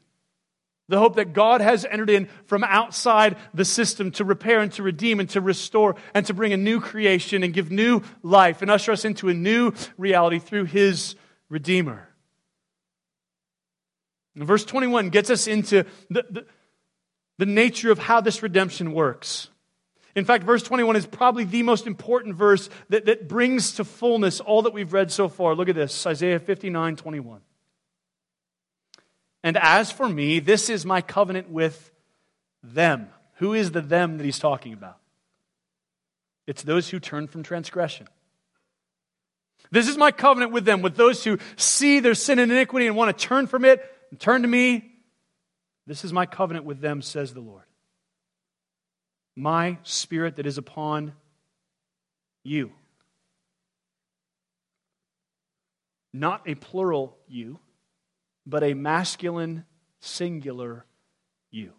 The 0.88 0.98
hope 0.98 1.16
that 1.16 1.32
God 1.32 1.60
has 1.60 1.84
entered 1.84 2.10
in 2.10 2.28
from 2.44 2.64
outside 2.64 3.36
the 3.54 3.64
system 3.64 4.10
to 4.12 4.24
repair 4.24 4.60
and 4.60 4.70
to 4.72 4.82
redeem 4.82 5.20
and 5.20 5.30
to 5.30 5.40
restore 5.40 5.96
and 6.12 6.26
to 6.26 6.34
bring 6.34 6.52
a 6.52 6.56
new 6.56 6.80
creation 6.80 7.42
and 7.42 7.54
give 7.54 7.70
new 7.70 8.02
life 8.22 8.62
and 8.62 8.70
usher 8.70 8.92
us 8.92 9.04
into 9.04 9.28
a 9.28 9.34
new 9.34 9.72
reality 9.96 10.38
through 10.38 10.64
His 10.64 11.14
Redeemer. 11.48 12.08
And 14.34 14.44
verse 14.44 14.64
21 14.64 15.10
gets 15.10 15.30
us 15.30 15.46
into 15.46 15.84
the, 16.10 16.26
the, 16.30 16.46
the 17.38 17.46
nature 17.46 17.90
of 17.90 17.98
how 17.98 18.20
this 18.20 18.42
redemption 18.42 18.92
works. 18.92 19.48
In 20.14 20.24
fact, 20.24 20.44
verse 20.44 20.62
21 20.62 20.96
is 20.96 21.06
probably 21.06 21.44
the 21.44 21.62
most 21.62 21.86
important 21.86 22.34
verse 22.34 22.68
that, 22.90 23.06
that 23.06 23.28
brings 23.28 23.74
to 23.74 23.84
fullness 23.84 24.40
all 24.40 24.62
that 24.62 24.74
we've 24.74 24.92
read 24.92 25.10
so 25.10 25.28
far. 25.28 25.54
Look 25.54 25.68
at 25.68 25.74
this 25.74 26.06
Isaiah 26.06 26.38
59 26.38 26.96
21. 26.96 27.40
And 29.42 29.56
as 29.56 29.90
for 29.90 30.08
me, 30.08 30.38
this 30.38 30.68
is 30.68 30.84
my 30.84 31.00
covenant 31.00 31.50
with 31.50 31.90
them. 32.62 33.08
Who 33.36 33.54
is 33.54 33.72
the 33.72 33.80
them 33.80 34.18
that 34.18 34.24
he's 34.24 34.38
talking 34.38 34.72
about? 34.72 34.98
It's 36.46 36.62
those 36.62 36.90
who 36.90 37.00
turn 37.00 37.26
from 37.26 37.42
transgression. 37.42 38.06
This 39.70 39.88
is 39.88 39.96
my 39.96 40.10
covenant 40.10 40.52
with 40.52 40.64
them, 40.64 40.82
with 40.82 40.96
those 40.96 41.24
who 41.24 41.38
see 41.56 42.00
their 42.00 42.14
sin 42.14 42.38
and 42.38 42.52
iniquity 42.52 42.86
and 42.86 42.94
want 42.94 43.16
to 43.16 43.26
turn 43.26 43.46
from 43.46 43.64
it 43.64 43.82
and 44.10 44.20
turn 44.20 44.42
to 44.42 44.48
me. 44.48 44.92
This 45.86 46.04
is 46.04 46.12
my 46.12 46.26
covenant 46.26 46.66
with 46.66 46.80
them, 46.80 47.00
says 47.00 47.32
the 47.32 47.40
Lord 47.40 47.64
my 49.36 49.78
spirit 49.82 50.36
that 50.36 50.46
is 50.46 50.58
upon 50.58 51.12
you. 52.42 52.72
Not 56.12 56.42
a 56.46 56.54
plural 56.54 57.16
you, 57.26 57.58
but 58.46 58.62
a 58.62 58.74
masculine, 58.74 59.64
singular 60.00 60.84
you. 61.50 61.72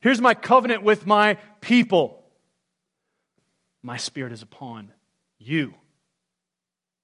Here's 0.00 0.20
my 0.20 0.34
covenant 0.34 0.82
with 0.82 1.06
my 1.06 1.34
people. 1.60 2.22
My 3.82 3.96
spirit 3.96 4.32
is 4.32 4.42
upon 4.42 4.92
you. 5.38 5.74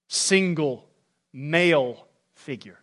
Single, 0.08 0.88
male 1.32 2.06
figure 2.34 2.81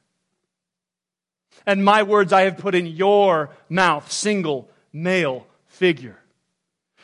and 1.69 1.85
my 1.85 2.01
words 2.01 2.33
I 2.33 2.41
have 2.41 2.57
put 2.57 2.73
in 2.73 2.87
your 2.87 3.51
mouth, 3.69 4.11
single 4.11 4.71
male 4.91 5.45
figure, 5.67 6.17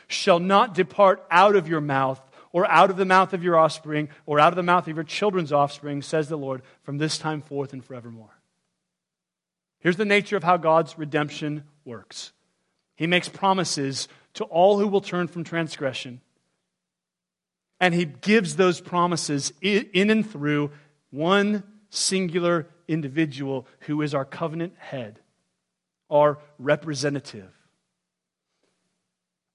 shall 0.08 0.40
not 0.40 0.74
depart 0.74 1.24
out 1.30 1.56
of 1.56 1.68
your 1.68 1.82
mouth 1.82 2.20
or 2.52 2.66
out 2.66 2.90
of 2.90 2.98
the 2.98 3.06
mouth 3.06 3.34
of 3.34 3.44
your 3.44 3.60
offspring 3.60 4.10
or 4.26 4.40
out 4.40 4.52
of 4.52 4.56
the 4.56 4.64
mouth 4.64 4.88
of 4.88 4.96
your 4.96 5.04
children's 5.04 5.54
offspring, 5.54 6.02
says 6.02 6.30
the 6.30 6.38
Lord, 6.38 6.64
from 6.82 6.98
this 6.98 7.20
time 7.20 7.44
forth 7.44 7.74
and 7.74 7.86
forevermore. 7.86 8.40
Here's 9.82 9.98
the 9.98 10.04
nature 10.04 10.36
of 10.36 10.44
how 10.44 10.58
God's 10.58 10.98
redemption 10.98 11.66
works 11.86 12.32
He 12.96 13.06
makes 13.06 13.30
promises 13.30 14.08
to 14.34 14.46
all 14.46 14.80
who 14.80 14.88
will 14.88 15.00
turn 15.00 15.28
from 15.28 15.44
transgression, 15.44 16.22
and 17.80 17.94
He 17.94 18.06
gives 18.06 18.56
those 18.56 18.82
promises 18.82 19.54
in 19.62 20.10
and 20.10 20.28
through 20.28 20.72
one 21.12 21.62
singular 21.92 22.68
individual 22.88 23.68
who 23.82 24.02
is 24.02 24.14
our 24.14 24.26
covenant 24.26 24.74
head, 24.78 25.20
our 26.10 26.40
representative. 26.60 27.52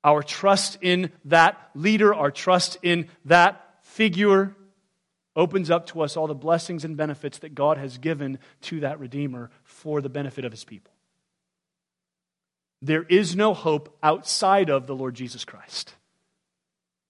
Our 0.03 0.22
trust 0.22 0.78
in 0.81 1.12
that 1.26 1.59
leader, 1.74 2.14
our 2.14 2.31
trust 2.31 2.78
in 2.83 3.09
that 3.26 3.76
figure, 3.83 4.55
opens 5.37 5.70
up 5.70 5.87
to 5.87 6.01
us 6.01 6.16
all 6.16 6.26
the 6.26 6.35
blessings 6.35 6.85
and 6.85 6.97
benefits 6.97 7.39
that 7.39 7.55
God 7.55 7.78
has 7.78 7.99
given 7.99 8.39
to 8.62 8.81
that 8.81 8.99
Redeemer 8.99 9.51
for 9.62 10.01
the 10.01 10.09
benefit 10.09 10.45
of 10.45 10.53
his 10.53 10.64
people. 10.64 10.93
There 12.83 13.03
is 13.03 13.37
no 13.37 13.53
hope 13.53 13.97
outside 14.03 14.70
of 14.70 14.87
the 14.87 14.97
Lord 14.97 15.14
Jesus 15.14 15.45
Christ. 15.45 15.95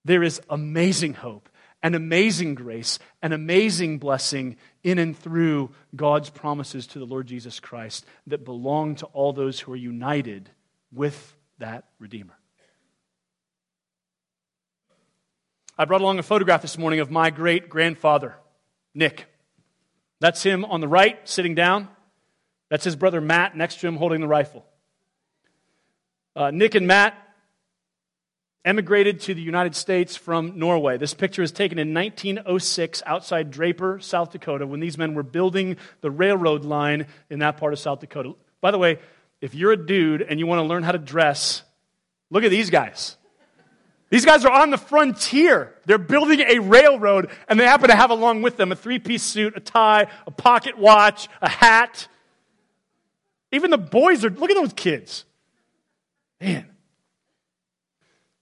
There 0.04 0.22
is 0.22 0.40
amazing 0.50 1.14
hope 1.14 1.48
and 1.82 1.94
amazing 1.94 2.54
grace 2.54 2.98
an 3.22 3.32
amazing 3.32 3.98
blessing 3.98 4.56
in 4.82 4.98
and 4.98 5.16
through 5.16 5.70
God's 5.94 6.30
promises 6.30 6.86
to 6.88 6.98
the 6.98 7.04
Lord 7.04 7.26
Jesus 7.26 7.60
Christ 7.60 8.04
that 8.26 8.44
belong 8.44 8.94
to 8.96 9.06
all 9.06 9.32
those 9.32 9.60
who 9.60 9.72
are 9.72 9.76
united 9.76 10.48
with 10.92 11.36
that 11.58 11.84
Redeemer. 11.98 12.36
I 15.76 15.84
brought 15.84 16.00
along 16.00 16.18
a 16.18 16.22
photograph 16.22 16.62
this 16.62 16.76
morning 16.76 17.00
of 17.00 17.10
my 17.10 17.30
great 17.30 17.68
grandfather, 17.68 18.36
Nick. 18.94 19.26
That's 20.20 20.42
him 20.42 20.64
on 20.66 20.80
the 20.80 20.88
right, 20.88 21.26
sitting 21.28 21.54
down. 21.54 21.88
That's 22.68 22.84
his 22.84 22.96
brother 22.96 23.20
Matt 23.20 23.56
next 23.56 23.80
to 23.80 23.88
him 23.88 23.96
holding 23.96 24.20
the 24.20 24.28
rifle. 24.28 24.64
Uh, 26.36 26.50
Nick 26.50 26.74
and 26.74 26.86
Matt 26.86 27.14
emigrated 28.64 29.20
to 29.20 29.34
the 29.34 29.40
United 29.40 29.74
States 29.74 30.16
from 30.16 30.58
Norway. 30.58 30.98
This 30.98 31.14
picture 31.14 31.42
is 31.42 31.52
taken 31.52 31.78
in 31.78 31.94
1906 31.94 33.02
outside 33.06 33.50
Draper, 33.50 33.98
South 34.00 34.32
Dakota, 34.32 34.66
when 34.66 34.80
these 34.80 34.98
men 34.98 35.14
were 35.14 35.22
building 35.22 35.76
the 36.02 36.10
railroad 36.10 36.64
line 36.64 37.06
in 37.30 37.38
that 37.38 37.56
part 37.56 37.72
of 37.72 37.78
South 37.78 38.00
Dakota. 38.00 38.34
By 38.60 38.70
the 38.70 38.78
way, 38.78 38.98
if 39.40 39.54
you're 39.54 39.72
a 39.72 39.86
dude 39.86 40.22
and 40.22 40.38
you 40.38 40.46
want 40.46 40.58
to 40.58 40.64
learn 40.64 40.82
how 40.82 40.92
to 40.92 40.98
dress, 40.98 41.62
look 42.30 42.44
at 42.44 42.50
these 42.50 42.68
guys. 42.68 43.16
These 44.10 44.24
guys 44.24 44.44
are 44.44 44.52
on 44.52 44.70
the 44.70 44.76
frontier. 44.76 45.74
They're 45.86 45.96
building 45.96 46.40
a 46.40 46.58
railroad, 46.58 47.30
and 47.48 47.58
they 47.58 47.64
happen 47.64 47.88
to 47.88 47.96
have 47.96 48.10
along 48.10 48.42
with 48.42 48.56
them 48.56 48.72
a 48.72 48.76
three 48.76 48.98
piece 48.98 49.22
suit, 49.22 49.56
a 49.56 49.60
tie, 49.60 50.08
a 50.26 50.30
pocket 50.30 50.76
watch, 50.76 51.28
a 51.40 51.48
hat. 51.48 52.08
Even 53.52 53.70
the 53.70 53.78
boys 53.78 54.24
are, 54.24 54.30
look 54.30 54.50
at 54.50 54.56
those 54.56 54.72
kids. 54.72 55.24
Man. 56.40 56.66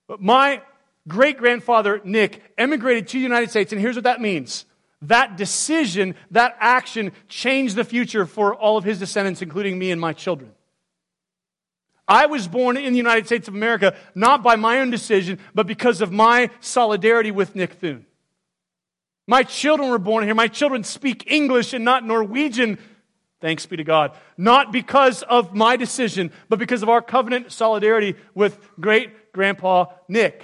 But 0.09 0.21
my 0.21 0.63
great 1.07 1.39
grandfather, 1.39 2.01
Nick, 2.03 2.43
emigrated 2.59 3.07
to 3.09 3.19
the 3.19 3.23
United 3.23 3.51
States, 3.51 3.73
and 3.73 3.81
here's 3.81 3.95
what 3.95 4.05
that 4.05 4.21
means. 4.21 4.65
That 5.03 5.37
decision, 5.37 6.17
that 6.33 6.57
action 6.59 7.13
changed 7.29 7.77
the 7.77 7.85
future 7.85 8.27
for 8.27 8.55
all 8.55 8.77
of 8.77 8.83
his 8.83 8.99
descendants, 8.99 9.43
including 9.43 9.79
me 9.79 9.93
and 9.93 10.01
my 10.01 10.13
children. 10.13 10.51
I 12.09 12.27
was 12.27 12.49
born 12.49 12.79
in 12.79 12.95
the 12.95 12.97
United 12.97 13.27
States 13.27 13.49
of 13.49 13.55
America 13.55 13.95
not 14.15 14.43
by 14.43 14.57
my 14.57 14.81
own 14.81 14.91
decision, 14.91 15.39
but 15.55 15.67
because 15.67 16.01
of 16.01 16.11
my 16.11 16.51
solidarity 16.61 17.31
with 17.31 17.55
Nick 17.55 17.75
Thune. 17.75 18.07
My 19.27 19.43
children 19.43 19.91
were 19.91 19.99
born 19.99 20.25
here. 20.25 20.35
My 20.35 20.49
children 20.49 20.85
speak 20.85 21.31
English 21.31 21.75
and 21.75 21.85
not 21.85 22.05
Norwegian. 22.05 22.79
Thanks 23.43 23.67
be 23.67 23.77
to 23.77 23.85
God. 23.85 24.17
Not 24.39 24.73
because 24.73 25.23
of 25.23 25.55
my 25.55 25.77
decision, 25.77 26.33
but 26.49 26.59
because 26.59 26.83
of 26.83 26.89
our 26.89 27.03
covenant 27.03 27.53
solidarity 27.53 28.17
with 28.35 28.59
great 28.81 29.11
grandpa 29.39 29.87
Nick. 30.09 30.43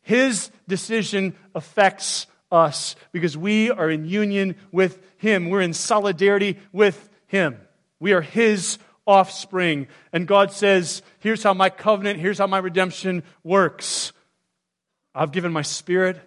His 0.00 0.50
decision 0.66 1.36
affects 1.54 2.26
us 2.50 2.96
because 3.12 3.38
we 3.38 3.70
are 3.70 3.88
in 3.88 4.04
union 4.04 4.56
with 4.72 4.98
him. 5.18 5.48
We're 5.48 5.60
in 5.60 5.74
solidarity 5.74 6.58
with 6.72 7.08
him. 7.28 7.56
We 8.00 8.14
are 8.14 8.20
his 8.20 8.78
offspring. 9.06 9.86
And 10.12 10.26
God 10.26 10.50
says, 10.50 11.02
Here's 11.20 11.44
how 11.44 11.54
my 11.54 11.70
covenant, 11.70 12.18
here's 12.18 12.38
how 12.38 12.48
my 12.48 12.58
redemption 12.58 13.22
works. 13.44 14.12
I've 15.14 15.30
given 15.30 15.52
my 15.52 15.62
spirit 15.62 16.18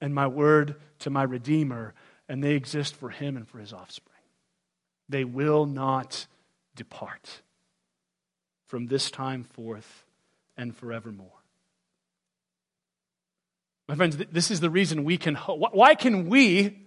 and 0.00 0.12
my 0.12 0.26
word 0.26 0.74
to 1.00 1.10
my 1.10 1.22
Redeemer, 1.22 1.94
and 2.28 2.42
they 2.42 2.56
exist 2.56 2.96
for 2.96 3.10
him 3.10 3.36
and 3.36 3.46
for 3.46 3.60
his 3.60 3.72
offspring. 3.72 4.24
They 5.08 5.22
will 5.22 5.66
not 5.66 6.26
depart 6.74 7.42
from 8.66 8.88
this 8.88 9.12
time 9.12 9.44
forth 9.44 10.04
and 10.56 10.76
forevermore. 10.76 11.39
My 13.90 13.96
friends, 13.96 14.16
this 14.16 14.52
is 14.52 14.60
the 14.60 14.70
reason 14.70 15.02
we 15.02 15.18
can 15.18 15.34
hope. 15.34 15.58
Why 15.72 15.96
can 15.96 16.28
we 16.28 16.86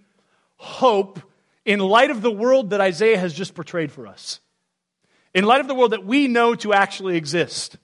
hope 0.56 1.20
in 1.64 1.78
light 1.78 2.10
of 2.10 2.22
the 2.22 2.30
world 2.30 2.70
that 2.70 2.80
Isaiah 2.80 3.18
has 3.18 3.34
just 3.34 3.54
portrayed 3.54 3.92
for 3.92 4.06
us? 4.06 4.40
in 5.34 5.44
light 5.44 5.60
of 5.60 5.68
the 5.68 5.74
world 5.74 5.90
that 5.90 6.06
we 6.06 6.28
know 6.28 6.54
to 6.54 6.72
actually 6.72 7.16
exist. 7.16 7.76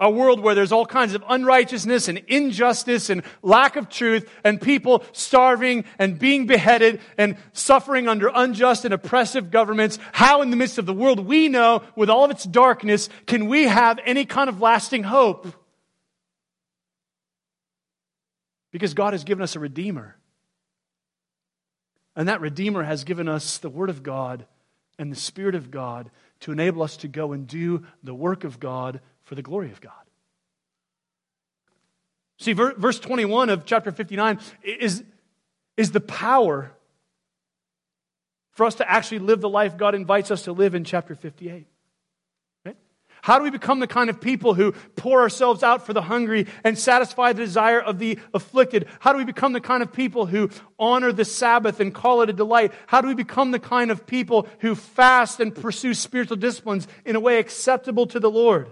A 0.00 0.10
world 0.10 0.40
where 0.40 0.56
there's 0.56 0.72
all 0.72 0.84
kinds 0.84 1.14
of 1.14 1.22
unrighteousness 1.28 2.08
and 2.08 2.18
injustice 2.26 3.08
and 3.08 3.22
lack 3.42 3.76
of 3.76 3.88
truth 3.88 4.28
and 4.42 4.60
people 4.60 5.04
starving 5.12 5.84
and 6.00 6.18
being 6.18 6.46
beheaded 6.46 7.00
and 7.16 7.36
suffering 7.52 8.08
under 8.08 8.28
unjust 8.34 8.84
and 8.84 8.92
oppressive 8.92 9.52
governments. 9.52 10.00
How, 10.12 10.42
in 10.42 10.50
the 10.50 10.56
midst 10.56 10.78
of 10.78 10.86
the 10.86 10.92
world 10.92 11.20
we 11.20 11.48
know, 11.48 11.84
with 11.94 12.10
all 12.10 12.24
of 12.24 12.32
its 12.32 12.44
darkness, 12.44 13.08
can 13.26 13.46
we 13.46 13.62
have 13.62 14.00
any 14.04 14.24
kind 14.24 14.48
of 14.48 14.60
lasting 14.60 15.04
hope? 15.04 15.63
Because 18.74 18.92
God 18.92 19.12
has 19.12 19.22
given 19.22 19.40
us 19.40 19.54
a 19.54 19.60
Redeemer. 19.60 20.16
And 22.16 22.26
that 22.26 22.40
Redeemer 22.40 22.82
has 22.82 23.04
given 23.04 23.28
us 23.28 23.58
the 23.58 23.70
Word 23.70 23.88
of 23.88 24.02
God 24.02 24.46
and 24.98 25.12
the 25.12 25.16
Spirit 25.16 25.54
of 25.54 25.70
God 25.70 26.10
to 26.40 26.50
enable 26.50 26.82
us 26.82 26.96
to 26.96 27.08
go 27.08 27.30
and 27.30 27.46
do 27.46 27.86
the 28.02 28.12
work 28.12 28.42
of 28.42 28.58
God 28.58 29.00
for 29.22 29.36
the 29.36 29.42
glory 29.42 29.70
of 29.70 29.80
God. 29.80 29.92
See, 32.40 32.52
verse 32.52 32.98
21 32.98 33.48
of 33.48 33.64
chapter 33.64 33.92
59 33.92 34.40
is, 34.64 35.04
is 35.76 35.92
the 35.92 36.00
power 36.00 36.72
for 38.50 38.66
us 38.66 38.74
to 38.74 38.90
actually 38.90 39.20
live 39.20 39.40
the 39.40 39.48
life 39.48 39.76
God 39.76 39.94
invites 39.94 40.32
us 40.32 40.42
to 40.42 40.52
live 40.52 40.74
in 40.74 40.82
chapter 40.82 41.14
58. 41.14 41.68
How 43.24 43.38
do 43.38 43.44
we 43.44 43.50
become 43.50 43.80
the 43.80 43.86
kind 43.86 44.10
of 44.10 44.20
people 44.20 44.52
who 44.52 44.72
pour 44.96 45.22
ourselves 45.22 45.62
out 45.62 45.86
for 45.86 45.94
the 45.94 46.02
hungry 46.02 46.46
and 46.62 46.78
satisfy 46.78 47.32
the 47.32 47.42
desire 47.42 47.80
of 47.80 47.98
the 47.98 48.18
afflicted? 48.34 48.86
How 49.00 49.12
do 49.12 49.18
we 49.18 49.24
become 49.24 49.54
the 49.54 49.62
kind 49.62 49.82
of 49.82 49.94
people 49.94 50.26
who 50.26 50.50
honor 50.78 51.10
the 51.10 51.24
Sabbath 51.24 51.80
and 51.80 51.94
call 51.94 52.20
it 52.20 52.28
a 52.28 52.34
delight? 52.34 52.74
How 52.86 53.00
do 53.00 53.08
we 53.08 53.14
become 53.14 53.50
the 53.50 53.58
kind 53.58 53.90
of 53.90 54.06
people 54.06 54.46
who 54.58 54.74
fast 54.74 55.40
and 55.40 55.54
pursue 55.54 55.94
spiritual 55.94 56.36
disciplines 56.36 56.86
in 57.06 57.16
a 57.16 57.20
way 57.20 57.38
acceptable 57.38 58.06
to 58.08 58.20
the 58.20 58.30
Lord? 58.30 58.68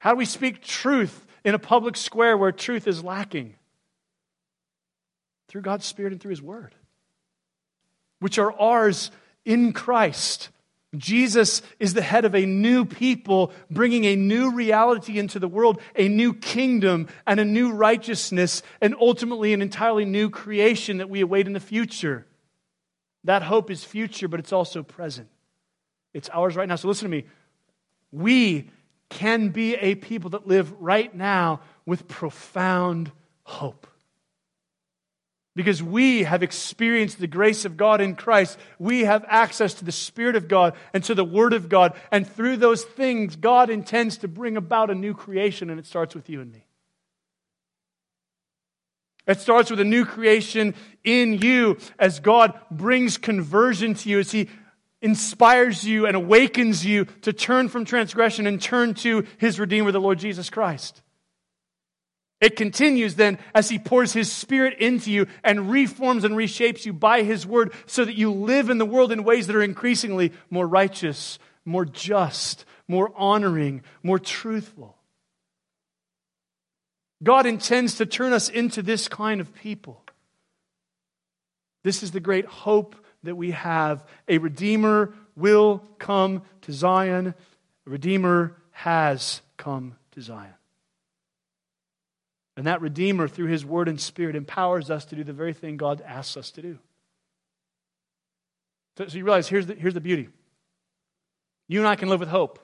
How 0.00 0.10
do 0.10 0.16
we 0.16 0.24
speak 0.24 0.64
truth 0.64 1.24
in 1.44 1.54
a 1.54 1.60
public 1.60 1.96
square 1.96 2.36
where 2.36 2.50
truth 2.50 2.88
is 2.88 3.04
lacking? 3.04 3.54
Through 5.46 5.62
God's 5.62 5.86
Spirit 5.86 6.10
and 6.10 6.20
through 6.20 6.30
His 6.30 6.42
Word, 6.42 6.74
which 8.18 8.36
are 8.40 8.52
ours 8.58 9.12
in 9.44 9.72
Christ 9.72 10.48
Jesus 10.96 11.62
is 11.78 11.94
the 11.94 12.02
head 12.02 12.24
of 12.24 12.34
a 12.34 12.44
new 12.44 12.84
people, 12.84 13.52
bringing 13.70 14.04
a 14.04 14.16
new 14.16 14.52
reality 14.52 15.18
into 15.18 15.38
the 15.38 15.48
world, 15.48 15.80
a 15.96 16.08
new 16.08 16.34
kingdom 16.34 17.08
and 17.26 17.40
a 17.40 17.44
new 17.44 17.72
righteousness, 17.72 18.62
and 18.80 18.94
ultimately 19.00 19.54
an 19.54 19.62
entirely 19.62 20.04
new 20.04 20.28
creation 20.28 20.98
that 20.98 21.08
we 21.08 21.22
await 21.22 21.46
in 21.46 21.54
the 21.54 21.60
future. 21.60 22.26
That 23.24 23.42
hope 23.42 23.70
is 23.70 23.84
future, 23.84 24.28
but 24.28 24.40
it's 24.40 24.52
also 24.52 24.82
present. 24.82 25.28
It's 26.12 26.28
ours 26.28 26.56
right 26.56 26.68
now. 26.68 26.76
So 26.76 26.88
listen 26.88 27.06
to 27.06 27.10
me. 27.10 27.24
We 28.10 28.68
can 29.08 29.48
be 29.48 29.74
a 29.76 29.94
people 29.94 30.30
that 30.30 30.46
live 30.46 30.72
right 30.80 31.14
now 31.14 31.60
with 31.86 32.08
profound 32.08 33.10
hope. 33.44 33.86
Because 35.54 35.82
we 35.82 36.22
have 36.22 36.42
experienced 36.42 37.18
the 37.18 37.26
grace 37.26 37.66
of 37.66 37.76
God 37.76 38.00
in 38.00 38.14
Christ. 38.14 38.58
We 38.78 39.00
have 39.00 39.24
access 39.28 39.74
to 39.74 39.84
the 39.84 39.92
Spirit 39.92 40.34
of 40.34 40.48
God 40.48 40.74
and 40.94 41.04
to 41.04 41.14
the 41.14 41.24
Word 41.24 41.52
of 41.52 41.68
God. 41.68 41.94
And 42.10 42.26
through 42.26 42.56
those 42.56 42.84
things, 42.84 43.36
God 43.36 43.68
intends 43.68 44.16
to 44.18 44.28
bring 44.28 44.56
about 44.56 44.90
a 44.90 44.94
new 44.94 45.12
creation, 45.12 45.68
and 45.68 45.78
it 45.78 45.84
starts 45.84 46.14
with 46.14 46.30
you 46.30 46.40
and 46.40 46.50
me. 46.50 46.64
It 49.26 49.40
starts 49.40 49.70
with 49.70 49.78
a 49.78 49.84
new 49.84 50.06
creation 50.06 50.74
in 51.04 51.34
you 51.34 51.76
as 51.98 52.18
God 52.18 52.58
brings 52.70 53.18
conversion 53.18 53.94
to 53.94 54.08
you, 54.08 54.20
as 54.20 54.32
He 54.32 54.48
inspires 55.02 55.84
you 55.84 56.06
and 56.06 56.16
awakens 56.16 56.86
you 56.86 57.04
to 57.22 57.32
turn 57.32 57.68
from 57.68 57.84
transgression 57.84 58.46
and 58.46 58.60
turn 58.60 58.94
to 58.94 59.26
His 59.36 59.60
Redeemer, 59.60 59.92
the 59.92 60.00
Lord 60.00 60.18
Jesus 60.18 60.48
Christ. 60.48 61.01
It 62.42 62.56
continues 62.56 63.14
then 63.14 63.38
as 63.54 63.68
he 63.68 63.78
pours 63.78 64.12
his 64.12 64.30
spirit 64.30 64.76
into 64.80 65.12
you 65.12 65.28
and 65.44 65.70
reforms 65.70 66.24
and 66.24 66.34
reshapes 66.34 66.84
you 66.84 66.92
by 66.92 67.22
his 67.22 67.46
word 67.46 67.72
so 67.86 68.04
that 68.04 68.16
you 68.16 68.32
live 68.32 68.68
in 68.68 68.78
the 68.78 68.84
world 68.84 69.12
in 69.12 69.22
ways 69.22 69.46
that 69.46 69.54
are 69.54 69.62
increasingly 69.62 70.32
more 70.50 70.66
righteous, 70.66 71.38
more 71.64 71.84
just, 71.84 72.64
more 72.88 73.12
honoring, 73.14 73.82
more 74.02 74.18
truthful. 74.18 74.96
God 77.22 77.46
intends 77.46 77.94
to 77.98 78.06
turn 78.06 78.32
us 78.32 78.48
into 78.48 78.82
this 78.82 79.06
kind 79.06 79.40
of 79.40 79.54
people. 79.54 80.02
This 81.84 82.02
is 82.02 82.10
the 82.10 82.18
great 82.18 82.46
hope 82.46 82.96
that 83.22 83.36
we 83.36 83.52
have. 83.52 84.04
A 84.26 84.38
Redeemer 84.38 85.14
will 85.36 85.84
come 86.00 86.42
to 86.62 86.72
Zion. 86.72 87.34
A 87.86 87.90
Redeemer 87.90 88.56
has 88.72 89.42
come 89.56 89.94
to 90.10 90.20
Zion. 90.20 90.54
And 92.56 92.66
that 92.66 92.80
Redeemer, 92.80 93.28
through 93.28 93.46
His 93.46 93.64
Word 93.64 93.88
and 93.88 94.00
Spirit, 94.00 94.36
empowers 94.36 94.90
us 94.90 95.04
to 95.06 95.16
do 95.16 95.24
the 95.24 95.32
very 95.32 95.54
thing 95.54 95.76
God 95.76 96.02
asks 96.06 96.36
us 96.36 96.50
to 96.52 96.62
do. 96.62 96.78
So, 98.98 99.06
so 99.08 99.16
you 99.16 99.24
realize 99.24 99.48
here's 99.48 99.66
the, 99.66 99.74
here's 99.74 99.94
the 99.94 100.00
beauty. 100.00 100.28
You 101.68 101.78
and 101.78 101.88
I 101.88 101.96
can 101.96 102.08
live 102.08 102.20
with 102.20 102.28
hope. 102.28 102.58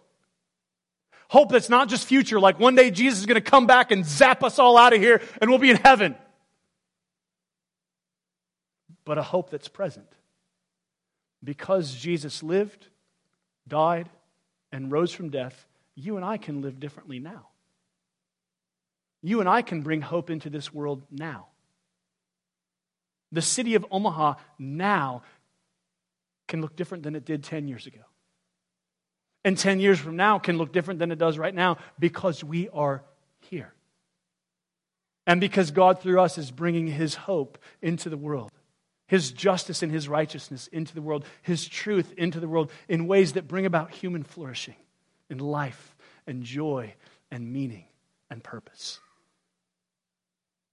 Hope 1.29 1.51
that's 1.51 1.69
not 1.69 1.89
just 1.89 2.07
future, 2.07 2.41
like 2.41 2.59
one 2.59 2.75
day 2.75 2.91
Jesus 2.91 3.21
is 3.21 3.27
going 3.27 3.35
to 3.35 3.41
come 3.41 3.67
back 3.67 3.91
and 3.91 4.05
zap 4.05 4.43
us 4.43 4.59
all 4.59 4.77
out 4.79 4.95
of 4.95 5.01
here 5.01 5.21
and 5.41 5.51
we'll 5.51 5.59
be 5.59 5.71
in 5.71 5.77
heaven. 5.77 6.15
But 9.05 9.19
a 9.19 9.23
hope 9.23 9.51
that's 9.51 9.69
present. 9.69 10.07
Because 11.45 11.95
Jesus 11.95 12.43
lived, 12.43 12.87
died, 13.67 14.09
and 14.73 14.91
rose 14.91 15.13
from 15.13 15.29
death, 15.31 15.67
you 15.95 16.17
and 16.17 16.25
I 16.25 16.37
can 16.37 16.63
live 16.63 16.81
differently 16.81 17.19
now. 17.19 17.48
You 19.23 19.41
and 19.41 19.49
I 19.49 19.63
can 19.63 19.83
bring 19.83 20.01
hope 20.01 20.31
into 20.31 20.51
this 20.51 20.73
world 20.73 21.03
now. 21.11 21.49
The 23.33 23.43
city 23.43 23.75
of 23.75 23.85
Omaha 23.91 24.35
now 24.59 25.23
can 26.47 26.61
look 26.61 26.77
different 26.77 27.05
than 27.05 27.15
it 27.15 27.25
did 27.25 27.45
10 27.45 27.69
years 27.69 27.87
ago. 27.87 28.01
And 29.45 29.57
10 29.57 29.81
years 29.81 29.99
from 29.99 30.17
now 30.17 30.39
can 30.39 30.59
look 30.59 30.73
different 30.73 30.99
than 30.99 31.13
it 31.13 31.19
does 31.19 31.39
right 31.39 31.55
now 31.55 31.79
because 31.99 32.43
we 32.43 32.69
are 32.71 33.05
here. 33.41 33.73
And 35.27 35.41
because 35.41 35.71
God, 35.71 36.01
through 36.01 36.21
us, 36.21 36.39
is 36.39 36.51
bringing 36.51 36.87
His 36.87 37.15
hope 37.15 37.59
into 37.83 38.09
the 38.09 38.17
world, 38.17 38.51
His 39.07 39.31
justice 39.31 39.83
and 39.83 39.93
His 39.93 40.09
righteousness 40.09 40.69
into 40.69 40.95
the 40.95 41.03
world, 41.03 41.25
His 41.43 41.69
truth 41.69 42.15
into 42.17 42.41
the 42.41 42.49
world 42.49 42.73
in 42.89 43.07
ways 43.07 43.35
that 43.35 43.47
bring 43.47 43.67
about 43.67 43.91
human 43.91 44.23
flourishing 44.23 44.77
and 45.29 45.41
life 45.41 45.95
and 46.27 46.43
joy 46.43 46.95
and 47.31 47.53
meaning 47.53 47.85
and 48.31 48.43
purpose. 48.43 49.01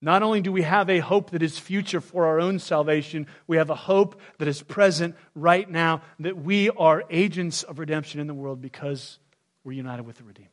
Not 0.06 0.22
only 0.22 0.39
do 0.39 0.51
we 0.51 0.62
have 0.62 0.88
a 0.88 0.99
hope 0.99 1.32
that 1.32 1.41
is 1.41 1.58
future 1.58 1.99
for 1.99 2.28
our 2.28 2.39
own 2.39 2.60
salvation, 2.60 3.26
we 3.47 3.58
have 3.58 3.72
a 3.72 3.76
hope 3.76 4.22
that 4.38 4.47
is 4.47 4.62
present 4.62 5.16
right 5.34 5.68
now 5.68 6.03
that 6.20 6.38
we 6.38 6.70
are 6.70 7.03
agents 7.10 7.64
of 7.64 7.80
redemption 7.80 8.20
in 8.20 8.28
the 8.28 8.34
world 8.36 8.62
because 8.62 9.18
we're 9.64 9.72
united 9.72 10.03
with 10.03 10.18
the 10.18 10.24
Redeemer. 10.24 10.47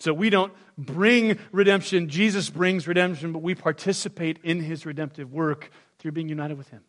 So 0.00 0.12
we 0.12 0.28
don't 0.28 0.52
bring 0.76 1.38
redemption, 1.52 2.10
Jesus 2.10 2.50
brings 2.50 2.86
redemption, 2.86 3.32
but 3.32 3.40
we 3.40 3.54
participate 3.54 4.38
in 4.42 4.60
his 4.60 4.84
redemptive 4.84 5.32
work 5.32 5.70
through 5.98 6.12
being 6.12 6.28
united 6.28 6.58
with 6.58 6.68
him. 6.68 6.82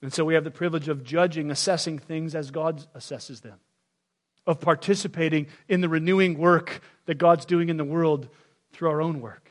And 0.00 0.14
so 0.14 0.24
we 0.24 0.32
have 0.32 0.44
the 0.44 0.50
privilege 0.50 0.88
of 0.88 1.04
judging, 1.04 1.50
assessing 1.50 1.98
things 1.98 2.34
as 2.34 2.50
God 2.50 2.86
assesses 2.94 3.42
them 3.42 3.58
of 4.46 4.60
participating 4.60 5.46
in 5.68 5.80
the 5.80 5.88
renewing 5.88 6.38
work 6.38 6.80
that 7.06 7.18
God's 7.18 7.44
doing 7.44 7.68
in 7.68 7.76
the 7.76 7.84
world 7.84 8.28
through 8.72 8.90
our 8.90 9.02
own 9.02 9.20
work. 9.20 9.50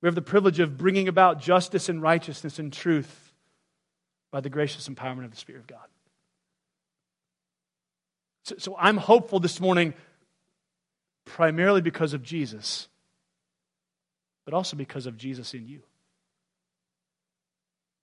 We 0.00 0.06
have 0.06 0.14
the 0.14 0.22
privilege 0.22 0.60
of 0.60 0.76
bringing 0.76 1.08
about 1.08 1.40
justice 1.40 1.88
and 1.88 2.02
righteousness 2.02 2.58
and 2.58 2.72
truth 2.72 3.32
by 4.30 4.40
the 4.40 4.50
gracious 4.50 4.88
empowerment 4.88 5.24
of 5.24 5.30
the 5.30 5.36
Spirit 5.36 5.60
of 5.60 5.66
God. 5.66 5.86
So, 8.44 8.56
so 8.58 8.76
I'm 8.78 8.96
hopeful 8.96 9.40
this 9.40 9.60
morning 9.60 9.94
primarily 11.24 11.80
because 11.80 12.14
of 12.14 12.22
Jesus, 12.22 12.88
but 14.44 14.54
also 14.54 14.76
because 14.76 15.06
of 15.06 15.16
Jesus 15.16 15.54
in 15.54 15.66
you. 15.66 15.82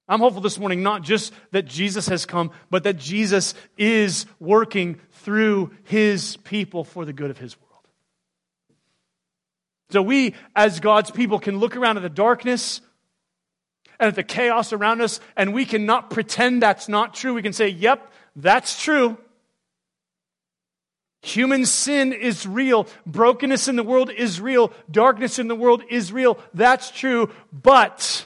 I'm 0.08 0.20
hopeful 0.20 0.42
this 0.42 0.60
morning 0.60 0.84
not 0.84 1.02
just 1.02 1.34
that 1.52 1.66
Jesus 1.66 2.08
has 2.08 2.26
come, 2.26 2.52
but 2.70 2.84
that 2.84 2.98
Jesus 2.98 3.54
is 3.78 4.26
working 4.40 5.00
through 5.12 5.72
his 5.84 6.38
people 6.38 6.84
for 6.84 7.06
the 7.06 7.14
good 7.14 7.32
of 7.32 7.38
his 7.38 7.56
world. 7.60 7.70
So 9.92 10.02
we, 10.02 10.36
as 10.56 10.80
God's 10.80 11.12
people, 11.12 11.40
can 11.40 11.60
look 11.60 11.78
around 11.78 11.98
at 11.98 12.04
the 12.04 12.10
darkness 12.10 12.82
and 14.00 14.08
at 14.08 14.16
the 14.16 14.24
chaos 14.24 14.74
around 14.74 15.02
us, 15.02 15.20
and 15.38 15.54
we 15.54 15.66
cannot 15.66 16.10
pretend 16.10 16.62
that's 16.62 16.90
not 16.90 17.14
true. 17.14 17.34
We 17.34 17.42
can 17.42 17.54
say, 17.54 17.70
yep, 17.70 18.12
that's 18.36 18.82
true. 18.82 19.18
Human 21.22 21.66
sin 21.66 22.12
is 22.12 22.46
real. 22.46 22.88
Brokenness 23.06 23.70
in 23.70 23.78
the 23.78 23.84
world 23.84 24.10
is 24.12 24.42
real. 24.42 24.74
Darkness 24.92 25.40
in 25.40 25.48
the 25.48 25.56
world 25.56 25.82
is 25.90 26.12
real. 26.12 26.38
That's 26.54 26.92
true. 26.92 27.30
But 27.54 28.26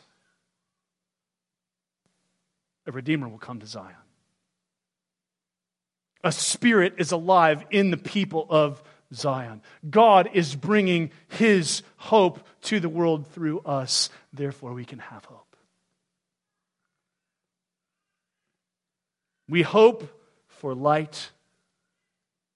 a 2.87 2.91
Redeemer 2.91 3.27
will 3.27 3.37
come 3.37 3.59
to 3.59 3.67
Zion. 3.67 3.95
A 6.23 6.31
spirit 6.31 6.95
is 6.97 7.11
alive 7.11 7.63
in 7.69 7.91
the 7.91 7.97
people 7.97 8.47
of 8.49 8.81
Zion. 9.13 9.61
God 9.87 10.29
is 10.33 10.55
bringing 10.55 11.11
his 11.27 11.83
hope 11.97 12.39
to 12.63 12.79
the 12.79 12.89
world 12.89 13.27
through 13.27 13.59
us. 13.59 14.09
Therefore, 14.33 14.73
we 14.73 14.85
can 14.85 14.99
have 14.99 15.25
hope. 15.25 15.55
We 19.49 19.61
hope 19.61 20.09
for 20.47 20.73
light 20.73 21.31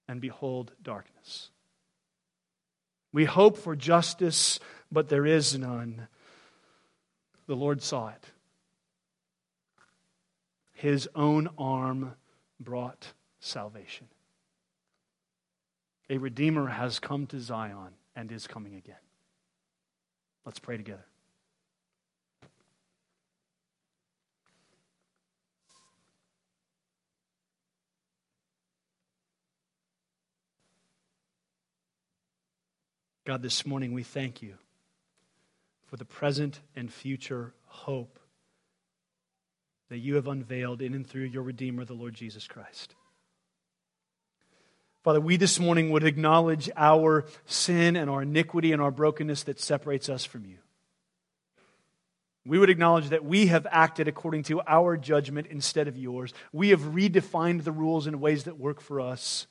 and 0.08 0.20
behold 0.20 0.72
darkness. 0.82 1.50
We 3.12 3.26
hope 3.26 3.58
for 3.58 3.76
justice, 3.76 4.58
but 4.90 5.08
there 5.08 5.24
is 5.26 5.56
none. 5.56 6.08
The 7.46 7.56
Lord 7.56 7.82
saw 7.82 8.08
it 8.08 8.31
his 10.82 11.08
own 11.14 11.48
arm 11.56 12.12
brought 12.58 13.12
salvation. 13.38 14.08
A 16.10 16.18
Redeemer 16.18 16.66
has 16.66 16.98
come 16.98 17.24
to 17.28 17.38
Zion 17.38 17.94
and 18.16 18.32
is 18.32 18.48
coming 18.48 18.74
again. 18.74 18.96
Let's 20.44 20.58
pray 20.58 20.76
together. 20.76 21.06
God, 33.24 33.40
this 33.40 33.64
morning 33.64 33.92
we 33.92 34.02
thank 34.02 34.42
you 34.42 34.54
for 35.86 35.96
the 35.96 36.04
present 36.04 36.58
and 36.74 36.92
future 36.92 37.54
hope 37.66 38.18
that 39.92 39.98
you 39.98 40.14
have 40.14 40.26
unveiled 40.26 40.80
in 40.80 40.94
and 40.94 41.06
through 41.06 41.24
your 41.24 41.42
Redeemer, 41.42 41.84
the 41.84 41.92
Lord 41.92 42.14
Jesus 42.14 42.46
Christ. 42.46 42.94
Father, 45.02 45.20
we 45.20 45.36
this 45.36 45.60
morning 45.60 45.90
would 45.90 46.02
acknowledge 46.02 46.70
our 46.78 47.26
sin 47.44 47.94
and 47.96 48.08
our 48.08 48.22
iniquity 48.22 48.72
and 48.72 48.80
our 48.80 48.90
brokenness 48.90 49.42
that 49.42 49.60
separates 49.60 50.08
us 50.08 50.24
from 50.24 50.46
you. 50.46 50.56
We 52.46 52.58
would 52.58 52.70
acknowledge 52.70 53.10
that 53.10 53.22
we 53.22 53.48
have 53.48 53.66
acted 53.70 54.08
according 54.08 54.44
to 54.44 54.62
our 54.66 54.96
judgment 54.96 55.48
instead 55.50 55.88
of 55.88 55.98
yours. 55.98 56.32
We 56.54 56.70
have 56.70 56.80
redefined 56.80 57.64
the 57.64 57.70
rules 57.70 58.06
in 58.06 58.18
ways 58.18 58.44
that 58.44 58.58
work 58.58 58.80
for 58.80 58.98
us. 58.98 59.46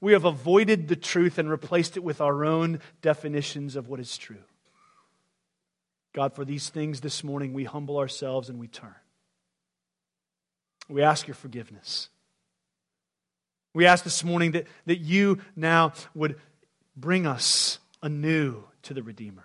We 0.00 0.12
have 0.12 0.24
avoided 0.24 0.86
the 0.86 0.94
truth 0.94 1.36
and 1.36 1.50
replaced 1.50 1.96
it 1.96 2.04
with 2.04 2.20
our 2.20 2.44
own 2.44 2.78
definitions 3.00 3.74
of 3.74 3.88
what 3.88 3.98
is 3.98 4.16
true. 4.16 4.44
God, 6.14 6.34
for 6.34 6.44
these 6.44 6.68
things 6.68 7.00
this 7.00 7.24
morning, 7.24 7.52
we 7.52 7.64
humble 7.64 7.98
ourselves 7.98 8.48
and 8.48 8.58
we 8.58 8.68
turn. 8.68 8.94
We 10.88 11.02
ask 11.02 11.26
your 11.26 11.34
forgiveness. 11.34 12.08
We 13.74 13.86
ask 13.86 14.04
this 14.04 14.22
morning 14.22 14.52
that, 14.52 14.66
that 14.86 14.98
you 14.98 15.38
now 15.56 15.94
would 16.14 16.38
bring 16.94 17.26
us 17.26 17.78
anew 18.02 18.64
to 18.82 18.94
the 18.94 19.02
Redeemer. 19.02 19.44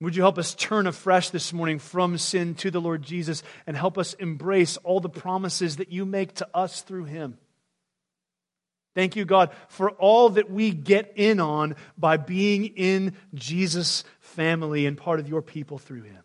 Would 0.00 0.16
you 0.16 0.22
help 0.22 0.38
us 0.38 0.54
turn 0.54 0.88
afresh 0.88 1.30
this 1.30 1.52
morning 1.52 1.78
from 1.78 2.18
sin 2.18 2.56
to 2.56 2.72
the 2.72 2.80
Lord 2.80 3.02
Jesus 3.02 3.44
and 3.68 3.76
help 3.76 3.96
us 3.96 4.14
embrace 4.14 4.76
all 4.78 4.98
the 4.98 5.08
promises 5.08 5.76
that 5.76 5.92
you 5.92 6.04
make 6.04 6.34
to 6.34 6.48
us 6.52 6.82
through 6.82 7.04
him? 7.04 7.38
Thank 8.94 9.16
you, 9.16 9.24
God, 9.24 9.50
for 9.68 9.90
all 9.90 10.30
that 10.30 10.50
we 10.50 10.70
get 10.70 11.12
in 11.16 11.40
on 11.40 11.76
by 11.96 12.18
being 12.18 12.66
in 12.66 13.14
Jesus' 13.34 14.04
family 14.20 14.86
and 14.86 14.96
part 14.96 15.18
of 15.18 15.28
your 15.28 15.42
people 15.42 15.78
through 15.78 16.02
him. 16.02 16.22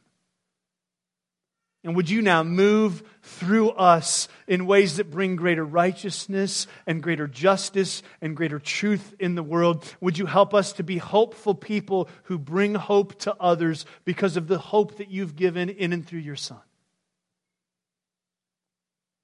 And 1.83 1.95
would 1.95 2.09
you 2.09 2.21
now 2.21 2.43
move 2.43 3.01
through 3.21 3.69
us 3.69 4.27
in 4.45 4.65
ways 4.65 4.97
that 4.97 5.09
bring 5.09 5.37
greater 5.37 5.63
righteousness 5.63 6.67
and 6.85 7.01
greater 7.01 7.27
justice 7.27 8.03
and 8.19 8.35
greater 8.35 8.59
truth 8.59 9.15
in 9.19 9.35
the 9.35 9.43
world? 9.43 9.85
Would 10.01 10.17
you 10.17 10.25
help 10.25 10.53
us 10.53 10.73
to 10.73 10.83
be 10.83 10.97
hopeful 10.97 11.55
people 11.55 12.09
who 12.23 12.37
bring 12.37 12.75
hope 12.75 13.17
to 13.19 13.35
others 13.39 13.85
because 14.03 14.35
of 14.35 14.47
the 14.47 14.57
hope 14.57 14.97
that 14.97 15.09
you've 15.09 15.37
given 15.37 15.69
in 15.69 15.93
and 15.93 16.05
through 16.05 16.19
your 16.19 16.35
Son? 16.35 16.59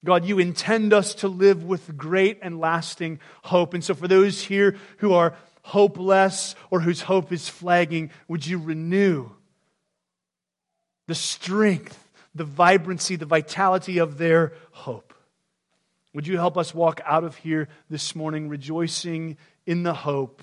God, 0.04 0.24
you 0.24 0.38
intend 0.38 0.92
us 0.92 1.14
to 1.16 1.28
live 1.28 1.64
with 1.64 1.96
great 1.96 2.38
and 2.42 2.60
lasting 2.60 3.20
hope. 3.42 3.74
And 3.74 3.82
so, 3.82 3.94
for 3.94 4.06
those 4.06 4.42
here 4.42 4.76
who 4.98 5.14
are 5.14 5.34
hopeless 5.62 6.54
or 6.70 6.80
whose 6.80 7.00
hope 7.00 7.32
is 7.32 7.48
flagging, 7.48 8.10
would 8.28 8.46
you 8.46 8.58
renew 8.58 9.30
the 11.06 11.14
strength 11.14 12.04
the 12.34 12.44
vibrancy, 12.44 13.16
the 13.16 13.26
vitality 13.26 13.98
of 13.98 14.18
their 14.18 14.52
hope. 14.72 15.14
Would 16.12 16.26
you 16.26 16.36
help 16.36 16.56
us 16.56 16.74
walk 16.74 17.00
out 17.04 17.24
of 17.24 17.36
here 17.36 17.68
this 17.90 18.14
morning 18.14 18.48
rejoicing 18.48 19.36
in 19.66 19.82
the 19.82 19.94
hope 19.94 20.42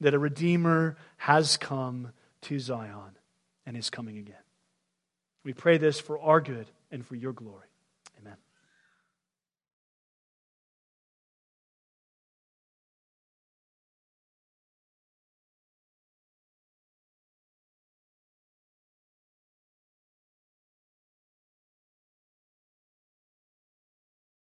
that 0.00 0.14
a 0.14 0.18
Redeemer 0.18 0.96
has 1.16 1.56
come 1.56 2.12
to 2.42 2.58
Zion 2.58 3.16
and 3.66 3.76
is 3.76 3.90
coming 3.90 4.18
again? 4.18 4.34
We 5.44 5.52
pray 5.52 5.78
this 5.78 6.00
for 6.00 6.18
our 6.20 6.40
good 6.40 6.66
and 6.90 7.04
for 7.04 7.16
your 7.16 7.32
glory. 7.32 7.71